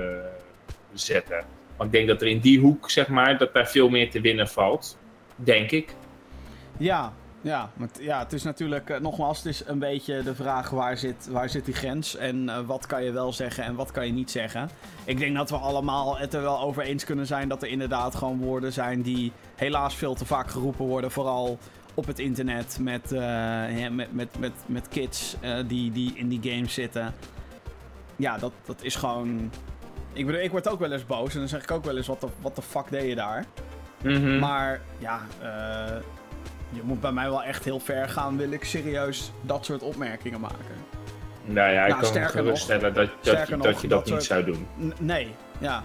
[0.93, 1.45] zetten.
[1.77, 4.21] Want ik denk dat er in die hoek, zeg maar, dat daar veel meer te
[4.21, 4.97] winnen valt.
[5.35, 5.95] Denk ik.
[6.77, 7.13] Ja,
[7.43, 10.97] ja, maar ja, het is natuurlijk, eh, nogmaals, het is een beetje de vraag waar
[10.97, 14.05] zit, waar zit die grens en eh, wat kan je wel zeggen en wat kan
[14.05, 14.69] je niet zeggen.
[15.05, 18.15] Ik denk dat we allemaal het er wel over eens kunnen zijn dat er inderdaad
[18.15, 21.57] gewoon woorden zijn die helaas veel te vaak geroepen worden, vooral
[21.93, 25.35] op het internet met, eh, met, met, met, met kids
[25.67, 27.13] die, die in die games zitten.
[28.15, 29.51] Ja, dat, dat is gewoon...
[30.13, 32.07] Ik bedoel, ik word ook wel eens boos en dan zeg ik ook wel eens,
[32.41, 33.45] wat de, fuck deed je daar?
[34.03, 34.39] Mhm.
[34.39, 35.95] Maar ja, eh,
[36.69, 40.39] je moet bij mij wel echt heel ver gaan, wil ik serieus dat soort opmerkingen
[40.39, 40.65] maken.
[41.45, 44.23] nou ja, ik nou, kan sterker geruststellen dat, dat, je, dat je dat, niet soort-
[44.23, 44.67] zou doen.
[44.79, 45.83] N- nee, ja.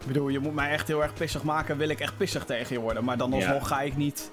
[0.00, 2.74] Ik bedoel, je moet mij echt heel erg pissig maken, wil ik echt pissig tegen
[2.74, 3.04] je worden.
[3.04, 4.30] Maar dan alsnog ga ik niet...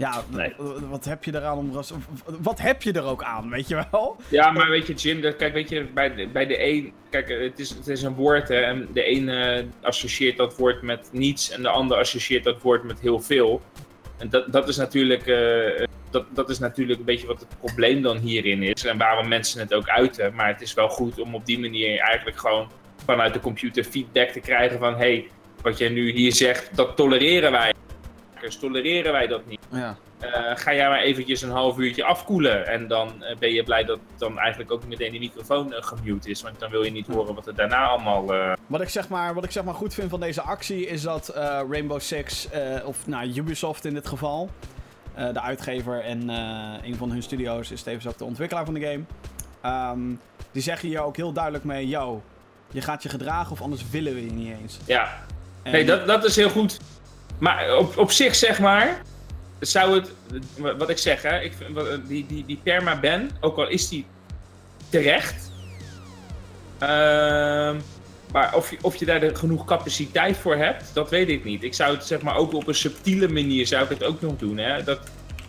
[0.00, 0.52] Ja, Nee.
[0.88, 1.74] wat heb je eraan om...
[1.74, 1.92] ras-
[2.24, 4.16] Wat heb je er ook aan, weet je wel?
[4.28, 7.28] Ja, maar weet je, Jim, dat, kijk, weet je, bij de, bij de een, kijk,
[7.28, 11.08] het is, het is een woord, hè, en de een eh, associeert dat woord met
[11.12, 13.62] niets en de ander associeert dat woord met heel veel.
[14.18, 18.02] En dat, dat is natuurlijk, eh, dat, dat is natuurlijk een beetje wat het probleem
[18.02, 20.34] dan hierin is en waarom mensen het ook uiten.
[20.34, 22.70] Maar het is wel goed om op die manier eigenlijk gewoon
[23.04, 25.28] vanuit de computer feedback te krijgen van, hé, hey,
[25.62, 27.72] wat jij nu hier zegt, dat tolereren wij.
[28.48, 29.60] Tolereren wij dat niet.
[29.72, 29.96] Ja.
[30.18, 32.66] Eh, ga jij maar eventjes een half uurtje afkoelen.
[32.66, 36.30] En dan eh, ben je blij dat dan eigenlijk ook meteen die microfoon uh, gemute
[36.30, 36.42] is.
[36.42, 38.34] Want dan wil je niet horen wat er daarna allemaal...
[38.34, 41.02] eh, Wat ik, zeg maar, wat ik zeg maar goed vind van deze actie is
[41.02, 44.50] dat eh, Rainbow Six, eh, of nou, Ubisoft in dit geval,
[45.14, 48.74] eh, de uitgever en eh, een van hun studio's is tevens ook de ontwikkelaar van
[48.74, 49.00] de game.
[49.62, 50.00] Ehm,
[50.52, 52.22] die zeggen hier ook heel duidelijk mee: yo,
[52.70, 54.78] je gaat je gedragen of anders willen we je niet eens.
[54.86, 55.18] ja,
[55.62, 56.80] En- nee, dat, dat is heel goed.
[57.40, 59.02] Maar op, op zich, zeg maar,
[59.60, 60.12] zou het...
[60.78, 61.40] Wat ik zeg, hè.
[61.40, 61.52] Ik,
[62.06, 64.06] die, die, die permaban, ook al is die
[64.88, 65.52] terecht...
[66.78, 67.76] ehm,
[68.32, 71.62] maar of je, of je daar genoeg capaciteit voor hebt, dat weet ik niet.
[71.62, 74.36] Ik zou het zeg maar ook op een subtiele manier zou ik het ook nog
[74.36, 74.58] doen.
[74.58, 74.82] Hè?
[74.84, 75.00] Dat,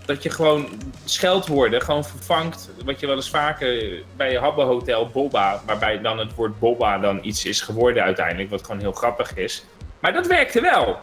[0.05, 0.67] dat je gewoon
[1.05, 2.69] scheldwoorden gewoon vervangt.
[2.85, 6.97] Wat je wel eens vaker bij je Habbo Hotel Boba, waarbij dan het woord Boba
[6.97, 9.65] dan iets is geworden uiteindelijk, wat gewoon heel grappig is.
[9.99, 10.99] Maar dat werkte wel.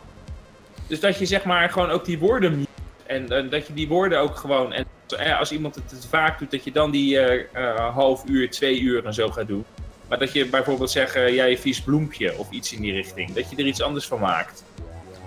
[0.88, 2.68] Dus dat je zeg maar gewoon ook die woorden mute
[3.06, 4.72] en eh, dat je die woorden ook gewoon.
[4.72, 4.84] En
[5.18, 9.06] eh, als iemand het vaak doet, dat je dan die eh, half uur, twee uur
[9.06, 9.64] en zo gaat doen.
[10.08, 13.32] Maar dat je bijvoorbeeld zegt, jij vies bloempje of iets in die richting.
[13.32, 14.64] Dat je er iets anders van maakt.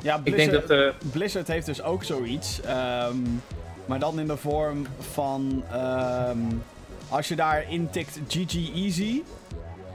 [0.01, 1.11] ja, Ik denk Blizzard, dat.
[1.11, 2.61] Blizzard heeft dus ook zoiets.
[2.61, 3.17] ehm,
[3.85, 5.63] maar dan in de vorm van.
[5.71, 6.37] ehm,
[7.09, 9.21] als je daar intikt GG Easy.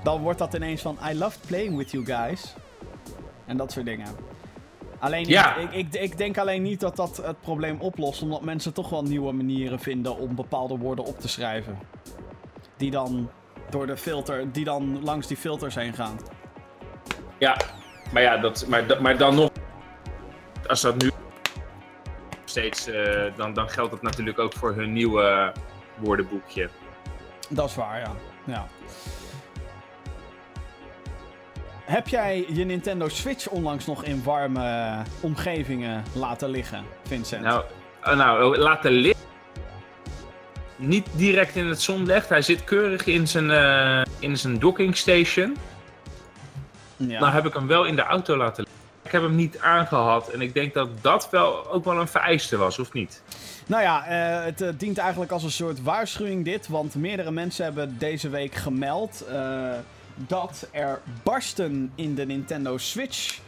[0.02, 0.98] Dan wordt dat ineens van.
[1.10, 2.54] I loved playing with you guys.
[3.46, 4.06] En dat soort dingen.
[5.06, 5.56] Alleen, Ja.
[5.56, 8.22] ik, ik, ik denk alleen niet dat dat het probleem oplost.
[8.22, 11.78] Omdat mensen toch wel nieuwe manieren vinden om bepaalde woorden op te schrijven.
[12.76, 13.30] Die dan
[13.70, 14.52] door de filter.
[14.52, 16.16] Die dan langs die filters heen gaan.
[17.38, 17.56] ja,
[18.12, 19.50] maar ja, dat, maar, maar dan nog.
[20.66, 21.10] Als dat nu
[22.44, 22.86] steeds.
[22.86, 25.52] eh, dan, dan geldt het natuurlijk ook voor hun nieuwe
[25.96, 26.68] woordenboekje.
[27.48, 28.10] Dat is waar, ja.
[28.44, 28.66] ja.
[31.86, 37.42] Heb jij je Nintendo Switch onlangs nog in warme omgevingen laten liggen, Vincent?
[37.42, 37.64] Nou,
[38.00, 39.24] eh, nou laten liggen.
[40.76, 42.28] Niet direct in het zonlicht.
[42.28, 45.56] Hij zit keurig in zijn, eh, in zijn docking station.
[46.96, 47.20] ja.
[47.20, 48.76] Nou heb ik hem wel in de auto laten liggen.
[49.06, 50.28] Ik heb hem niet aangehad.
[50.28, 53.22] En ik denk dat dat wel ook wel een vereiste was, of niet?
[53.66, 56.68] Nou ja, eh, het eh, dient eigenlijk als een soort waarschuwing dit.
[56.68, 59.70] Want meerdere mensen hebben deze week gemeld eh,
[60.16, 63.38] dat er barsten in de Nintendo Switch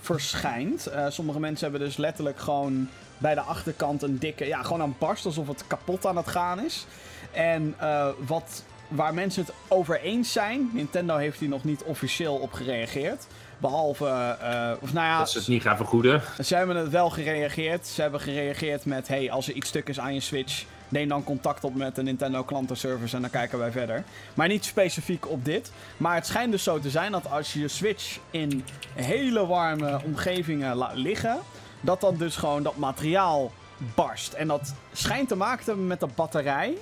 [0.00, 0.86] verschijnt.
[0.86, 4.94] Eh, sommige mensen hebben dus letterlijk gewoon bij de achterkant een dikke, ja, gewoon een
[4.98, 6.86] barst alsof het kapot aan het gaan is.
[7.32, 12.34] En eh, wat, waar mensen het over eens zijn, Nintendo heeft hier nog niet officieel
[12.34, 13.26] op gereageerd.
[13.58, 14.06] Behalve,
[14.40, 16.22] eh, of nou ja, Dat ze het niet gaan vergoeden.
[16.44, 17.86] ze hebben het wel gereageerd.
[17.86, 20.64] Ze hebben gereageerd met: hey, als er iets stuk is aan je Switch,
[20.94, 24.04] neem dan contact op met de Nintendo klantenservice en dan kijken wij verder.
[24.34, 25.72] Maar niet specifiek op dit.
[25.96, 28.64] Maar het schijnt dus zo te zijn dat als je je Switch in
[28.94, 31.38] hele warme omgevingen laat liggen,
[31.80, 33.52] dat dan dus gewoon dat materiaal
[33.94, 34.32] barst.
[34.32, 36.74] En dat schijnt te maken te hebben met de batterij,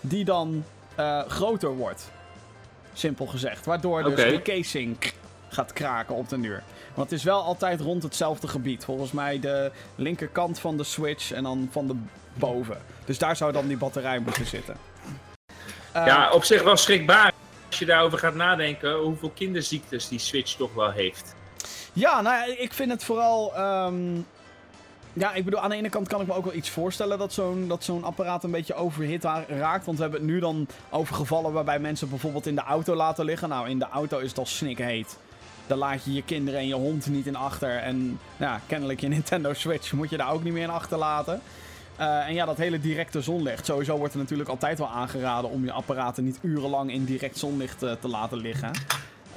[0.00, 2.10] die dan eh, groter wordt.
[2.92, 3.66] Simpel gezegd.
[3.66, 4.96] Waardoor dus de casing
[5.54, 6.62] gaat kraken op de duur.
[6.94, 8.84] Want het is wel altijd rond hetzelfde gebied.
[8.84, 11.96] Volgens mij de linkerkant van de Switch en dan van de
[12.34, 12.78] boven.
[13.04, 14.76] Dus daar zou dan die batterij moeten zitten.
[15.96, 17.32] Uh, ja, op zich wel schrikbaar
[17.66, 21.34] als je daarover gaat nadenken hoeveel kinderziektes die Switch toch wel heeft.
[21.92, 23.58] Ja, nou ik vind het vooral.
[23.58, 24.26] Um,
[25.12, 27.32] ja, ik bedoel, aan de ene kant kan ik me ook wel iets voorstellen dat
[27.32, 29.86] zo'n dat zo'n apparaat een beetje overhit raakt.
[29.86, 33.24] Want we hebben het nu dan over gevallen waarbij mensen bijvoorbeeld in de auto laten
[33.24, 33.48] liggen.
[33.48, 35.18] Nou, in de auto is het al snikheet.
[35.66, 37.76] Dan laat je je kinderen en je hond niet in achter.
[37.76, 41.40] En ja, kennelijk je Nintendo Switch moet je daar ook niet meer in achterlaten.
[42.00, 43.66] Uh, en ja, dat hele directe zonlicht.
[43.66, 47.82] Sowieso wordt er natuurlijk altijd wel aangeraden om je apparaten niet urenlang in direct zonlicht
[47.82, 48.70] uh, te laten liggen.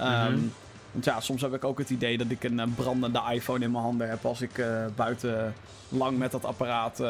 [0.01, 0.53] Um,
[0.91, 3.71] want ja, soms heb ik ook het idee dat ik een uh, brandende iPhone in
[3.71, 4.65] mijn handen heb als ik
[4.95, 5.53] buiten
[5.89, 7.03] lang met dat apparaat,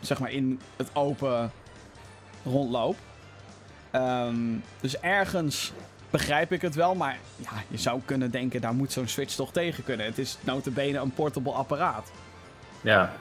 [0.00, 1.50] zeg maar, in het open
[2.44, 2.96] rondloop.
[3.92, 5.72] Um, dus ergens
[6.12, 9.52] begrijp ik het wel, maar ja, je zou kunnen denken, daar moet zo'n Switch toch
[9.52, 10.06] tegen kunnen.
[10.06, 12.10] Het is notabene een portable apparaat.
[12.80, 13.12] Ja.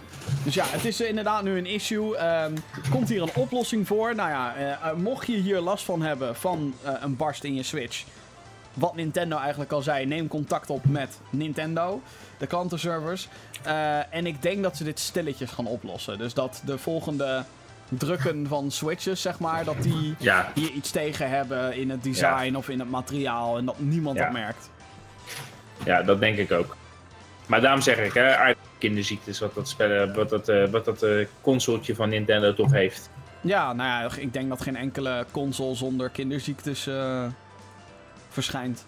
[0.43, 2.25] Dus ja, het is inderdaad nu een issue.
[2.43, 2.53] Um,
[2.89, 4.15] komt hier een oplossing voor?
[4.15, 7.63] Nou ja, uh, mocht je hier last van hebben van uh, een barst in je
[7.63, 8.03] Switch.
[8.73, 12.01] Wat Nintendo eigenlijk al zei, neem contact op met Nintendo,
[12.37, 13.27] de klantenservers.
[13.67, 16.17] Uh, en ik denk dat ze dit stilletjes gaan oplossen.
[16.17, 17.43] Dus dat de volgende
[17.97, 20.51] drukken van switches, zeg maar, dat die ja.
[20.55, 22.57] hier iets tegen hebben in het design ja.
[22.57, 24.23] of in het materiaal en dat niemand ja.
[24.23, 24.69] dat merkt.
[25.85, 26.75] Ja, dat denk ik ook.
[27.45, 31.25] Maar daarom zeg ik, hè, kinderziektes, wat dat, spellen, wat dat, uh, wat dat uh,
[31.41, 33.09] consoletje van Nintendo toch heeft.
[33.41, 37.25] Ja, nou ja, ik denk dat geen enkele console zonder kinderziektes uh,
[38.29, 38.85] verschijnt.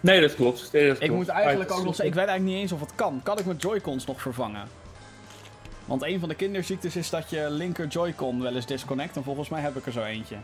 [0.00, 0.68] Nee, dat klopt.
[0.72, 2.94] Nee, dat ik moet eigenlijk ook nog zeggen, ik weet eigenlijk niet eens of het
[2.94, 3.20] kan.
[3.22, 4.68] Kan ik mijn Joy-Cons nog vervangen?
[5.86, 9.16] Want een van de kinderziektes is dat je linker Joy-Con wel eens disconnect.
[9.16, 10.36] En volgens mij heb ik er zo eentje.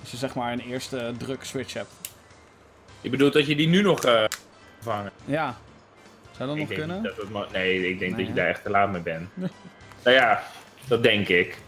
[0.00, 1.90] Als je zeg maar een eerste druk switch hebt.
[3.00, 4.24] Je bedoelt dat je die nu nog uh,
[4.74, 5.12] vervangen?
[5.24, 5.56] Ja.
[6.36, 7.02] Zou dat ik nog kunnen?
[7.02, 9.28] Dat nee, ik denk Nee, dat je daar echt te laat mee bent.
[10.04, 10.42] nou ja,
[10.88, 11.58] dat denk ik.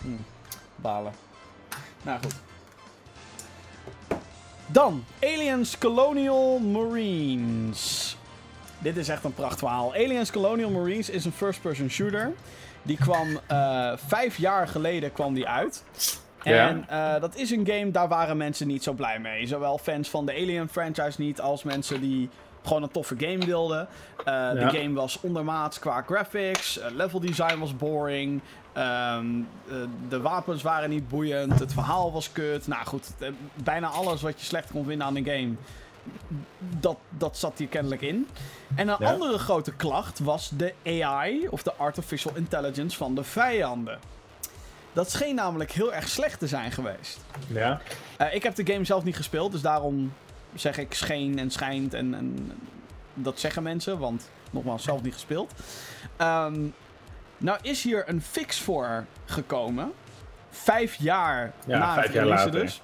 [0.00, 0.08] Hm,
[0.76, 1.12] balen.
[2.02, 2.34] Nou goed.
[4.66, 8.16] Dan, Aliens Colonial Marines.
[8.84, 9.92] Dit is echt een prachtverhaal.
[9.94, 12.32] Aliens Colonial Marines is een first-person shooter.
[12.82, 15.84] Die kwam eh, vijf jaar geleden kwam die uit.
[16.42, 16.68] Ja.
[16.68, 19.46] En eh, dat is een game, daar waren mensen niet zo blij mee.
[19.46, 22.28] Zowel fans van de Alien franchise niet, als mensen die
[22.64, 23.88] gewoon een toffe game wilden.
[24.18, 24.52] Eh, Ja.
[24.52, 28.40] De game was ondermaats qua graphics, level design was boring.
[28.72, 29.26] ehm,
[29.68, 29.74] eh,
[30.08, 32.66] de wapens waren niet boeiend, het verhaal was kut.
[32.66, 33.06] Nou goed,
[33.54, 35.54] bijna alles wat je slecht kon vinden aan een game,
[36.58, 38.28] dat, dat zat hier kennelijk in.
[38.74, 39.12] En een Ja.
[39.12, 43.98] andere grote klacht was de AI, of de Artificial Intelligence van de vijanden.
[44.92, 47.20] Dat scheen namelijk heel erg slecht te zijn geweest.
[47.46, 47.80] Ja.
[48.16, 50.12] Eh, ik heb de game zelf niet gespeeld, dus daarom
[50.54, 52.52] zeg ik scheen en schijnt en, en
[53.14, 55.52] dat zeggen mensen, want nogmaals, zelf niet gespeeld.
[56.16, 56.60] Ehm,
[57.38, 59.92] nou is hier een fix voor gekomen.
[60.50, 62.50] Vijf jaar Ja, na vijf het jaar later.
[62.52, 62.82] dus.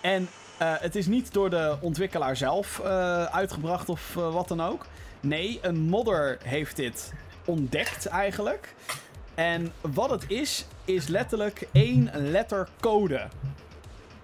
[0.00, 0.28] En
[0.64, 4.86] het is niet door de ontwikkelaar zelf eh, uitgebracht of eh, wat dan ook.
[5.20, 7.12] Nee, een modder heeft dit
[7.44, 8.74] ontdekt eigenlijk.
[9.34, 13.26] En wat het is, is letterlijk één letter code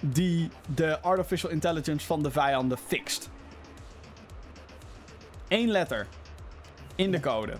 [0.00, 3.30] die de artificial intelligence van de vijanden fixt.
[5.48, 6.06] Eén letter
[6.94, 7.52] in de code.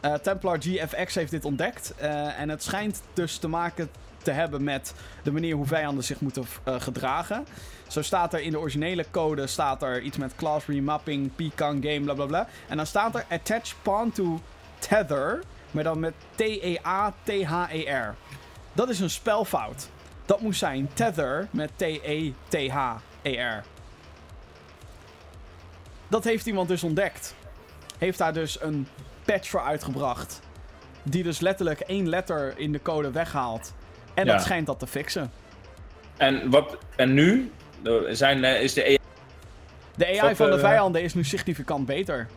[0.00, 1.94] Eh, Templar GFX heeft dit ontdekt.
[1.96, 3.90] eh, en het schijnt dus te maken
[4.22, 7.46] te hebben met de manier hoe vijanden zich moeten eh, gedragen.
[7.88, 12.00] Zo staat er in de originele code staat er iets met class remapping, pecan game,
[12.00, 12.48] bla bla bla.
[12.68, 14.40] En dan staat er attach pawn to
[14.78, 18.14] tether, maar dan met T-E-A-T-H-E-R.
[18.72, 19.88] Dat is een spelfout.
[20.24, 23.64] Dat moest zijn tether met T-E-T-H-E-R.
[26.08, 27.34] Dat heeft iemand dus ontdekt.
[27.98, 28.86] Heeft daar dus een
[29.24, 30.40] patch voor uitgebracht.
[31.02, 33.72] Die dus letterlijk één letter in de code weghaalt.
[34.14, 34.32] En Ja.
[34.32, 35.30] dat schijnt dat te fixen.
[36.16, 37.52] En, wat, en nu
[38.08, 38.98] zijn, eh, is de AI...
[39.96, 42.28] De AI van de eh, vijanden is nu significant beter.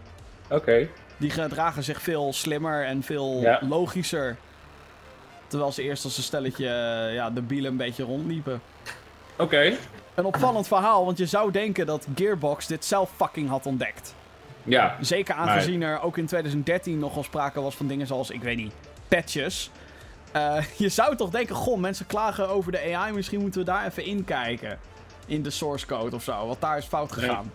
[0.49, 0.87] Oké.
[1.17, 3.59] Die gedragen zich veel slimmer en veel Ja.
[3.69, 4.35] logischer.
[5.47, 8.61] Terwijl ze eerst als een stelletje eh, ja, de bielen een beetje rondliepen.
[9.37, 9.73] Oké.
[10.15, 14.15] Een opvallend verhaal, want je zou denken dat Gearbox dit zelf fucking had ontdekt.
[14.63, 14.97] Ja.
[15.01, 18.57] Zeker Maar- aangezien er ook in 2013 nogal sprake was van dingen zoals, ik weet
[18.57, 18.73] niet,
[19.07, 19.71] patches.
[20.33, 23.85] Eh, je zou toch denken, goh, mensen klagen over de AI, misschien moeten we daar
[23.85, 24.79] even inkijken.
[25.25, 27.25] In de source code of zo, want daar is fout Nee.
[27.25, 27.51] gegaan.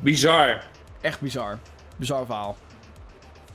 [0.00, 0.64] Bizar.
[1.00, 1.58] Echt bizar.
[1.96, 2.56] Bizar verhaal.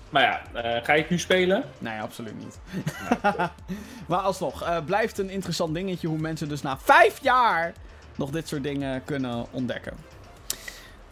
[0.09, 1.63] Maar ja, eh, ga je het nu spelen?
[1.77, 2.59] Nee, absoluut niet.
[4.07, 7.73] maar alsnog, eh, blijft een interessant dingetje hoe mensen dus na vijf jaar
[8.15, 9.93] nog dit soort dingen kunnen ontdekken.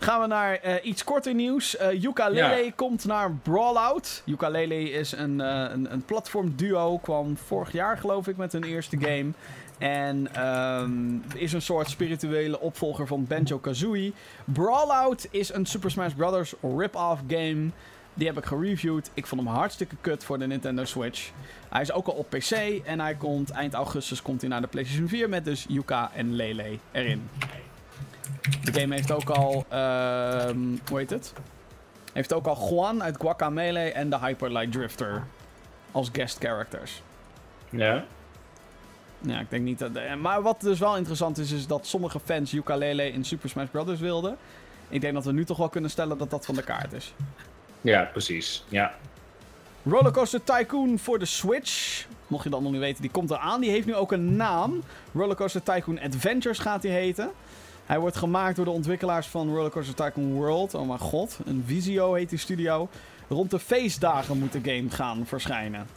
[0.01, 1.79] Gaan we naar eh, iets korter nieuws.
[1.79, 4.21] Uh, Yooka-Laylee komt naar Brawlout.
[4.25, 6.97] Yooka-Laylee is een, uh, een, een platformduo.
[6.97, 9.31] Kwam vorig jaar geloof ik met hun eerste game.
[9.77, 14.13] En um, is een soort spirituele opvolger van Banjo-Kazooie.
[14.45, 16.53] Brawlout is een Super Smash Bros.
[16.61, 17.69] rip-off game.
[18.13, 19.09] Die heb ik gereviewd.
[19.13, 21.31] Ik vond hem hartstikke kut voor de Nintendo Switch.
[21.69, 22.51] Hij is ook al op PC
[22.85, 26.35] en hij komt eind augustus komt hij naar de PlayStation 4 met dus Yuka en
[26.35, 27.29] Lele erin.
[28.63, 30.49] De game heeft ook al, uh,
[30.89, 31.33] hoe heet het?
[32.13, 35.23] Heeft ook al Juan uit Guacamelee en de Hyper Light Drifter
[35.91, 37.01] als guest characters.
[37.69, 38.05] Ja.
[39.19, 39.91] Ja, ik denk niet dat...
[40.21, 43.99] Maar wat dus wel interessant is, is dat sommige fans Yooka-Laylee in Super Smash Bros.
[43.99, 44.37] wilden.
[44.89, 47.13] Ik denk dat we nu toch wel kunnen stellen dat dat van de kaart is.
[47.81, 48.63] Ja, precies.
[48.67, 48.93] Ja.
[49.85, 52.05] Rollercoaster Tycoon voor de Switch.
[52.27, 53.61] Mocht je dat nog niet weten, die komt eraan.
[53.61, 54.83] Die heeft nu ook een naam.
[55.13, 57.31] Rollercoaster Tycoon Adventures gaat hij heten.
[57.85, 60.73] Hij wordt gemaakt door de ontwikkelaars van Rollercoaster Tycoon World.
[60.73, 62.89] Oh mijn god, een Visio heet die studio.
[63.29, 65.87] Rond de feestdagen moet de game gaan verschijnen.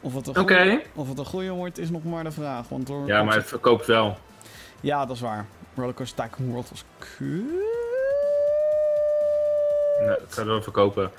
[0.00, 2.68] Of het, een goeie, of het een goede wordt, is nog maar de vraag.
[2.68, 4.16] Want ja, maar het verkoopt wel.
[4.80, 5.46] Ja, dat is waar.
[5.74, 7.44] Rollercoaster Tycoon World was kut.
[10.00, 11.10] Nee, het gaat wel verkopen.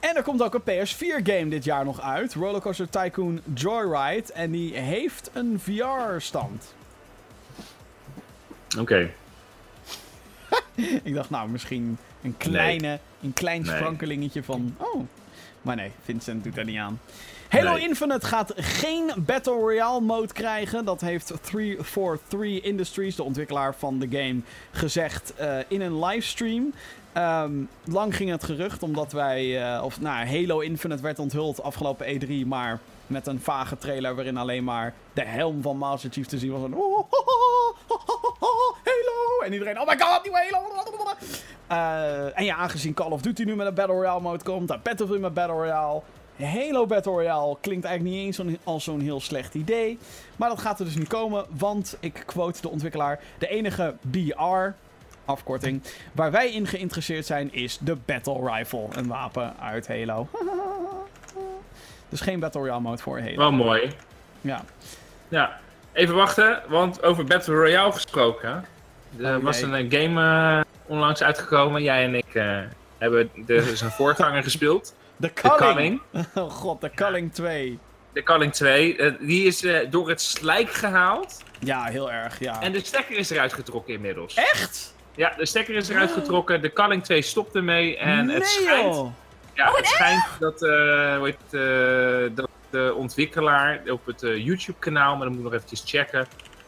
[0.00, 2.34] En er komt ook een PS4-game dit jaar nog uit.
[2.34, 4.32] Rollercoaster Tycoon Joyride.
[4.32, 6.74] En die heeft een VR-stand.
[8.80, 9.10] Oké.
[11.02, 14.74] ik dacht, nou, misschien een kleine, een klein sprankelingetje van...
[14.76, 15.06] Oh,
[15.62, 17.00] maar nee, Vincent doet daar niet aan.
[17.48, 20.84] Halo Infinite gaat geen Battle Royale mode krijgen.
[20.84, 26.72] Dat heeft 343 Industries, de ontwikkelaar van de game, gezegd uh, in een livestream.
[27.16, 29.72] Um, lang ging het gerucht omdat wij.
[29.74, 34.36] Uh, of nou, Halo Infinite werd onthuld afgelopen E3, maar met een vage trailer waarin
[34.36, 36.62] alleen maar de helm van Master Chief te zien was.
[36.62, 37.08] Een, oh, oh,
[38.38, 39.44] oh, Halo!
[39.44, 40.68] En iedereen, oh my god, nieuwe Halo!
[41.72, 44.82] Uh, en ja, aangezien Call of Duty nu met een Battle Royale mode komt, dat
[44.82, 46.02] Battlefield met Battle Royale.
[46.36, 49.98] Halo Battle Royale klinkt eigenlijk niet eens als zo'n heel slecht idee.
[50.36, 54.74] Maar dat gaat er dus niet komen, want ik quote de ontwikkelaar: de enige BR,
[55.24, 55.82] afkorting,
[56.12, 60.26] waar wij in geïnteresseerd zijn is de Battle Rifle, een wapen uit Halo.
[62.08, 63.36] dus geen Battle Royale mode voor Halo.
[63.36, 63.92] Wel mooi.
[64.40, 64.64] Ja.
[65.28, 65.60] Ja,
[65.92, 68.64] even wachten, want over Battle Royale gesproken.
[69.18, 71.82] Er oh, was een game uh, onlangs uitgekomen.
[71.82, 72.58] Jij en ik uh,
[72.98, 74.94] hebben er een voorganger gespeeld.
[75.16, 76.00] De Culling.
[76.34, 77.78] Oh god, de Culling 2.
[78.12, 78.96] De Culling 2.
[78.96, 81.42] Uh, die is door het slijk gehaald.
[81.58, 82.62] Ja, heel erg, ja.
[82.62, 84.34] En de stekker is eruit getrokken inmiddels.
[84.34, 84.94] Echt?
[85.14, 86.62] Ja, de stekker is eruit getrokken.
[86.62, 87.96] De Culling 2 stopt ermee.
[87.96, 88.94] En nee, het schijnt...
[88.94, 89.12] Joh.
[89.58, 95.28] Ja, het schijnt dat, uh, hoe heet, dat de ontwikkelaar op het YouTube-kanaal, maar dan
[95.28, 96.26] moet ik nog eventjes checken,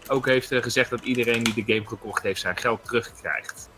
[0.08, 3.68] ook heeft gezegd dat iedereen die de game gekocht heeft zijn geld terugkrijgt.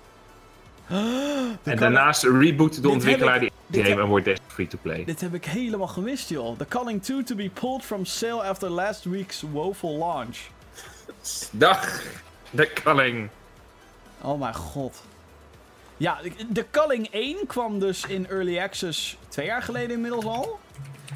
[1.62, 5.04] en daarnaast reboot de ontwikkelaar die game en wordt free-to-play.
[5.04, 6.58] Dit heb ik helemaal gemist, joh.
[6.58, 10.38] The Calling 2 to be pulled from sale after last week's woeful launch.
[11.50, 12.02] Dag,
[12.54, 13.28] The Calling.
[14.20, 15.02] Oh mijn god.
[15.96, 16.18] Ja,
[16.48, 20.58] de Calling 1 kwam dus in Early Access twee jaar geleden inmiddels al.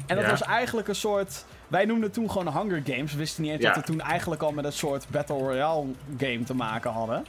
[0.05, 1.45] En dat was eigenlijk een soort...
[1.67, 3.11] Wij noemden het toen gewoon Hunger Games.
[3.11, 5.85] We wisten niet eens dat we toen eigenlijk al met een soort Battle Royale
[6.17, 7.25] game te maken hadden.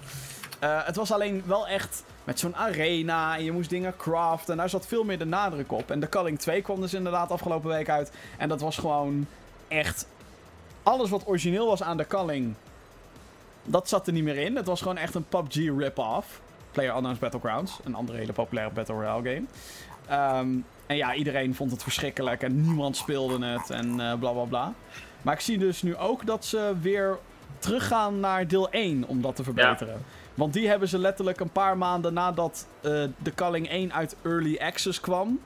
[0.64, 4.52] Uh, het was alleen wel echt met zo'n arena en je moest dingen craften.
[4.52, 5.90] En daar zat veel meer de nadruk op.
[5.90, 8.12] En de Culling 2 kwam dus inderdaad afgelopen week uit.
[8.38, 9.26] En dat was gewoon
[9.68, 10.06] echt...
[10.82, 12.54] Alles wat origineel was aan de Culling,
[13.64, 14.56] dat zat er niet meer in.
[14.56, 16.40] Het was gewoon echt een PUBG rip-off.
[16.72, 19.46] Player Unknown's Battlegrounds, een andere hele populaire Battle Royale game.
[20.40, 24.44] Um, en ja, iedereen vond het verschrikkelijk en niemand speelde het en uh, bla bla
[24.44, 24.72] bla.
[25.22, 27.18] Maar ik zie dus nu ook dat ze weer
[27.58, 30.04] teruggaan naar deel 1 om dat te verbeteren.
[30.34, 34.58] Want die hebben ze letterlijk een paar maanden nadat uh, de Calling 1 uit Early
[34.58, 35.40] Access kwam.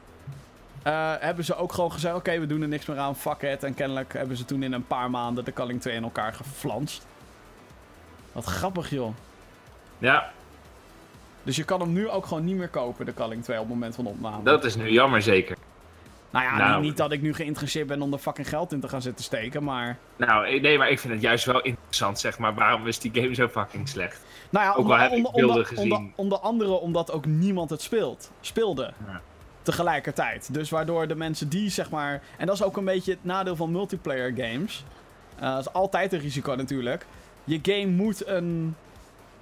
[0.87, 3.65] Uh, hebben ze ook gewoon gezegd: Oké, we doen er niks meer aan, fuck it.
[3.65, 7.07] En kennelijk hebben ze toen in een paar maanden de Calling 2 in elkaar geflanst.
[8.33, 9.15] Wat grappig, joh.
[9.99, 10.31] Ja.
[11.43, 13.73] Dus je kan hem nu ook gewoon niet meer kopen, de Calling 2, op het
[13.73, 14.43] moment van opname.
[14.43, 15.57] Dat is nu jammer, zeker.
[16.33, 18.89] Nou ja, nou, niet, dat ik nu geïnteresseerd ben om er fucking geld in te
[18.89, 19.99] gaan zitten steken, maar...
[20.17, 22.55] Nou, nee, maar ik vind het juist wel interessant, zeg maar.
[22.55, 24.21] Waarom is die game zo fucking slecht?
[24.51, 26.13] Nou ja, ook onder, heb onder, onder, gezien.
[26.17, 28.93] Onder, andere omdat ook niemand het speelt, speelde.
[29.07, 29.21] Ja.
[29.63, 30.55] Tegelijkertijd.
[30.55, 32.23] Dus waardoor de mensen die, zeg maar...
[32.37, 34.85] En dat is ook een beetje het nadeel van multiplayer games.
[35.37, 37.07] Uh, dat is altijd een risico natuurlijk.
[37.45, 38.77] Je game moet een,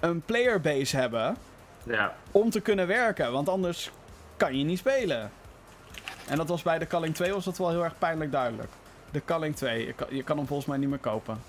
[0.00, 1.36] een playerbase hebben...
[1.82, 2.14] Ja.
[2.30, 3.90] Om te kunnen werken, want anders
[4.36, 5.30] kan je niet spelen.
[6.28, 8.70] En dat was bij de Calling 2 was dat wel heel erg pijnlijk duidelijk.
[9.10, 11.42] De Calling 2, je kan, je kan hem volgens mij niet meer kopen.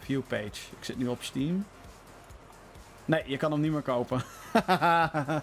[0.00, 0.44] View page.
[0.46, 1.66] Ik zit nu op Steam.
[3.04, 4.22] Nee, je kan hem niet meer kopen.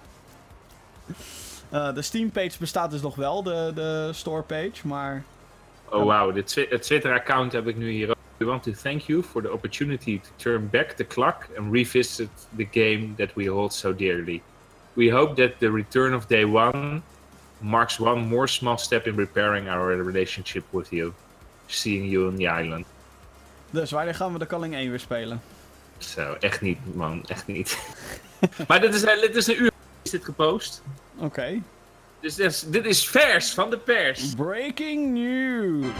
[1.69, 5.23] Eh, de Steam-page bestaat dus nog wel, de, de store-page, maar...
[5.89, 8.15] Oh twi- het Twitter-account heb ik nu hier ook.
[8.43, 12.29] We want to thank you for the opportunity to turn back the clock and revisit
[12.57, 14.41] the game that we hold so dearly.
[14.95, 17.03] We hope that the return of day one
[17.61, 21.13] marks one more small step in repairing our relationship with you.
[21.69, 22.85] Seeing you on the island.
[23.69, 25.41] Dus wanneer gaan we de Calling 1 weer spelen?
[25.97, 27.23] Zo, echt niet, man.
[27.25, 27.77] Echt niet.
[28.67, 29.71] maar dit is, dit is een uur
[30.01, 30.81] is dit gepost.
[31.15, 31.61] Oké.
[32.19, 34.35] Dus dit is, dit is vers van de pers.
[34.35, 35.91] Breaking news.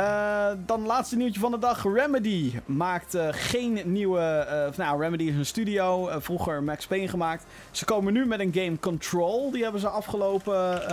[0.00, 1.82] Eh, dan laatste nieuwtje van de dag.
[1.82, 4.20] Remedy maakt eh, geen nieuwe...
[4.20, 6.10] eh, nou, Remedy is een studio.
[6.20, 7.44] vroeger Max Payne gemaakt.
[7.70, 9.50] Ze komen nu met een game Control.
[9.50, 10.88] Die hebben ze afgelopen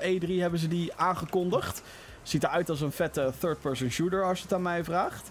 [0.00, 1.82] eh, E3 hebben ze die aangekondigd.
[2.22, 5.28] Ziet eruit als een vette third-person shooter als je het aan mij vraagt.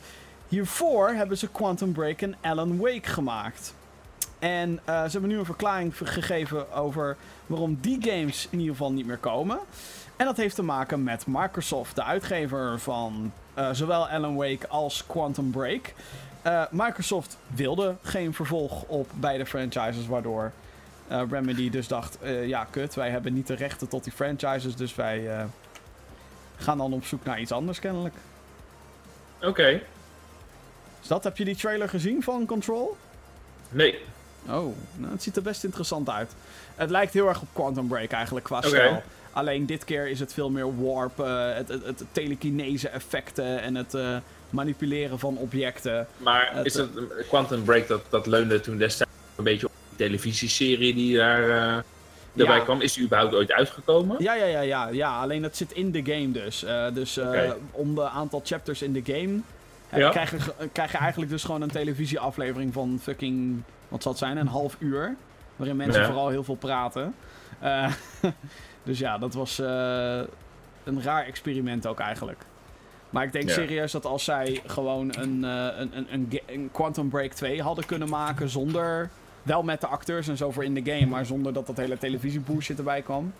[0.47, 3.73] Hiervoor hebben ze Quantum Break en Alan Wake gemaakt.
[4.39, 9.05] En ze hebben nu een verklaring gegeven over waarom die games in ieder geval niet
[9.05, 9.59] meer komen.
[10.19, 15.05] En dat heeft te maken met Microsoft, de uitgever van eh, zowel Alan Wake als
[15.07, 15.93] Quantum Break.
[16.41, 20.51] Eh, Microsoft wilde geen vervolg op beide franchises, waardoor
[21.07, 24.95] eh, Remedy dus dacht: ja, kut, wij hebben niet de rechten tot die franchises, dus
[24.95, 25.47] wij
[26.57, 28.15] gaan dan op zoek naar iets anders kennelijk.
[29.41, 29.81] Oké.
[30.99, 32.97] Dus dat, heb je die trailer gezien van Control?
[33.69, 33.99] Nee.
[34.45, 36.31] Oh, nou, het ziet er best interessant uit.
[36.75, 38.67] Het lijkt heel erg op Quantum Break eigenlijk qua Oké.
[38.67, 39.03] stijl.
[39.39, 43.75] Alleen dit keer is het veel meer warp, eh, het, het, het telekinese effecten en
[43.75, 44.17] het eh,
[44.49, 46.07] manipuleren van objecten.
[46.17, 46.89] Maar Het, is het
[47.27, 51.83] Quantum Break dat, dat leunde toen destijds een beetje op die televisieserie die daar eh
[52.33, 52.59] Ja.
[52.59, 52.81] kwam?
[52.81, 54.15] Is die überhaupt ooit uitgekomen?
[54.19, 55.21] Ja, ja, ja, ja, ja.
[55.21, 56.63] Alleen het zit in de game dus.
[56.63, 59.39] Eh, dus eh, om de aantal chapters in de game
[59.89, 60.09] eh, Ja.
[60.09, 64.37] krijg, je, krijg je eigenlijk dus gewoon een televisieaflevering van fucking, wat zal het zijn,
[64.37, 65.15] een half uur.
[65.55, 66.07] Waarin mensen Ja.
[66.07, 67.15] vooral heel veel praten.
[67.59, 67.91] Eh,
[68.89, 70.19] dus ja, dat was eh,
[70.83, 72.45] een raar experiment ook eigenlijk.
[73.09, 73.53] Maar ik denk Ja.
[73.53, 78.09] serieus dat als zij gewoon een, eh, een, een, een, Quantum Break 2 hadden kunnen
[78.09, 79.09] maken zonder...
[79.43, 81.97] Wel met de acteurs en zo voor in de game, maar zonder dat dat hele
[81.97, 83.33] televisie bullshit erbij kwam.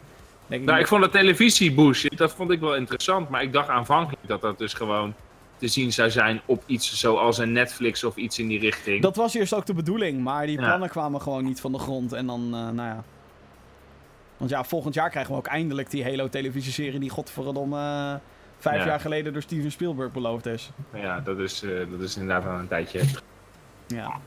[0.47, 3.29] Denk ik Nou, niet- ik vond de televisie bullshit, dat vond ik wel interessant.
[3.29, 5.13] Maar ik dacht aanvankelijk dat dat dus gewoon
[5.57, 9.01] te zien zou zijn op iets zoals een Netflix of iets in die richting.
[9.01, 10.65] Dat was eerst ook de bedoeling, maar die Ja.
[10.67, 12.13] plannen kwamen gewoon niet van de grond.
[12.13, 13.03] En dan, eh, nou ja.
[14.39, 18.15] Want ja, volgend jaar krijgen we ook eindelijk die Halo-televisieserie die godverdomme eh
[18.61, 18.85] vijf Ja.
[18.87, 20.69] jaar geleden door Steven Spielberg beloofd is.
[20.93, 23.01] Ja, dat is, eh, dat is inderdaad al een tijdje.
[23.87, 24.19] Ja.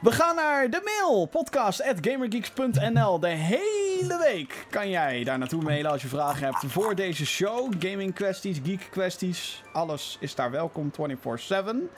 [0.00, 1.26] We gaan naar de mail.
[1.26, 3.18] Podcast.gamergeeks.nl.
[3.20, 7.72] De hele week kan jij daar naartoe mailen als je vragen hebt voor deze show.
[7.78, 9.62] Gaming kwesties, geek kwesties.
[9.72, 11.90] Alles is daar welkom 24-7.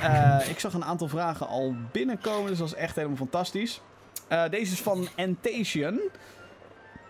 [0.00, 3.80] Eh, ik zag een aantal vragen al binnenkomen, dus dat is echt helemaal fantastisch.
[4.50, 6.00] Deze is van Entation.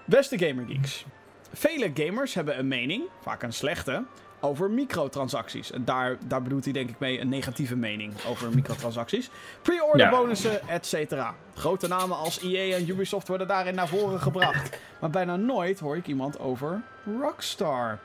[0.07, 1.04] Beste Gamergeeks.
[1.52, 4.04] Vele gamers hebben een mening, vaak een slechte,
[4.40, 5.72] over microtransacties.
[5.72, 9.30] En daar, daar bedoelt hij denk ik mee een negatieve mening over microtransacties.
[9.62, 10.11] Pre-order Ja.
[10.11, 11.34] bonussen, et cetera.
[11.54, 14.78] Grote namen als EA en Ubisoft worden daarin naar voren gebracht.
[15.00, 16.82] Maar bijna nooit hoor ik iemand over
[17.20, 17.98] Rockstar.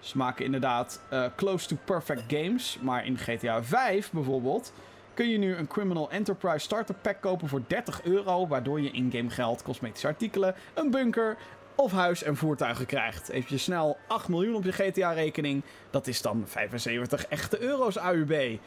[0.00, 2.78] Ze maken inderdaad eh, close to perfect games.
[2.80, 4.72] Maar in GTA 5 bijvoorbeeld
[5.18, 8.46] kun je nu een Criminal Enterprise Starter Pack kopen voor 30 euro.
[8.46, 11.36] Waardoor je in-game geld, cosmetische artikelen, een bunker
[11.74, 13.30] of huis en voertuigen krijgt.
[13.48, 15.62] Je snel 8 miljoen op je GTA-rekening.
[15.90, 18.58] Dat is dan 75 echte euro's AUB.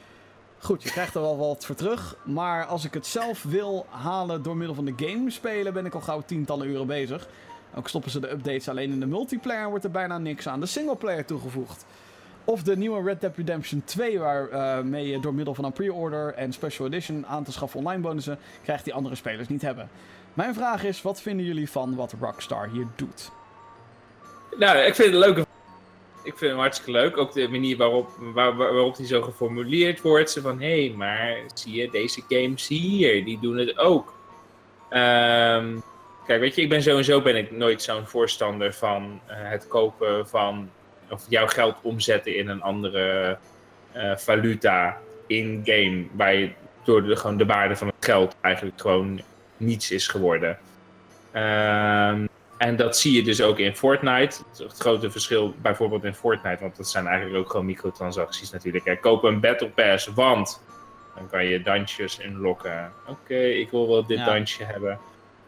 [0.58, 2.16] Goed, je krijgt er wel wat voor terug.
[2.24, 5.94] Maar als ik het zelf wil halen door middel van de game spelen, ben ik
[5.94, 7.28] al gauw tientallen euro bezig.
[7.76, 10.66] Ook stoppen ze de updates alleen in de multiplayer wordt er bijna niks aan de
[10.66, 11.86] singleplayer toegevoegd.
[12.46, 16.54] Of de nieuwe Red Dead Redemption 2, waarmee je door middel van een pre-order en
[16.54, 19.90] special edition aan te schaffen online bonussen, krijgt die andere spelers niet hebben.
[20.34, 23.32] Mijn vraag is, wat vinden jullie van wat Rockstar hier doet?
[24.58, 25.46] Nou, ik vind het een leuke.
[26.24, 27.18] Ik vind hem hartstikke leuk.
[27.18, 30.32] Ook de manier waarop, waar, waar- waarop die zo geformuleerd wordt.
[30.32, 34.14] Ze van, hé, hey, maar zie je, deze games hier, die doen het ook.
[34.90, 35.78] Ehm,
[36.26, 40.28] kijk, weet je, ik ben sowieso ben ik nooit zo'n voorstander van eh, het kopen
[40.28, 40.70] van...
[41.12, 43.38] Of jouw geld omzetten in een andere
[43.92, 44.98] eh, valuta
[45.28, 46.06] in-game.
[46.12, 46.52] Waar je
[46.84, 49.22] door de, gewoon de waarde van het geld eigenlijk gewoon
[49.58, 50.58] niets is geworden.
[51.32, 52.26] Ehm
[52.62, 54.38] en dat zie je dus ook in Fortnite.
[54.58, 58.86] Het grote verschil bijvoorbeeld in Fortnite, want dat zijn eigenlijk ook gewoon microtransacties natuurlijk.
[58.86, 59.00] Hè.
[59.00, 60.62] Koop een Battle Pass, want
[61.16, 62.92] dan kan je dansjes inlokken.
[63.08, 64.26] Oké, ik wil wel dit Ja.
[64.26, 65.00] dansje hebben.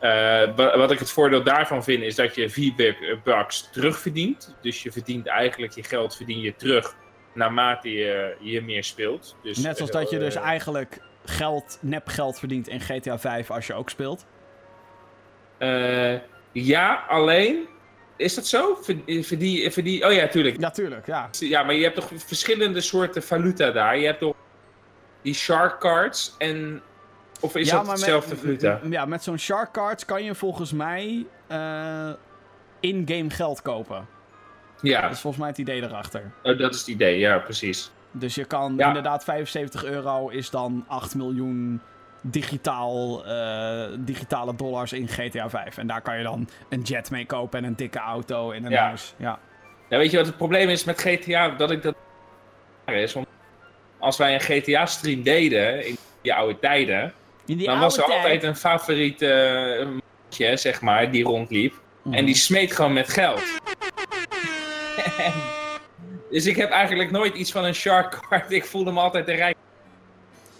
[0.03, 0.09] Eh,
[0.55, 4.55] wa- wat ik het voordeel daarvan vind, is dat je V-Bucks terugverdient.
[4.61, 6.95] Dus je verdient eigenlijk je geld verdien je terug
[7.33, 9.35] naarmate je, je meer speelt.
[9.43, 13.51] Dus, Net zoals dat je dus eh, eigenlijk geld, nep geld verdient in GTA 5
[13.51, 14.25] als je ook speelt?
[15.57, 16.13] Eh,
[16.51, 17.67] ja, alleen.
[18.17, 18.75] Is dat zo?
[18.81, 20.59] Ver- Verdien, verdien, oh ja, tuurlijk.
[20.59, 21.29] Ja, tuurlijk, ja.
[21.39, 23.97] Ja, maar je hebt toch verschillende soorten valuta daar.
[23.97, 24.35] Je hebt toch
[25.21, 26.81] die shark cards en...
[27.43, 28.79] Of is ja, dat hetzelfde valuta?
[28.89, 32.09] Ja, met zo'n shark cards kan je volgens mij eh,
[32.79, 34.07] in-game geld kopen.
[34.81, 36.31] Ja, Dat is volgens mij het idee erachter.
[36.43, 37.19] oh, dat is het idee.
[37.19, 37.91] Ja, precies.
[38.11, 38.87] Dus je kan Ja.
[38.87, 41.81] inderdaad 75 euro is dan 8 miljoen
[42.21, 45.77] digitaal, eh, digitale dollars in GTA 5.
[45.77, 48.71] En daar kan je dan een jet mee kopen en een dikke auto en een
[48.71, 48.83] Ja.
[48.83, 49.13] huis.
[49.17, 49.39] Ja.
[49.89, 51.49] Nou, weet je wat het probleem is met GTA?
[51.49, 51.95] Dat ik dat
[52.85, 53.13] is.
[53.13, 53.27] Want
[53.99, 57.13] als wij een GTA-stream deden in die oude tijden,
[57.45, 61.73] In die dan was er tijd- altijd een favoriet eh, mannetje, zeg maar, die rondliep.
[62.01, 62.15] Mhm.
[62.15, 63.41] En die smeet gewoon met geld.
[66.31, 68.51] dus ik heb eigenlijk nooit iets van een shark card.
[68.51, 69.55] Ik voelde me altijd de rijk.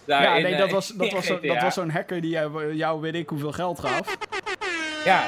[0.04, 2.30] Daar Ja, in, nee, eh, dat was, dat was, zo- dat was zo'n hacker die
[2.30, 4.16] jou, jou weet ik hoeveel geld gaf.
[5.04, 5.26] Ja,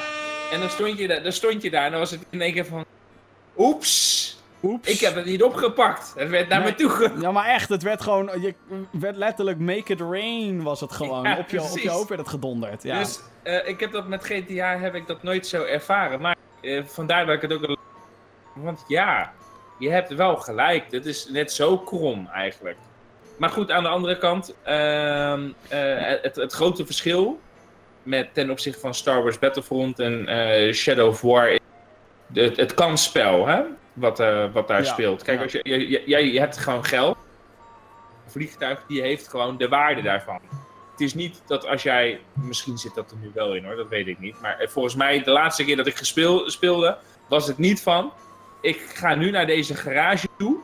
[0.52, 2.52] en dan stond, je daar, dan stond je daar en dan was het in één
[2.52, 2.84] keer van...
[3.56, 4.88] Oeps, Oeps.
[4.88, 6.12] ik heb het niet opgepakt.
[6.16, 6.68] Het werd naar Nee.
[6.68, 7.12] me toe.
[7.20, 8.30] Ja, maar echt, het werd gewoon...
[8.40, 8.54] Je
[8.90, 11.22] werd letterlijk make it rain was het gewoon.
[11.22, 12.82] Ja, op, je, op je hoofd werd het gedonderd.
[12.82, 12.98] Ja.
[12.98, 16.20] Dus eh, ik heb dat met GTA heb ik dat nooit zo ervaren.
[16.20, 17.76] Maar eh, vandaar dat ik het ook...
[18.54, 19.32] Want ja,
[19.78, 20.84] je hebt wel gelijk.
[20.90, 22.76] Het is net zo krom eigenlijk.
[23.36, 27.40] Maar goed, aan de andere kant, ehm, eh, het, het grote verschil
[28.02, 30.28] met ten opzichte van Star Wars Battlefront en
[30.74, 31.58] Shadow of War, is
[32.32, 33.62] het, het kansspel, hè?
[33.96, 35.22] Wat, eh, wat daar Ja, speelt.
[35.22, 35.42] Kijk, ja.
[35.42, 37.16] als je, je, jij- je hebt gewoon geld.
[38.24, 40.40] Een vliegtuig die heeft gewoon de waarde daarvan.
[40.90, 43.88] Het is niet dat als jij, misschien zit dat er nu wel in hoor, dat
[43.88, 44.40] weet ik niet.
[44.40, 46.96] Maar eh, volgens mij, de laatste keer dat ik gespeel, speelde,
[47.28, 48.12] was het niet van.
[48.60, 50.56] Ik ga nu naar deze garage toe.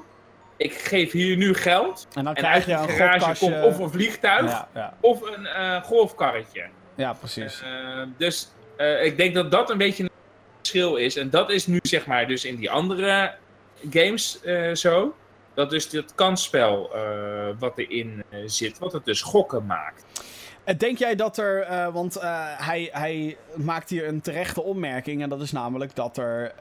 [0.57, 2.07] Ik geef hier nu geld.
[2.14, 5.83] en dan En krijg je een garage komt of een vliegtuig Ja, of een eh,
[5.83, 6.64] golfkarretje.
[6.95, 7.62] ja, precies.
[8.16, 8.53] Dus
[9.03, 10.11] ik denk dat dat een beetje een
[10.62, 11.16] verschil is.
[11.16, 13.34] En dat is nu zeg maar dus in die andere
[13.90, 15.14] games eh, zo.
[15.54, 20.04] Dat dus dat kansspel eh, wat erin eh, zit, wat het dus gokken maakt.
[20.64, 22.18] En Denk jij dat er, want
[22.56, 25.22] hij, hij maakt hier een terechte opmerking.
[25.22, 26.54] En dat is namelijk dat er,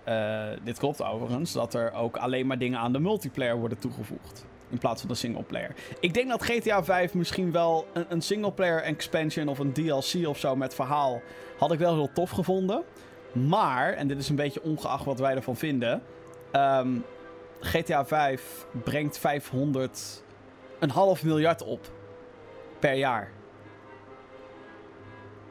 [0.64, 4.46] dit klopt overigens, dat er ook alleen maar dingen aan de multiplayer worden toegevoegd.
[4.70, 5.76] In plaats van de singleplayer.
[6.00, 10.40] Ik denk dat GTA 5 misschien wel een, een singleplayer expansion of een DLC of
[10.40, 11.22] zo met verhaal
[11.58, 12.84] had ik wel heel tof gevonden.
[13.34, 16.04] Maar, en dit is een beetje ongeacht wat wij ervan vinden.
[16.52, 16.90] ehm,
[17.60, 20.24] GTA 5 brengt 500,
[20.80, 21.80] een half miljard op
[22.80, 23.32] per jaar.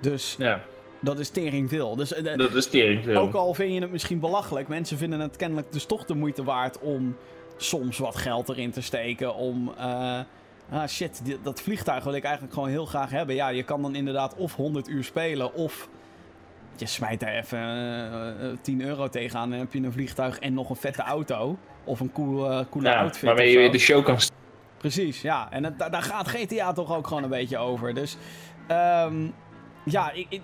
[0.00, 0.60] Dus Ja,
[1.00, 1.96] dat is tering veel.
[1.96, 3.16] Dus eh, dat is tering veel.
[3.20, 6.44] ook al vind je het misschien belachelijk, mensen vinden het kennelijk dus toch de moeite
[6.44, 7.16] waard om
[7.56, 9.34] soms wat geld erin te steken.
[9.34, 9.72] Om.
[9.78, 10.18] eh,
[10.70, 13.34] ah shit, die- dat vliegtuig wil ik eigenlijk gewoon heel graag hebben.
[13.34, 15.88] Ja, je kan dan inderdaad of 100 uur spelen of.
[16.80, 20.38] Je smijt daar even eh, eh, 10 euro tegenaan en dan heb je een vliegtuig
[20.38, 21.58] en nog een vette auto.
[21.84, 23.22] Of een cool, eh, coole ja, outfit.
[23.22, 24.18] waarmee je weer de show kan
[24.76, 25.48] Precies, ja.
[25.50, 27.94] En het- daar gaat GTA toch ook gewoon een beetje over.
[27.94, 28.16] Dus,
[28.66, 29.26] ehm,
[29.84, 30.42] ja, ik, ik-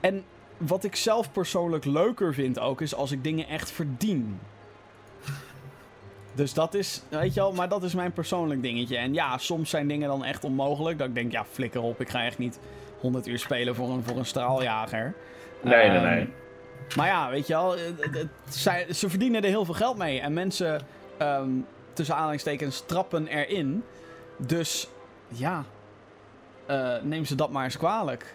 [0.00, 0.24] En
[0.56, 4.38] wat ik zelf persoonlijk leuker vind ook, is als ik dingen echt verdien.
[6.34, 8.96] Dus dat is, weet je wel, maar dat is mijn persoonlijk dingetje.
[8.96, 10.98] En ja, soms zijn dingen dan echt onmogelijk.
[10.98, 12.58] Dat ik denk, ja, flikker op, ik ga echt niet
[13.00, 15.14] 100 uur spelen voor een, voor een straaljager.
[15.62, 16.28] Nee, nee, Ehm, nee.
[16.96, 20.20] maar ja, weet je wel, het- het- zij- ze verdienen er heel veel geld mee.
[20.20, 20.80] En mensen,
[21.18, 21.50] ehm,
[21.92, 23.84] tussen aanhalingstekens, trappen erin.
[24.36, 24.88] Dus
[25.28, 25.64] ja,
[26.66, 28.34] eh, neem ze dat maar eens kwalijk.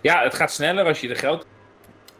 [0.00, 1.46] Ja, het gaat sneller als je de geld...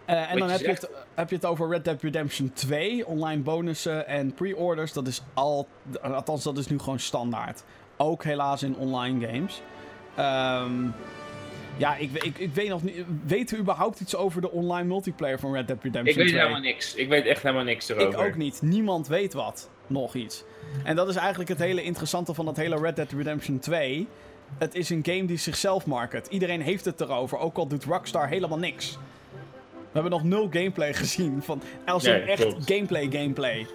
[0.05, 3.07] Eh, en dan je heb je, het, heb je het over Red Dead Redemption 2,
[3.07, 4.93] online bonussen en pre-orders.
[4.93, 5.69] Dat is al,
[6.03, 7.63] althans dat is nu gewoon standaard.
[7.97, 9.63] Ook helaas in online games.
[10.15, 10.73] Ehm,
[11.79, 15.39] ja, ik, ik, ik weet nog niet, weten we überhaupt iets over de online multiplayer
[15.39, 16.39] van Red Dead Ik Redemption weet 2?
[16.41, 16.95] helemaal niks.
[16.95, 18.21] Ik weet echt helemaal niks erover.
[18.21, 18.63] Ik ook niet.
[18.63, 19.71] Niemand weet wat.
[19.87, 20.45] Nog iets.
[20.85, 24.09] En dat is eigenlijk het hele interessante van dat hele Red Dead Redemption 2.
[24.59, 26.27] Het is een game die zichzelf market.
[26.27, 28.99] Iedereen heeft het erover, ook al doet Rockstar helemaal niks.
[29.73, 32.71] We hebben nog nul gameplay gezien van als Nee, echt klopt.
[32.73, 33.67] gameplay gameplay.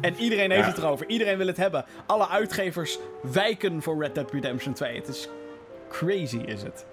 [0.00, 0.68] En iedereen heeft Ja.
[0.70, 1.08] het erover.
[1.08, 1.84] Iedereen wil het hebben.
[2.06, 2.98] Alle uitgevers
[3.32, 4.96] wijken voor Red Dead Redemption 2.
[4.96, 5.28] Het is
[5.88, 6.86] crazy is het.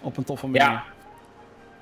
[0.00, 0.62] Op een toffe manier.
[0.62, 0.84] Ja.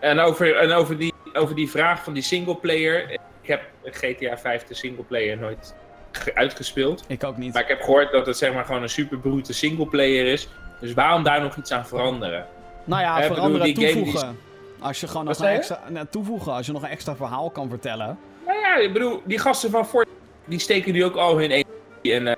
[0.01, 3.11] En over, en over, die, over die vraag van die singleplayer.
[3.11, 5.75] Ik heb GTA 5 de singleplayer nooit
[6.13, 7.05] ge- uitgespeeld.
[7.09, 7.53] Ik ook niet.
[7.53, 10.49] Maar ik heb gehoord dat het zeg maar gewoon een super brute singleplayer is.
[10.81, 12.47] Dus waarom daar nog iets aan veranderen?
[12.85, 14.39] Nou ja, Eh, bedoel, veranderen, die game die- toevoegen.
[14.81, 15.81] Als je gewoon nog een extra...
[15.89, 18.19] nou, toevoegen, als je nog een extra verhaal kan vertellen.
[18.47, 22.13] Nou ja, ik bedoel, die gasten van Fortnite, die steken nu ook al hun energie
[22.15, 22.27] en...
[22.27, 22.35] eh,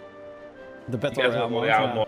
[0.86, 2.06] De Battle Royale ja, ja.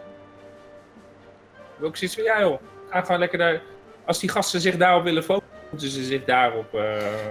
[1.87, 2.61] ik zoiets van, ja joh,
[2.99, 3.61] ga gewoon lekker daar...
[4.05, 6.75] Als die gasten zich daarop willen focussen, moeten ze zich daarop...
[6.75, 6.81] Uh,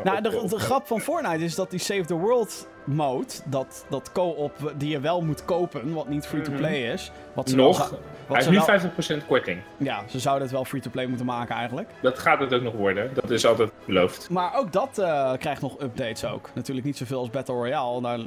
[0.04, 3.26] nou, op- de, op- de grap van Fortnite is dat die Save the World mode,
[3.46, 7.12] dat, dat co-op die je wel moet kopen, wat niet free-to-play is.
[7.34, 7.90] Wat ze Nog.
[7.90, 9.62] Hij wat is ze nu wel- 50% korting.
[9.78, 11.90] Ja, ze zouden het wel free-to-play moeten maken eigenlijk.
[12.02, 13.10] Dat gaat het ook nog worden.
[13.14, 14.30] Dat is altijd beloofd.
[14.30, 16.50] Maar ook dat eh, krijgt nog updates ook.
[16.54, 18.02] Natuurlijk niet zoveel als Battle Royale.
[18.02, 18.20] Daar,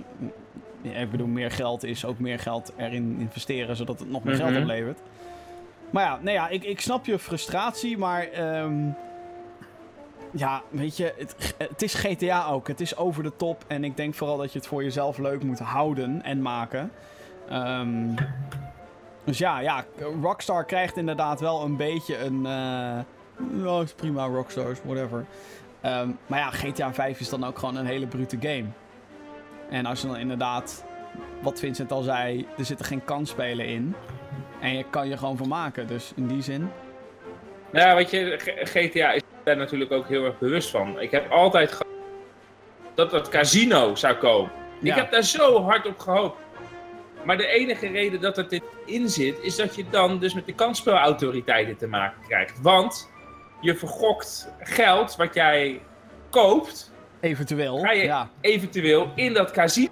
[1.02, 4.50] ik bedoel, meer geld is ook meer geld erin investeren, zodat het nog meer geld
[4.50, 4.60] Mhm.
[4.60, 4.98] oplevert.
[5.90, 8.22] Maar ja, nee, ja ik, ik snap je frustratie, maar...
[8.22, 8.90] ehm,
[10.32, 12.68] ja, weet je, het, het is GTA ook.
[12.68, 13.64] Het is over de top.
[13.66, 16.92] En ik denk vooral dat je het voor jezelf leuk moet houden en maken.
[17.48, 18.14] Ehm,
[19.24, 19.84] dus ja, ja,
[20.22, 22.42] Rockstar krijgt inderdaad wel een beetje een...
[23.62, 25.24] ja, is prima, Rockstars, whatever.
[25.80, 28.66] Ehm, maar ja, GTA 5 is dan ook gewoon een hele brute game.
[29.70, 30.84] En als je dan inderdaad,
[31.42, 33.94] wat Vincent al zei, er zitten geen kansspelen in.
[34.60, 35.86] En je kan je gewoon vermaken.
[35.86, 36.70] Dus in die zin.
[37.72, 41.00] Ja, weet je, GTA is daar natuurlijk ook heel erg bewust van.
[41.00, 41.96] Ik heb altijd gehoopt
[42.94, 44.50] dat dat casino zou komen.
[44.80, 44.94] Ja.
[44.94, 46.38] Ik heb daar zo hard op gehoopt.
[47.24, 50.54] Maar de enige reden dat het erin zit, is dat je dan dus met de
[50.54, 52.60] kansspelautoriteiten te maken krijgt.
[52.60, 53.10] Want
[53.60, 55.80] je vergokt geld wat jij
[56.30, 57.78] koopt, Eventueel.
[57.78, 58.28] Ga je- Ja.
[58.40, 59.88] eventueel in dat casino,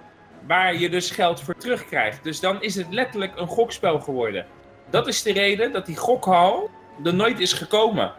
[0.47, 2.23] waar je dus geld voor terugkrijgt.
[2.23, 4.45] Dus dan is het letterlijk een gokspel geworden.
[4.89, 6.69] Dat is de reden dat die gokhal
[7.03, 8.13] er nooit is gekomen.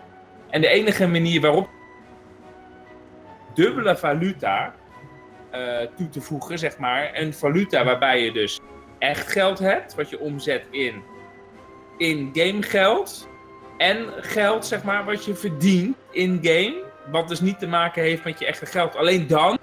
[0.51, 1.69] En de enige manier waarop
[3.55, 4.75] dubbele valuta
[5.51, 7.11] eh, toe te voegen, zeg maar.
[7.15, 8.61] Een valuta waarbij je dus
[8.99, 11.03] echt geld hebt, wat je omzet in
[11.97, 13.29] in-game geld.
[13.79, 16.87] En geld, zeg maar, wat je verdient in-game.
[17.11, 18.97] Wat dus niet te maken heeft met je echte geld.
[18.97, 19.59] Alleen dan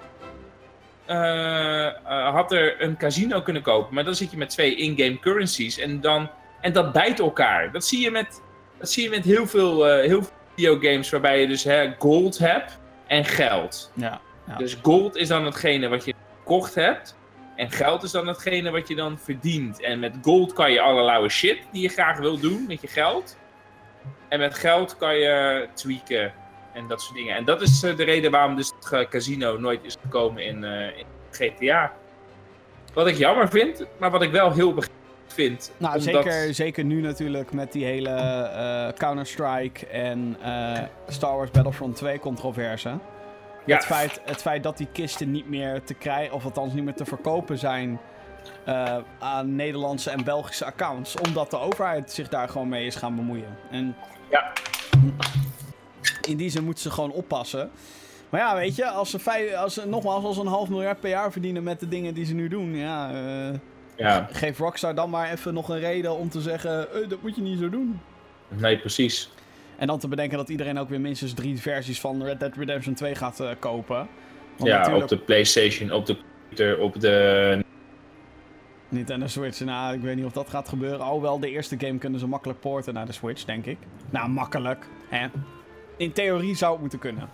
[1.05, 3.93] eh, eh, had er een casino kunnen kopen.
[3.93, 5.77] Maar dan zit je met twee in-game currencies.
[5.77, 6.29] En, dan,
[6.65, 7.71] en dat bijt elkaar.
[7.71, 8.41] Dat zie je met,
[8.77, 12.37] dat zie je met heel, veel, eh, heel veel videogames waarbij je dus hè, gold
[12.37, 13.91] hebt en geld.
[13.93, 14.21] Ja.
[14.47, 14.55] Ja.
[14.55, 17.17] Dus gold is dan hetgene wat je gekocht hebt.
[17.55, 19.81] En geld is dan hetgene wat je dan verdient.
[19.81, 23.37] En met gold kan je allerlei shit die je graag wil doen met je geld.
[24.29, 26.33] En met geld kan je tweaken
[26.73, 27.35] en dat soort dingen.
[27.35, 30.63] En dat is eh, de reden waarom dus het eh, casino nooit is gekomen in,
[30.63, 31.93] in GTA.
[32.93, 35.04] Wat ik jammer vind, maar wat ik wel heel begrijpelijk
[35.35, 35.71] vind.
[35.77, 41.51] Nou, omdat- zeker, zeker nu natuurlijk met die hele eh, Counter-Strike en eh, Star Wars
[41.51, 42.97] Battlefront 2 controverse.
[43.65, 46.83] Ja, Het, feit, het feit dat die kisten niet meer te krijgen, of althans niet
[46.83, 47.99] meer te verkopen zijn
[48.65, 51.15] eh, aan Nederlandse en Belgische accounts.
[51.25, 53.57] Omdat de overheid zich daar gewoon mee is gaan bemoeien.
[53.71, 53.95] En
[54.29, 54.51] Ja.
[56.27, 57.69] in die zin moeten ze gewoon oppassen.
[58.29, 60.99] Maar ja, weet je, als ze, vijf, als ze nogmaals als ze een half miljard
[60.99, 63.11] per jaar verdienen met de dingen die ze nu doen, ja,
[63.95, 67.35] ja, geef Rockstar dan maar even nog een reden om te zeggen, eh, dat moet
[67.35, 67.99] je niet zo doen.
[68.47, 69.29] nee, precies.
[69.77, 72.93] En dan te bedenken dat iedereen ook weer minstens drie versies van Red Dead Redemption
[72.93, 74.07] 2 gaat eh, kopen.
[74.57, 77.63] Want ja, natuurlijk op de PlayStation, op de computer, op de.
[78.89, 80.99] Nintendo Switch, nou, ik weet niet of dat gaat gebeuren.
[80.99, 83.77] Alhoewel, de eerste game kunnen ze makkelijk porten naar de Switch, denk ik.
[84.09, 84.87] Nou, makkelijk.
[85.09, 85.27] Hè?
[85.97, 87.29] In theorie zou het moeten kunnen.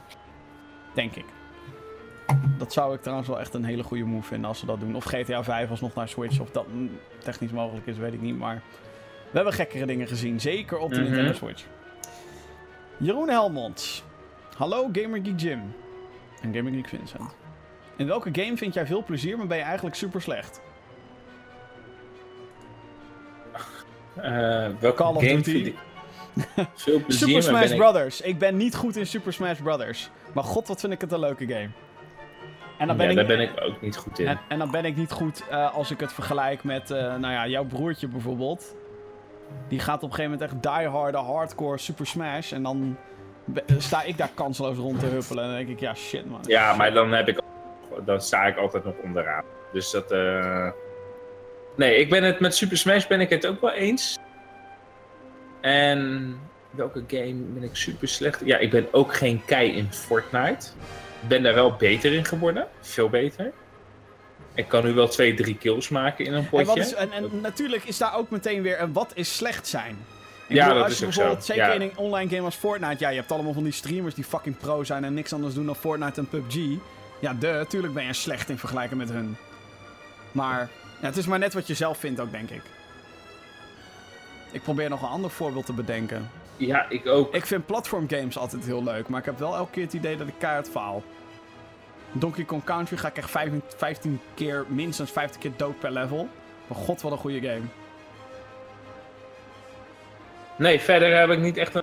[0.93, 1.25] Denk ik.
[2.57, 4.95] Dat zou ik trouwens wel echt een hele goede move vinden als ze dat doen.
[4.95, 6.39] Of GTA 5 alsnog naar Switch.
[6.39, 8.37] Of dat mm, technisch mogelijk is, weet ik niet.
[8.37, 8.61] Maar
[9.29, 10.39] we hebben gekkere dingen gezien.
[10.39, 11.05] Zeker op de Mhm.
[11.05, 11.65] Nintendo Switch.
[12.97, 14.03] Jeroen Helmond.
[14.57, 15.61] Hallo Gamer Geek Jim.
[16.41, 17.35] En Gamer Geek Vincent.
[17.95, 20.61] In welke game vind jij veel plezier, maar ben je eigenlijk super slecht?
[24.15, 25.73] eh welke Call of game Duty.
[26.75, 28.21] Super Smash ben ik- Brothers.
[28.21, 30.09] Ik ben niet goed in Super Smash Brothers.
[30.33, 31.69] Maar god, wat vind ik het een leuke game.
[32.81, 34.27] En dan ben, ja, ik, daar ben ik ook niet goed in.
[34.27, 37.33] En, en dan ben ik niet goed eh, als ik het vergelijk met, eh, nou
[37.33, 38.75] ja, jouw broertje bijvoorbeeld.
[39.67, 42.51] Die gaat op een gegeven moment echt dieharde, hardcore Super Smash.
[42.51, 42.97] En dan
[43.77, 45.43] sta ik daar kansloos rond te huppelen.
[45.43, 46.39] En dan denk ik, ja shit man.
[46.47, 47.39] Ja, maar dan, heb ik,
[48.05, 49.43] dan sta ik altijd nog onderaan.
[49.73, 50.11] Dus dat.
[50.11, 50.69] eh,
[51.75, 54.17] Nee, ik ben het met Super Smash ben ik het ook wel eens.
[55.61, 56.35] En
[56.71, 58.41] welke game ben ik super slecht?
[58.45, 60.67] Ja, ik ben ook geen kei in Fortnite.
[61.21, 62.67] Ik ben daar wel beter in geworden.
[62.81, 63.51] Veel beter.
[64.55, 66.65] Ik kan nu wel twee, drie kills maken in een En, potje.
[66.65, 69.97] wat is, en, en natuurlijk is daar ook meteen weer een wat is slecht zijn.
[70.47, 71.53] Ik Ja, bedoel, dat als is je ook bijvoorbeeld, zo.
[71.53, 71.73] zeker Ja.
[71.73, 74.57] in een online game als Fortnite, ja, je hebt allemaal van die streamers die fucking
[74.57, 76.55] pro zijn en niks anders doen dan Fortnite en PUBG.
[77.19, 79.37] Ja, de, natuurlijk ben je slecht in vergelijking met hun.
[80.31, 80.69] Maar
[81.01, 82.61] ja, het is maar net wat je zelf vindt ook, denk ik.
[84.51, 86.29] Ik probeer nog een ander voorbeeld te bedenken.
[86.67, 87.33] Ja, ik ook.
[87.33, 90.27] Ik vind platformgames altijd heel leuk, maar ik heb wel elke keer het idee dat
[90.27, 91.03] ik keihard faal.
[92.11, 96.27] Donkey Kong Country ga ik echt 15, 15 keer, minstens 15 keer dood per level.
[96.67, 97.61] Maar god, wat een goede game.
[100.55, 101.81] Nee, verder heb ik niet echt een...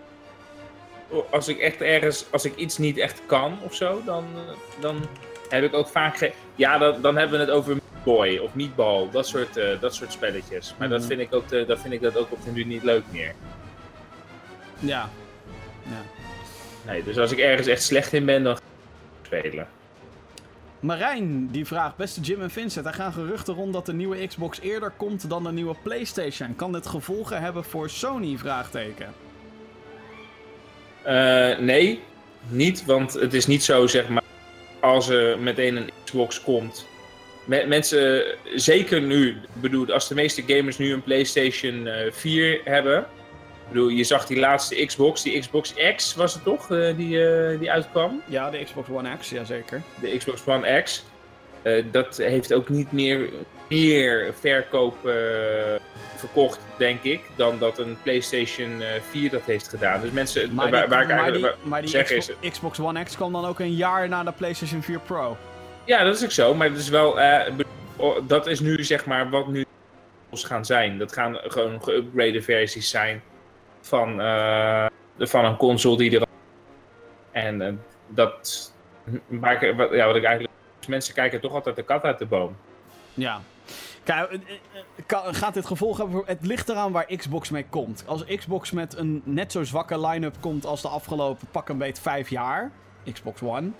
[1.30, 5.06] Als ik echt ergens, als ik iets niet echt kan of zo, dan, eh, dan
[5.48, 6.32] heb ik ook vaak.
[6.54, 10.12] Ja, dan, dan hebben we het over Boy of Meatball, dat soort, eh, dat soort
[10.12, 10.74] spelletjes.
[10.78, 11.08] Maar dat, Mhm.
[11.08, 13.34] vind ik ook te, dat vind ik dat ook op de nu niet leuk meer.
[14.78, 15.10] Ja.
[15.82, 16.02] ja.
[16.86, 18.62] Nee, dus als ik ergens echt slecht in ben, dan ga
[19.30, 19.68] ik spelen.
[20.80, 24.60] Marijn die vraagt, beste Jim en Vincent, er gaan geruchten rond dat de nieuwe Xbox
[24.60, 26.56] eerder komt dan de nieuwe PlayStation.
[26.56, 28.36] Kan dit gevolgen hebben voor Sony?
[28.36, 29.12] Vraagteken.
[31.02, 32.02] Eh, nee,
[32.48, 34.22] niet, want het is niet zo, zeg maar,
[34.80, 36.86] als er meteen een Xbox komt.
[37.44, 38.24] Me- mensen,
[38.54, 43.06] zeker nu, bedoel, als de meeste gamers nu een PlayStation eh, 4 hebben.
[43.68, 47.26] Ik bedoel, je zag die laatste Xbox, die Xbox X was het toch, eh, die,
[47.26, 48.22] eh, die uitkwam?
[48.26, 49.82] Ja, de Xbox One X, jazeker.
[50.00, 51.04] De Xbox One X.
[51.62, 53.28] Eh, dat heeft ook niet meer,
[53.68, 54.96] meer verkoop
[56.16, 60.00] verkocht, denk ik, dan dat een PlayStation eh, 4 dat heeft gedaan.
[60.00, 61.56] Dus mensen, Maar waar, die, waar ik maar eigenlijk...
[61.60, 64.24] die, maar die zeg Xbox, is Xbox One X kwam dan ook een jaar na
[64.24, 65.36] de PlayStation 4 Pro.
[65.84, 67.18] Ja, dat is ook zo, maar het is wel,
[67.96, 69.64] oh, dat is nu zeg maar wat nu
[70.30, 70.98] gaan zijn.
[70.98, 73.22] Dat gaan gewoon geüpgrade versies zijn
[73.88, 74.86] van, eh,
[75.18, 76.26] van een console die er
[77.30, 77.72] En eh,
[78.06, 78.72] dat,
[79.28, 79.60] wat,
[79.90, 80.54] ja, wat ik eigenlijk,
[80.88, 82.56] mensen kijken toch altijd de kat uit de boom.
[83.14, 83.40] Ja.
[84.04, 84.32] Kijk,
[85.06, 86.22] eh, gaat dit gevolg hebben?
[86.26, 88.04] Het ligt eraan waar Xbox mee komt.
[88.06, 92.00] Als Xbox met een net zo zwakke line-up komt als de afgelopen pak een beet
[92.00, 92.70] vijf jaar,
[93.12, 93.70] Xbox One,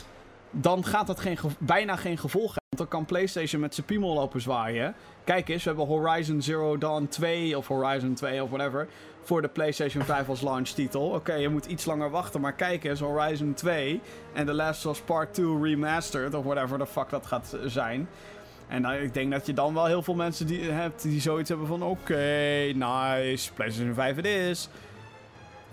[0.51, 2.58] dan gaat dat geen bijna geen gevolg.
[2.79, 4.95] Dan kan PlayStation met zijn piemel lopen zwaaien.
[5.25, 8.89] Kijk eens, we hebben Horizon Zero Dawn 2 of Horizon 2 of whatever
[9.23, 11.09] voor de PlayStation 5 als launchtitel.
[11.09, 14.01] Oké, je moet iets langer wachten, maar kijk eens, Horizon 2
[14.33, 17.61] en The Last of Us Part 2 Remastered of whatever the fuck dat gaat eh,
[17.67, 18.09] zijn.
[18.69, 21.49] En dan, ik denk dat je dan wel heel veel mensen die hebt die zoiets
[21.49, 22.15] hebben van oké,
[22.75, 24.69] nice, PlayStation 5 het is.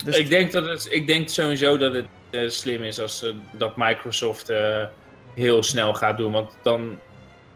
[0.03, 3.32] Dus ik, denk dat het, ik denk sowieso dat het eh, slim is als eh,
[3.52, 4.84] dat Microsoft eh,
[5.36, 6.32] heel snel gaat doen.
[6.32, 6.99] Want dan,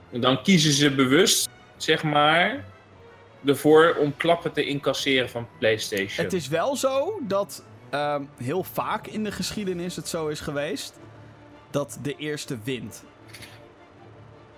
[0.09, 2.65] dan kiezen ze bewust, zeg maar,
[3.45, 6.25] ervoor om klappen te incasseren van PlayStation.
[6.25, 10.99] het is wel zo dat ehm, heel vaak in de geschiedenis het zo is geweest
[11.69, 13.03] dat de eerste wint.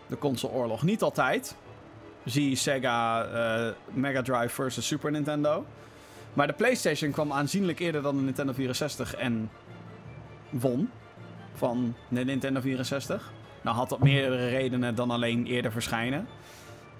[0.07, 0.83] De consoleoorlog.
[0.83, 1.55] Niet altijd.
[2.25, 5.65] Zie Sega eh, Mega Drive versus Super Nintendo.
[6.33, 9.51] Maar de PlayStation kwam aanzienlijk eerder dan de Nintendo 64 en
[10.49, 10.89] won
[11.53, 13.31] van de Nintendo 64.
[13.61, 16.27] Nou had dat meerdere redenen dan alleen eerder verschijnen.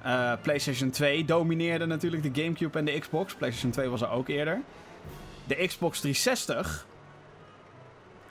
[0.01, 3.33] Eh, PlayStation 2 domineerde natuurlijk de GameCube en de Xbox.
[3.33, 4.61] PlayStation 2 was er ook eerder.
[5.47, 6.85] De Xbox 360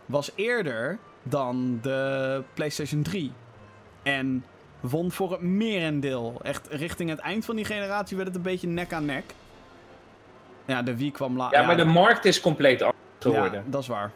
[0.07, 3.33] was eerder dan de PlayStation 3.
[4.03, 4.45] En
[4.81, 6.41] won voor het merendeel.
[6.43, 9.25] Echt richting het eind van die generatie werd het een beetje nek aan nek.
[10.65, 11.61] Ja, de Wii kwam later.
[11.61, 13.63] ja, maar de markt is compleet anders geworden.
[13.65, 14.11] Ja, dat is waar.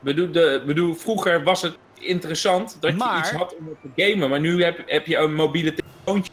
[0.00, 4.30] Bedoel, de, bedoel, vroeger was het interessant dat Maar- je iets had om te gamen.
[4.30, 6.32] Maar nu heb, heb je een mobiele telefoontje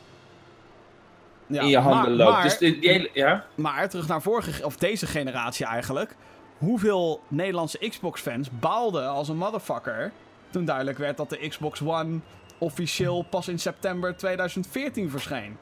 [1.48, 2.32] Ja, in je handen maar, loopt.
[2.32, 3.46] Maar, dus die, die hele, ja?
[3.56, 6.16] maar terug naar vorige, of deze generatie eigenlijk.
[6.58, 10.12] Hoeveel Nederlandse Xbox-fans baalden als een motherfucker.
[10.50, 12.20] toen duidelijk werd dat de Xbox One
[12.58, 15.58] officieel pas in september 2014 verscheen.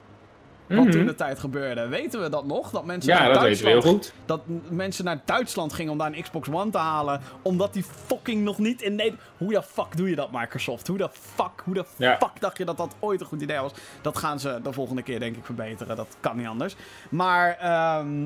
[0.68, 0.92] Wat Mhm.
[0.92, 1.88] toen de tijd gebeurde.
[1.88, 2.70] Weten we dat nog?
[2.72, 4.14] Dat mensen Ja, naar dat weten we heel Duitsland goed.
[4.26, 7.22] dat mensen naar Duitsland gingen om daar een Xbox One te halen.
[7.42, 9.22] Omdat die fucking nog niet in Nederland.
[9.38, 10.88] Hoe de fuck doe je dat, Microsoft?
[10.88, 12.18] Hoe de fuck, hoe de Ja.
[12.18, 13.72] fuck dacht je dat dat ooit een goed idee was?
[14.02, 15.96] Dat gaan ze de volgende keer, denk ik, verbeteren.
[15.96, 16.76] Dat kan niet anders.
[17.10, 17.58] Maar.
[17.60, 18.26] ehm,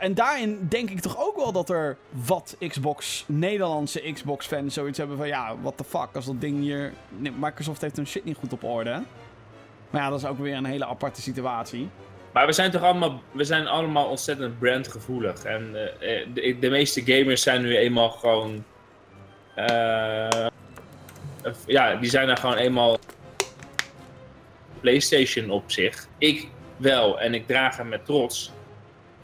[0.00, 5.16] en daarin denk ik toch ook wel dat er wat Xbox, Nederlandse Xbox-fans zoiets hebben
[5.16, 6.92] van ja, what the fuck, als dat ding hier.
[7.38, 9.02] Microsoft heeft hun shit niet goed op orde.
[9.90, 11.88] Maar ja, dat is ook weer een hele aparte situatie.
[12.32, 15.42] Maar we zijn toch allemaal, we zijn allemaal ontzettend brandgevoelig.
[15.42, 18.64] En eh, eh, de, de meeste gamers zijn nu eenmaal gewoon.
[19.54, 20.46] eh,
[21.66, 22.98] ja, die zijn er gewoon eenmaal.
[24.80, 26.06] PlayStation op zich.
[26.18, 28.52] Ik wel en ik draag hem met trots.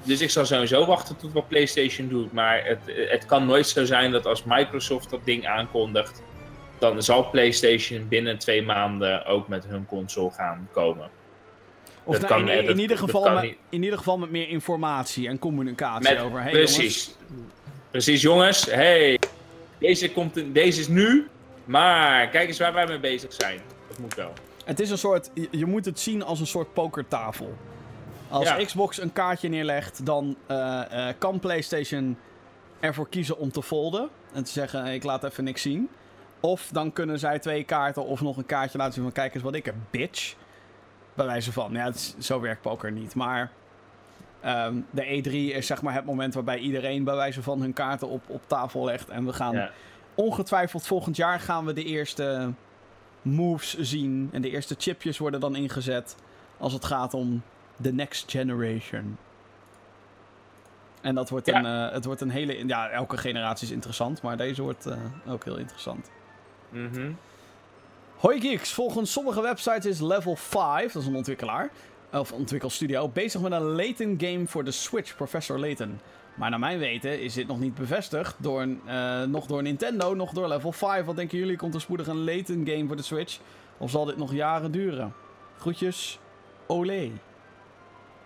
[0.03, 2.33] Dus ik zal sowieso wachten tot wat PlayStation doet.
[2.33, 6.23] Maar het, het kan nooit zo zijn dat als Microsoft dat ding aankondigt.
[6.93, 11.11] Dan zal PlayStation binnen twee maanden ook met hun console gaan komen.
[12.05, 13.57] Of nou, kan, in, in, dat- ieder geval met, niet.
[13.69, 16.43] in ieder geval met meer informatie en communicatie Met, over.
[16.43, 17.17] Hey, jongens, precies.
[17.91, 18.65] Precies, jongens.
[18.65, 19.19] Hey,
[19.79, 21.29] deze, komt in- deze is nu.
[21.65, 23.61] Maar kijk eens waar wij mee bezig zijn.
[23.89, 24.33] Dat moet wel.
[24.65, 25.31] het is een soort.
[25.51, 27.55] Je, moet het zien als een soort pokertafel.
[28.29, 28.65] Als Ja.
[28.65, 32.17] Xbox een kaartje neerlegt, dan eh, eh, kan PlayStation
[32.81, 34.09] ervoor kiezen om te folden.
[34.33, 35.89] En te zeggen: ik laat even niks zien.
[36.45, 39.43] Of dan kunnen zij twee kaarten of nog een kaartje laten zien van: kijk eens
[39.43, 40.35] wat ik heb, bitch.
[41.15, 41.73] Bij wijze van.
[41.73, 43.15] Ja, is- zo werkt poker niet.
[43.15, 43.51] Maar.
[44.41, 48.09] Ehm, de E3 is zeg maar het moment waarbij iedereen bij wijze van hun kaarten
[48.09, 49.09] op, op tafel legt.
[49.09, 49.71] En we gaan Ja.
[50.15, 52.53] ongetwijfeld volgend jaar gaan we de eerste
[53.23, 54.29] moves zien.
[54.33, 56.17] En de eerste chipjes worden dan ingezet
[56.59, 57.43] als het gaat om
[57.77, 59.17] de next generation.
[61.01, 61.59] En dat wordt, Ja.
[61.59, 62.67] een, eh, het wordt een hele...
[62.67, 64.97] Ja, elke generatie is interessant, maar deze wordt eh,
[65.27, 66.11] ook heel interessant.
[66.75, 67.13] Mhm.
[68.17, 71.71] Hoi Geeks, volgens sommige websites is Level 5, dat is een ontwikkelaar,
[72.13, 76.01] of ontwikkelstudio, bezig met een Layton game voor de Switch, Professor Layton.
[76.35, 80.33] Maar naar mijn weten is dit nog niet bevestigd, door, eh, nog door Nintendo, nog
[80.33, 81.05] door Level 5.
[81.05, 83.39] Wat denken jullie, komt er spoedig een Layton game voor de Switch?
[83.79, 85.15] Of zal dit nog jaren duren?
[85.59, 86.19] Groetjes,
[86.67, 87.11] Olé.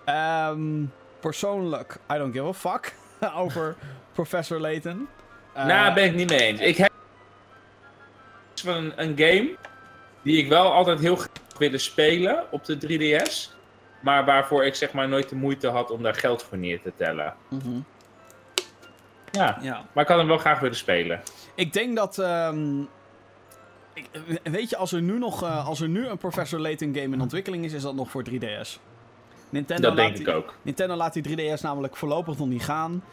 [0.05, 0.85] Ehm,
[1.21, 2.95] persoonlijk, I don't give a fuck
[3.43, 3.77] over
[4.13, 5.09] Professor Layton.
[5.53, 6.61] Eh, nou, ben ik niet mee eens.
[6.61, 6.88] Ik
[8.61, 9.57] van een, een game
[10.23, 11.29] die ik wel altijd heel graag
[11.59, 12.77] wilde spelen op de
[13.27, 13.57] 3DS.
[14.03, 16.93] Maar waarvoor ik zeg maar nooit de moeite had om daar geld voor neer te
[16.97, 17.35] tellen.
[17.49, 17.81] mhm,
[19.31, 19.85] Ja, ja.
[19.93, 21.21] maar ik had hem wel graag willen spelen.
[21.55, 22.19] Ik denk dat.
[22.19, 22.81] ehm,
[23.95, 24.07] ik,
[24.43, 27.21] weet je, als er nu nog eh, als er nu een Professor Layton game in
[27.21, 28.79] ontwikkeling is, is dat nog voor 3DS.
[29.51, 30.55] Nintendo Dat laat denk die, ik ook.
[30.63, 33.05] Nintendo laat die 3DS namelijk voorlopig nog niet gaan.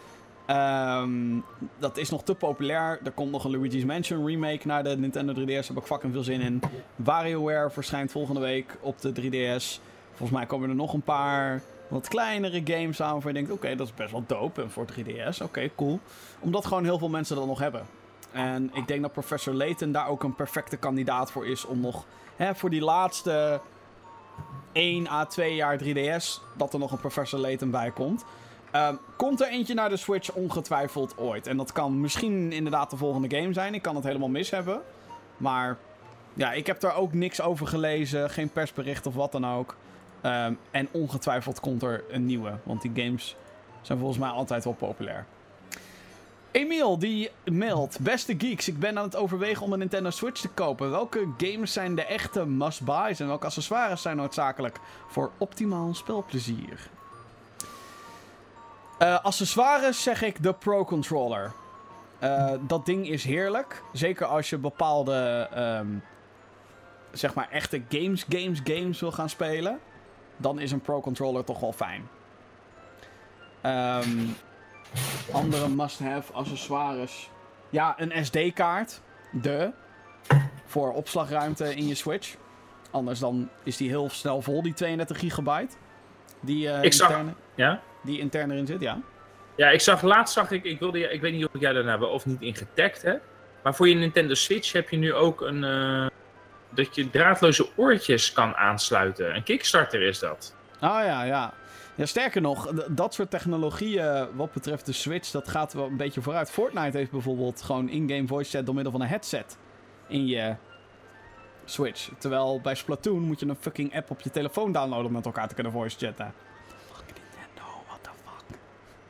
[0.45, 1.39] Ehm,
[1.77, 2.99] dat is nog te populair.
[3.03, 5.45] Er komt nog een Luigi's Mansion remake naar de Nintendo 3DS.
[5.45, 6.61] Daar heb ik fucking veel zin in.
[6.95, 9.79] WarioWare verschijnt volgende week op de 3DS.
[10.09, 13.11] Volgens mij komen er nog een paar wat kleinere games aan.
[13.11, 14.61] Waarvan je denkt, oké, dat is best wel dope.
[14.61, 15.99] En voor 3DS, oké, cool.
[16.39, 17.85] Omdat gewoon heel veel mensen dat nog hebben.
[18.31, 21.65] En ik denk dat Professor Layton daar ook een perfecte kandidaat voor is.
[21.65, 22.05] Om nog
[22.35, 23.61] hè, voor die laatste
[24.71, 26.41] 1 à 2 jaar 3DS.
[26.57, 28.25] dat er nog een Professor Layton bij komt.
[28.75, 31.47] Ehm, komt er eentje naar de Switch ongetwijfeld ooit.
[31.47, 33.73] En dat kan misschien inderdaad de volgende game zijn.
[33.73, 34.81] Ik kan het helemaal mis hebben.
[35.37, 35.77] Maar
[36.33, 38.29] ja, ik heb daar ook niks over gelezen.
[38.29, 39.75] Geen persbericht of wat dan ook.
[40.21, 42.53] Ehm, en ongetwijfeld komt er een nieuwe.
[42.63, 43.35] Want die games
[43.81, 45.25] zijn volgens mij altijd wel populair.
[46.51, 47.97] Emiel, die mailt.
[47.99, 50.91] Beste geeks, ik ben aan het overwegen om een Nintendo Switch te kopen.
[50.91, 56.93] Welke games zijn de echte must-buys en welke accessoires zijn noodzakelijk voor optimaal spelplezier?
[58.97, 61.51] Eh, accessoires zeg ik de Pro Controller.
[62.19, 63.83] Eh, dat ding is heerlijk.
[63.93, 65.87] Zeker als je bepaalde, ehm,
[67.11, 69.79] zeg maar, echte games, games, games wil gaan spelen.
[70.37, 72.07] Dan is een Pro Controller toch wel fijn.
[73.61, 74.19] Ehm,
[75.31, 77.29] andere must-have accessoires.
[77.69, 79.01] Ja, een SD-kaart.
[79.31, 79.71] De.
[80.65, 82.35] Voor opslagruimte in je Switch.
[82.91, 85.75] Anders dan is die heel snel vol, die 32 gigabyte.
[86.39, 87.79] Die, eh, Ik zag- interne, Ja?
[88.05, 88.99] Die intern erin zit, ja.
[89.55, 91.99] Ja, ik zag laatst zag ik, ik wilde, ik weet niet of ik jij daarna
[91.99, 93.21] wel of niet in getagd heb.
[93.63, 95.63] Maar voor je Nintendo Switch heb je nu ook een.
[95.63, 96.07] eh,
[96.69, 99.35] dat je draadloze oortjes kan aansluiten.
[99.35, 100.55] Een Kickstarter is dat.
[100.79, 101.53] Ah ja, ja.
[101.95, 106.21] Ja, sterker nog, dat soort technologieën wat betreft de Switch, dat gaat wel een beetje
[106.21, 106.51] vooruit.
[106.51, 109.57] Fortnite heeft bijvoorbeeld gewoon in-game voice chat door middel van een headset
[110.07, 110.55] in je
[111.65, 112.09] Switch.
[112.17, 115.47] Terwijl bij Splatoon moet je een fucking app op je telefoon downloaden om met elkaar
[115.47, 116.33] te kunnen voice chatten.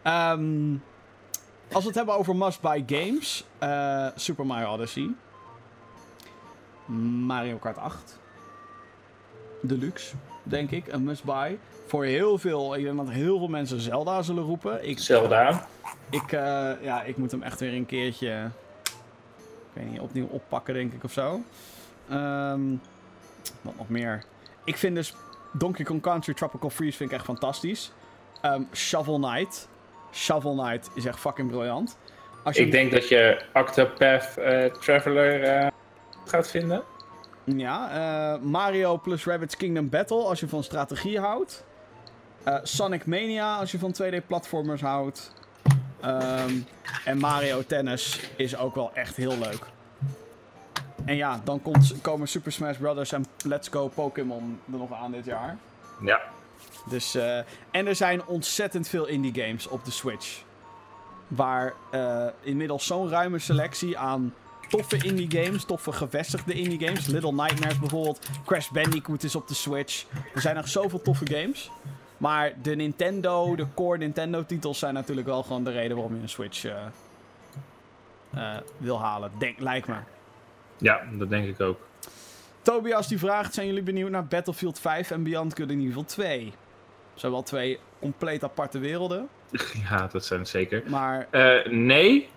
[0.05, 0.75] Ehm,
[1.71, 5.09] als we het hebben over must-buy games, eh, Super Mario Odyssey,
[7.25, 8.19] Mario Kart 8,
[9.61, 11.57] Deluxe, denk ik, een must-buy.
[11.87, 14.87] Voor heel veel, ik denk dat heel veel mensen Zelda zullen roepen.
[14.87, 15.67] Ik, Zelda.
[16.09, 18.49] ik, eh, ja, ik moet hem echt weer een keertje,
[18.83, 21.41] ik weet niet, opnieuw oppakken denk ik of zo.
[22.09, 22.61] Ehm,
[23.61, 24.23] wat nog meer?
[24.63, 25.13] Ik vind dus
[25.53, 27.91] Donkey Kong Country Tropical Freeze vind ik echt fantastisch.
[28.41, 29.67] Ehm, Shovel Knight.
[30.15, 31.97] Shovel Knight is echt fucking briljant.
[32.43, 35.67] Als je Ik denk dat je Octopath eh, Traveler eh,
[36.25, 36.83] gaat vinden.
[37.43, 41.63] Ja, eh, Mario plus Rabbids Kingdom Battle als je van strategie houdt.
[42.43, 45.33] Eh, Sonic Mania als je van 2D-platformers houdt.
[46.01, 46.53] Ehm,
[47.05, 49.61] en Mario Tennis is ook wel echt heel leuk.
[51.05, 53.11] En ja, dan komt, komen Super Smash Bros.
[53.11, 55.57] en Let's Go Pokémon er nog aan dit jaar.
[56.01, 56.21] Ja.
[56.85, 57.37] Dus, eh,
[57.71, 60.43] en er zijn ontzettend veel indie games op de Switch.
[61.27, 64.33] Waar eh, inmiddels zo'n ruime selectie aan
[64.69, 67.05] toffe indie games, toffe gevestigde indie games.
[67.07, 68.29] Little Nightmares bijvoorbeeld.
[68.45, 70.05] Crash Bandicoot is op de Switch.
[70.33, 71.71] Er zijn nog zoveel toffe games.
[72.17, 76.21] Maar de Nintendo, de core Nintendo titels zijn natuurlijk wel gewoon de reden waarom je
[76.21, 79.31] een Switch eh, wil halen.
[79.37, 79.95] Denk, lijkt me.
[80.77, 81.79] ja, dat denk ik ook.
[82.61, 86.53] Tobias die vraagt, zijn jullie benieuwd naar Battlefield 5 en Beyond Good and Evil 2?
[87.15, 89.27] Zijn wel twee compleet aparte werelden.
[89.89, 90.83] Ja, dat zijn het zeker.
[90.87, 92.29] Maar, Eh, nee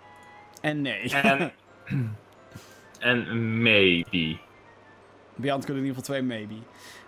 [0.61, 1.11] en nee.
[1.11, 1.53] en,
[2.99, 4.39] en maybe.
[5.35, 6.55] Beyond Good and Evil 2, maybe.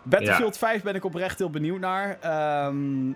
[0.02, 2.18] Battlefield 5 ben ik oprecht heel benieuwd naar.
[2.20, 3.12] Ehm,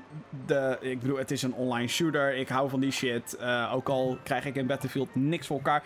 [0.47, 2.35] de, ik bedoel, het is een online shooter.
[2.37, 3.37] Ik hou van die shit.
[3.41, 5.83] Uh, ook al krijg ik in Battlefield niks voor elkaar.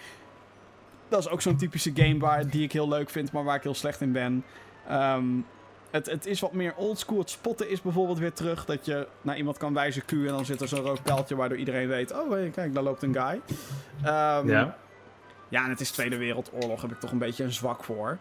[1.08, 3.62] Dat is ook zo'n typische game waar, die ik heel leuk vind, maar waar ik
[3.62, 4.44] heel slecht in ben.
[4.90, 5.46] Um,
[5.90, 7.18] het, het is wat meer oldschool.
[7.18, 8.64] Het spotten is bijvoorbeeld weer terug.
[8.64, 11.58] Dat je naar iemand kan wijzen Q en dan zit er zo'n rood pijltje waardoor
[11.58, 12.12] iedereen weet...
[12.12, 13.40] Oh, hey, kijk, daar loopt een guy.
[14.04, 14.76] Um, ja.
[15.48, 16.82] Ja, en het is Tweede Wereldoorlog.
[16.82, 18.18] Heb ik toch een beetje een zwak voor.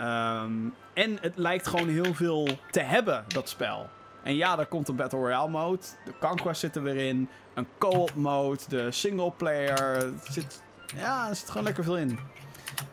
[0.00, 3.88] Um, en het lijkt gewoon heel veel te hebben, dat spel.
[4.22, 5.82] En ja, daar komt een Battle Royale mode.
[6.04, 7.28] De Conquest zit er weer in.
[7.54, 8.58] Een co-op mode.
[8.68, 10.12] De single player.
[10.30, 10.62] Zit,
[10.96, 12.18] ja, er zit gewoon lekker veel in.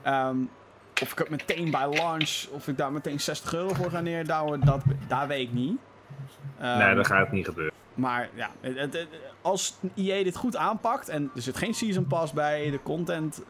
[0.07, 0.49] Um,
[1.01, 4.59] of ik het meteen bij launch, of ik daar meteen 60 euro voor ga neerdouwen,
[4.59, 5.77] dat, daar weet ik niet.
[6.61, 7.73] Um, nee, dat gaat niet gebeuren.
[7.93, 9.07] Maar ja, het,
[9.41, 13.41] als EA dit goed aanpakt en er zit geen season pass bij, de content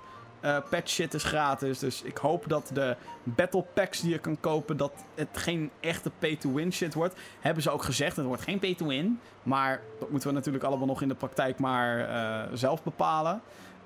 [0.41, 1.79] uh, patch shit is gratis.
[1.79, 6.11] Dus ik hoop dat de battle packs die je kan kopen, dat het geen echte
[6.19, 7.15] pay-to-win shit wordt.
[7.39, 9.19] Hebben ze ook gezegd, het wordt geen pay-to-win.
[9.43, 13.41] Maar dat moeten we natuurlijk allemaal nog in de praktijk maar uh, zelf bepalen.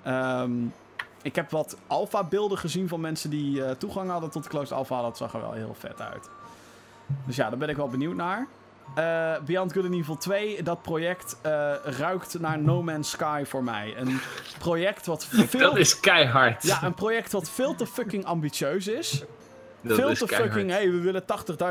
[0.07, 0.73] Um,
[1.23, 5.01] ik heb wat alpha-beelden gezien van mensen die uh, toegang hadden tot de closed alpha.
[5.01, 6.29] Dat zag er wel heel vet uit.
[7.25, 8.47] Dus ja, daar ben ik wel benieuwd naar.
[8.97, 13.63] Uh, Beyond Good and Evil 2, dat project uh, ruikt naar No Man's Sky voor
[13.63, 13.93] mij.
[13.97, 14.19] Een
[14.59, 15.59] project wat veel...
[15.59, 16.63] Dat is keihard.
[16.63, 19.23] Ja, een project wat veel te fucking ambitieus is.
[19.81, 20.51] Dat veel is te keihard.
[20.51, 21.23] fucking, hey, we willen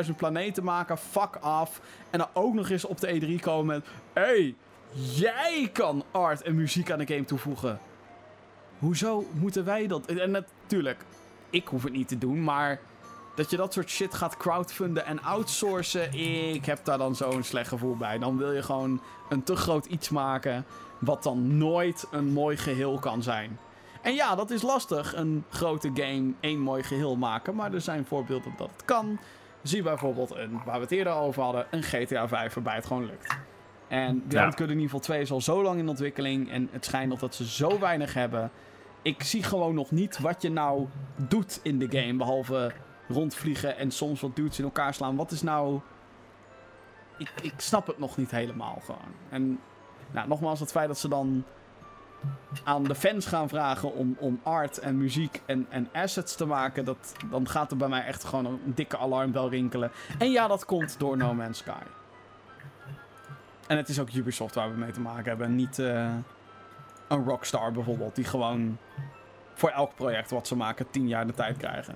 [0.07, 1.81] 80.000 planeten maken, fuck af.
[2.11, 3.87] En dan ook nog eens op de E3 komen met...
[4.13, 4.55] Hey,
[4.93, 7.79] jij kan art en muziek aan de game toevoegen.
[8.83, 10.07] Hoezo moeten wij dat?
[10.07, 11.05] En natuurlijk,
[11.51, 12.81] ik hoef het niet te doen, maar
[13.35, 16.15] dat je dat soort shit gaat crowdfunden en outsourcen,
[16.55, 18.19] ik heb daar dan zo'n slecht gevoel bij.
[18.19, 20.65] Dan wil je gewoon een te groot iets maken,
[20.99, 23.59] wat dan nooit een mooi geheel kan zijn.
[24.01, 28.05] En ja, dat is lastig, een grote game één mooi geheel maken, maar er zijn
[28.05, 29.19] voorbeelden dat het kan.
[29.63, 33.07] Zie bijvoorbeeld, een, waar we het eerder over hadden, een GTA 5 waarbij het gewoon
[33.07, 33.37] lukt.
[33.89, 34.67] En Beyond ja.
[34.67, 37.49] Good Evil 2 is al zo lang in ontwikkeling en het schijnt nog dat ze
[37.49, 38.51] zo weinig hebben
[39.03, 40.87] ik zie gewoon nog niet wat je nou
[41.29, 42.15] doet in de game.
[42.15, 42.73] Behalve
[43.09, 45.17] rondvliegen en soms wat dudes in elkaar slaan.
[45.17, 45.81] Wat is nou.
[47.19, 49.15] Ik, ik snap het nog niet helemaal gewoon.
[49.29, 49.61] En
[50.11, 51.45] nou, nogmaals, het feit dat ze dan
[52.65, 56.85] aan de fans gaan vragen om, om art en muziek en, en assets te maken,
[56.85, 59.91] dat, dan gaat er bij mij echt gewoon een dikke alarmbel rinkelen.
[60.19, 61.83] En ja, dat komt door No Man's Sky.
[63.67, 65.79] En het is ook Ubisoft waar we mee te maken hebben, niet.
[65.79, 66.15] Uh,
[67.13, 68.79] een Rockstar bijvoorbeeld, die gewoon
[69.55, 71.95] voor elk project wat ze maken 10 jaar de tijd krijgen.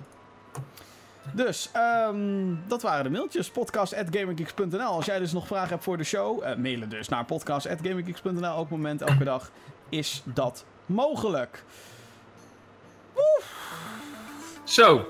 [1.32, 1.70] Dus,
[2.08, 3.50] um, dat waren de mailtjes.
[3.50, 4.80] Podcast.gaminggeeks.nl.
[4.80, 8.42] Als jij dus nog vragen hebt voor de show, uh, mailen dus naar podcast.gaminggeeks.nl.
[8.42, 9.50] Elk moment, elke dag
[9.88, 11.64] is dat mogelijk.
[13.12, 13.54] Woef.
[14.64, 15.08] Zo.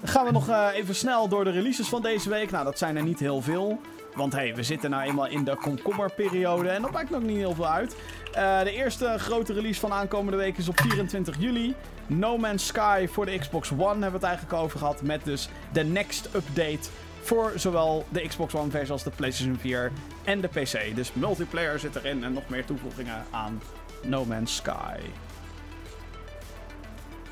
[0.00, 2.50] Dan gaan we nog uh, even snel door de releases van deze week.
[2.50, 3.80] Nou, dat zijn er niet heel veel.
[4.16, 7.54] Want hey, we zitten nou eenmaal in de komkommerperiode en dat maakt nog niet heel
[7.54, 7.96] veel uit.
[8.36, 11.74] Uh, de eerste grote release van aankomende week is op 24 juli.
[12.06, 15.02] No Man's Sky voor de Xbox One hebben we het eigenlijk over gehad.
[15.02, 16.88] Met dus de next update
[17.20, 19.92] voor zowel de Xbox One versie als de PlayStation 4
[20.24, 20.94] en de PC.
[20.94, 23.62] Dus multiplayer zit erin en nog meer toevoegingen aan
[24.02, 24.98] No Man's Sky.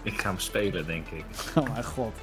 [0.03, 1.25] Ik ga hem spelen, denk ik.
[1.55, 2.15] Oh mijn god.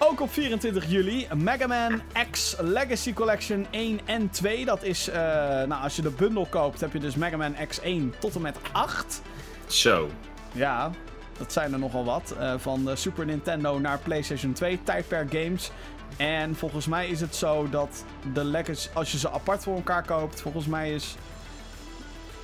[0.00, 4.64] Ook op 24 juli Mega Man X Legacy Collection 1 en 2.
[4.64, 8.18] Dat is, uh, nou, als je de bundel koopt, heb je dus Mega Man X1
[8.18, 9.22] tot en met 8.
[9.66, 10.10] Zo.
[10.52, 10.90] Ja,
[11.38, 12.34] dat zijn er nogal wat.
[12.38, 15.70] Uh, van de Super Nintendo naar PlayStation 2, tijdperk games.
[16.16, 20.04] En volgens mij is het zo dat de Legacy, als je ze apart voor elkaar
[20.04, 21.16] koopt, volgens mij is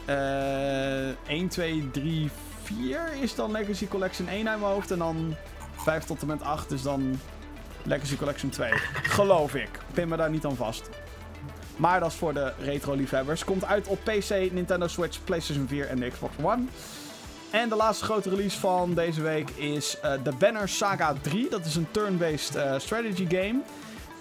[0.08, 2.30] uh, 1, 2, 3,
[2.62, 4.90] 4 is dan Legacy Collection 1 uit mijn hoofd.
[4.90, 5.34] En dan
[5.76, 7.18] 5 tot en met 8 is dan
[7.84, 8.70] Legacy Collection 2.
[9.02, 9.68] Geloof ik.
[9.92, 10.88] Pin me daar niet aan vast.
[11.76, 13.44] Maar dat is voor de retro-liefhebbers.
[13.44, 16.62] Komt uit op PC, Nintendo Switch, PlayStation 4 en Xbox One.
[17.50, 21.48] En de laatste grote release van deze week is uh, The Banner Saga 3.
[21.50, 23.60] Dat is een turn-based uh, strategy game.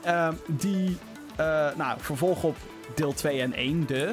[0.06, 0.98] Uh, die,
[1.76, 2.56] nou, vervolg op
[2.95, 4.11] deel 2 en 1, de.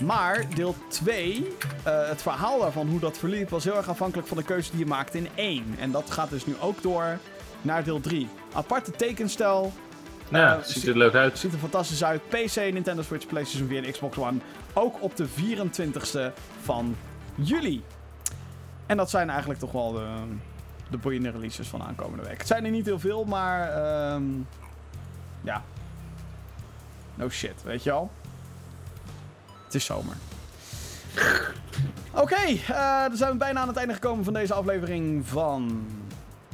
[0.00, 4.42] Maar deel 2, het verhaal daarvan, hoe dat verliep, was heel erg afhankelijk van de
[4.42, 5.74] keuze die je maakte in 1.
[5.78, 7.18] En dat gaat dus nu ook door
[7.62, 8.28] naar deel 3.
[8.54, 9.72] Aparte tekenstijl.
[10.28, 11.38] Ja, uh, ziet er leuk uit.
[11.38, 12.28] Ziet er fantastisch uit.
[12.28, 14.38] PC, Nintendo Switch, PlayStation 4 en Xbox One.
[14.72, 16.32] Ook op de 24ste
[16.62, 16.96] van
[17.34, 17.84] juli.
[18.86, 20.06] En dat zijn eigenlijk toch wel de,
[20.90, 22.38] de boeiende releases van aankomende week.
[22.38, 24.12] Het zijn er niet heel veel, maar...
[24.14, 24.46] Um,
[25.40, 25.62] ja.
[27.14, 28.10] No shit, weet je al.
[29.64, 30.16] Het is zomer.
[32.12, 35.86] Oké, okay, uh, dan zijn we bijna aan het einde gekomen van deze aflevering van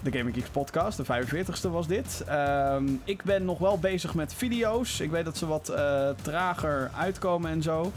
[0.03, 0.97] de Gaming Geeks podcast.
[0.97, 2.23] De 45ste was dit.
[2.27, 5.01] Ehm, ik ben nog wel bezig met video's.
[5.01, 7.93] Ik weet dat ze wat eh, trager uitkomen en zo.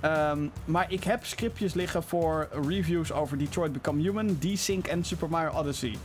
[0.00, 5.28] Ehm, maar ik heb scriptjes liggen voor reviews over Detroit Become Human, D-Sync en Super
[5.28, 5.96] Mario Odyssey.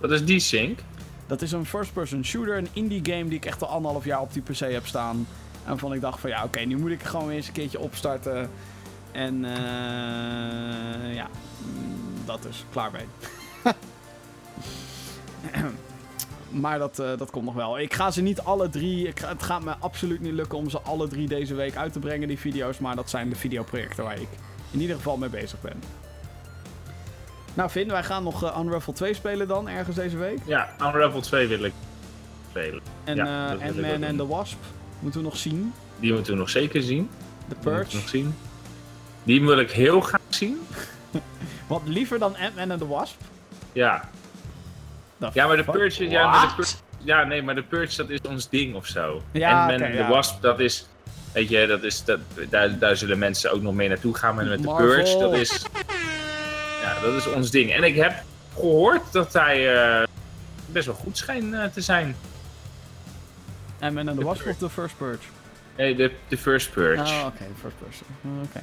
[0.00, 0.78] Wat is die sync?
[1.26, 4.32] Dat is een first-person shooter, een indie game die ik echt al anderhalf jaar op
[4.32, 5.16] die PC heb staan.
[5.64, 7.80] En waarvan ik dacht van ja, oké, nu moet ik gewoon weer eens een keertje
[7.80, 8.50] opstarten.
[9.12, 11.28] En eh ja,
[11.62, 13.06] mm, dat is klaar mee.
[16.50, 17.78] maar dat, eh, dat komt nog wel.
[17.78, 19.12] Ik ga ze niet alle drie.
[19.14, 21.98] Ga, het gaat me absoluut niet lukken om ze alle drie deze week uit te
[21.98, 22.78] brengen, die video's.
[22.78, 24.28] Maar dat zijn de videoprojecten waar ik
[24.70, 25.82] in ieder geval mee bezig ben.
[27.54, 30.38] Nou, Finn, wij gaan nog eh, Unravel 2 spelen dan ergens deze week.
[30.46, 31.72] Ja, Unravel 2 wil ik
[32.50, 32.82] spelen.
[33.04, 34.58] En Ja, eh Ant-Man en the Wasp
[35.00, 35.72] moeten we nog zien.
[36.00, 37.10] Die moeten we nog zeker zien.
[37.48, 37.96] The Purge.
[37.96, 38.34] nog zien.
[39.22, 40.58] Die wil ik heel graag zien.
[41.66, 43.20] Wat liever dan Ant-Man en the Wasp?
[43.72, 44.08] Ja.
[45.18, 45.64] The Ja, maar de?
[45.64, 46.08] Purge...
[46.08, 49.22] Ja, maar de Purge, ja, nee, maar de Purge dat is ons ding of zo.
[49.32, 50.08] Ja, en oké, en de ja.
[50.08, 50.86] Wasp, dat is...
[51.32, 52.20] Weet je, dat is, dat,
[52.50, 54.34] daar, daar zullen mensen ook nog mee naartoe gaan.
[54.34, 54.74] Maar met de.
[54.74, 55.64] Purge, dat is...
[56.82, 57.72] Ja, dat is ons ding.
[57.72, 58.22] En ik heb
[58.54, 60.06] gehoord dat hij eh,
[60.66, 62.16] best wel goed schijnt eh, te zijn.
[63.78, 64.64] En the The Wasp Purge.
[64.64, 65.22] of The First Purge?
[65.76, 67.02] Nee, de, de First Purge.
[67.02, 68.06] Oh, oké, First Person.
[68.24, 68.60] Oh, Oké.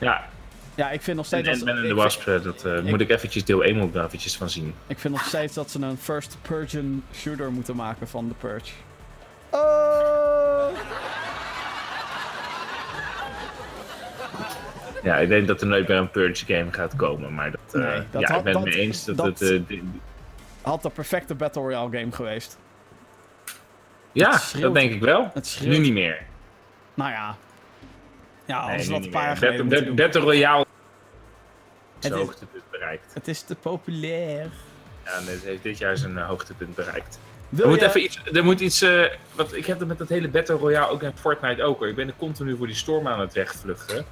[0.00, 0.28] Ja,
[0.74, 1.58] Ja, ik vind nog en steeds...
[1.58, 3.86] dat en ik de vind- Wasp, eh, dat eh, moet ik eventjes deel 1 moet
[3.88, 4.74] ik daar eventjes van zien.
[4.86, 8.72] Ik vind nog steeds dat ze een First Purgeon shooter moeten maken van The Purge.
[9.50, 10.68] Oh!
[15.02, 18.02] Ja, ik denk dat er nooit meer een Purge game gaat komen, maar dat, Nee,
[18.10, 19.68] dat ja, had- ik ben het mee eens dat, dat- het...
[19.68, 19.82] di-
[20.62, 22.58] Had de perfecte Battle Royale game geweest.
[24.12, 25.32] ja, dat denk ik wel.
[25.62, 26.22] Nu niet meer.
[26.94, 27.36] Nou ja.
[28.50, 30.66] Ja, Nee, als dat een paar jaar geleden Battle, Royale
[32.00, 33.14] Het is- hoogtepunt bereikt.
[33.14, 34.50] Het is te populair.
[35.04, 37.18] Ja, en het heeft dit jaar zijn eh, hoogtepunt bereikt.
[37.48, 37.86] Wil Er moet je...
[37.86, 39.04] even iets, er moet iets eh,
[39.34, 41.88] wat, ik heb dat met dat hele Battle Royale ook in Fortnite ook hoor.
[41.88, 44.04] Ik ben er continu voor die storm aan het wegvluchten.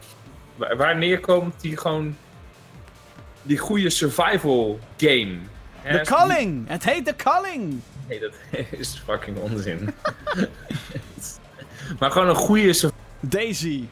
[0.56, 2.16] Wa- wanneer komt die gewoon,
[3.42, 5.36] die goede survival game?
[5.90, 6.68] The Calling!
[6.68, 7.80] Het heet The Calling!
[8.08, 8.32] Nee, dat
[8.70, 9.94] is fucking onzin.
[11.98, 12.90] maar gewoon een goede
[13.20, 13.84] Daisy.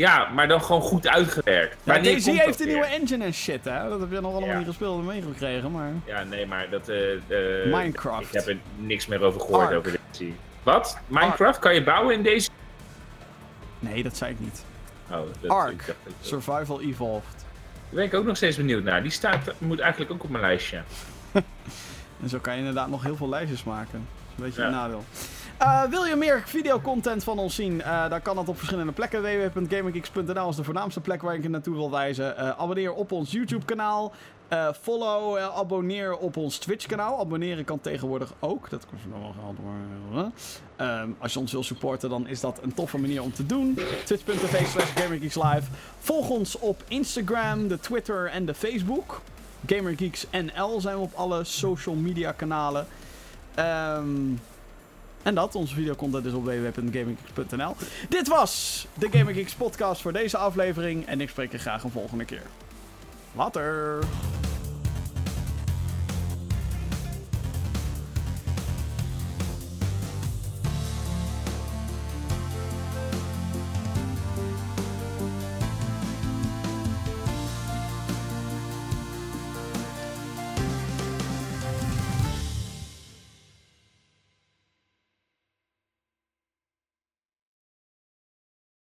[0.00, 1.76] Ja, maar dan gewoon goed uitgewerkt.
[1.84, 2.74] Ja, Daisy komt heeft een weer?
[2.74, 3.88] nieuwe engine en shit, hè?
[3.88, 4.58] Dat heb je nog allemaal Ja.
[4.58, 5.92] niet gespeeld en meegekregen, maar...
[6.04, 6.88] Ja, nee, maar dat...
[6.88, 6.98] eh,
[7.64, 8.26] Minecraft.
[8.26, 9.76] Ik heb er niks meer over gehoord Ark.
[9.76, 10.32] over Daisy.
[10.62, 10.98] Wat?
[11.06, 11.58] Minecraft?
[11.58, 12.50] Kan je bouwen in deze?
[13.78, 14.64] Nee, dat zei ik niet.
[15.10, 15.82] Oh, dat, Ark.
[15.86, 17.34] ik Survival Evolved.
[17.36, 19.02] Daar ben ik ook nog steeds benieuwd naar.
[19.02, 20.82] Die staat, moet eigenlijk ook op mijn lijstje.
[22.22, 23.92] En zo kan je inderdaad nog heel veel lijstjes maken.
[23.92, 24.00] Dat
[24.30, 24.66] is een beetje Ja.
[24.66, 25.04] een nadeel.
[25.60, 27.82] Eh, wil je meer videocontent van ons zien?
[27.82, 29.22] Eh dan kan dat op verschillende plekken.
[29.22, 32.36] www.gaminggeeks.nl is de voornaamste plek waar ik je naartoe wil wijzen.
[32.36, 34.12] Eh, abonneer op ons YouTube kanaal.
[34.48, 37.20] Eh, follow, abonneer op ons Twitch kanaal.
[37.20, 38.70] Abonneren kan tegenwoordig ook.
[38.70, 40.30] Dat kost nog wel geld hoor.
[40.76, 43.78] Ehm, als je ons wil supporten, dan is dat een toffe manier om te doen.
[44.04, 45.70] Twitch.tv slash GamerGeeksLive.
[45.98, 49.20] Volg ons op Instagram, de Twitter en de Facebook.
[49.66, 52.86] GamerGeeks NL zijn we op alle social media kanalen.
[53.54, 54.32] Ehm,
[55.22, 57.76] en dat, onze videocontent is op www.gaminggeeks.nl.
[58.08, 61.06] Dit was de Gamergeeks podcast voor deze aflevering.
[61.06, 62.46] En ik spreek je graag een volgende keer.
[63.32, 63.98] Later!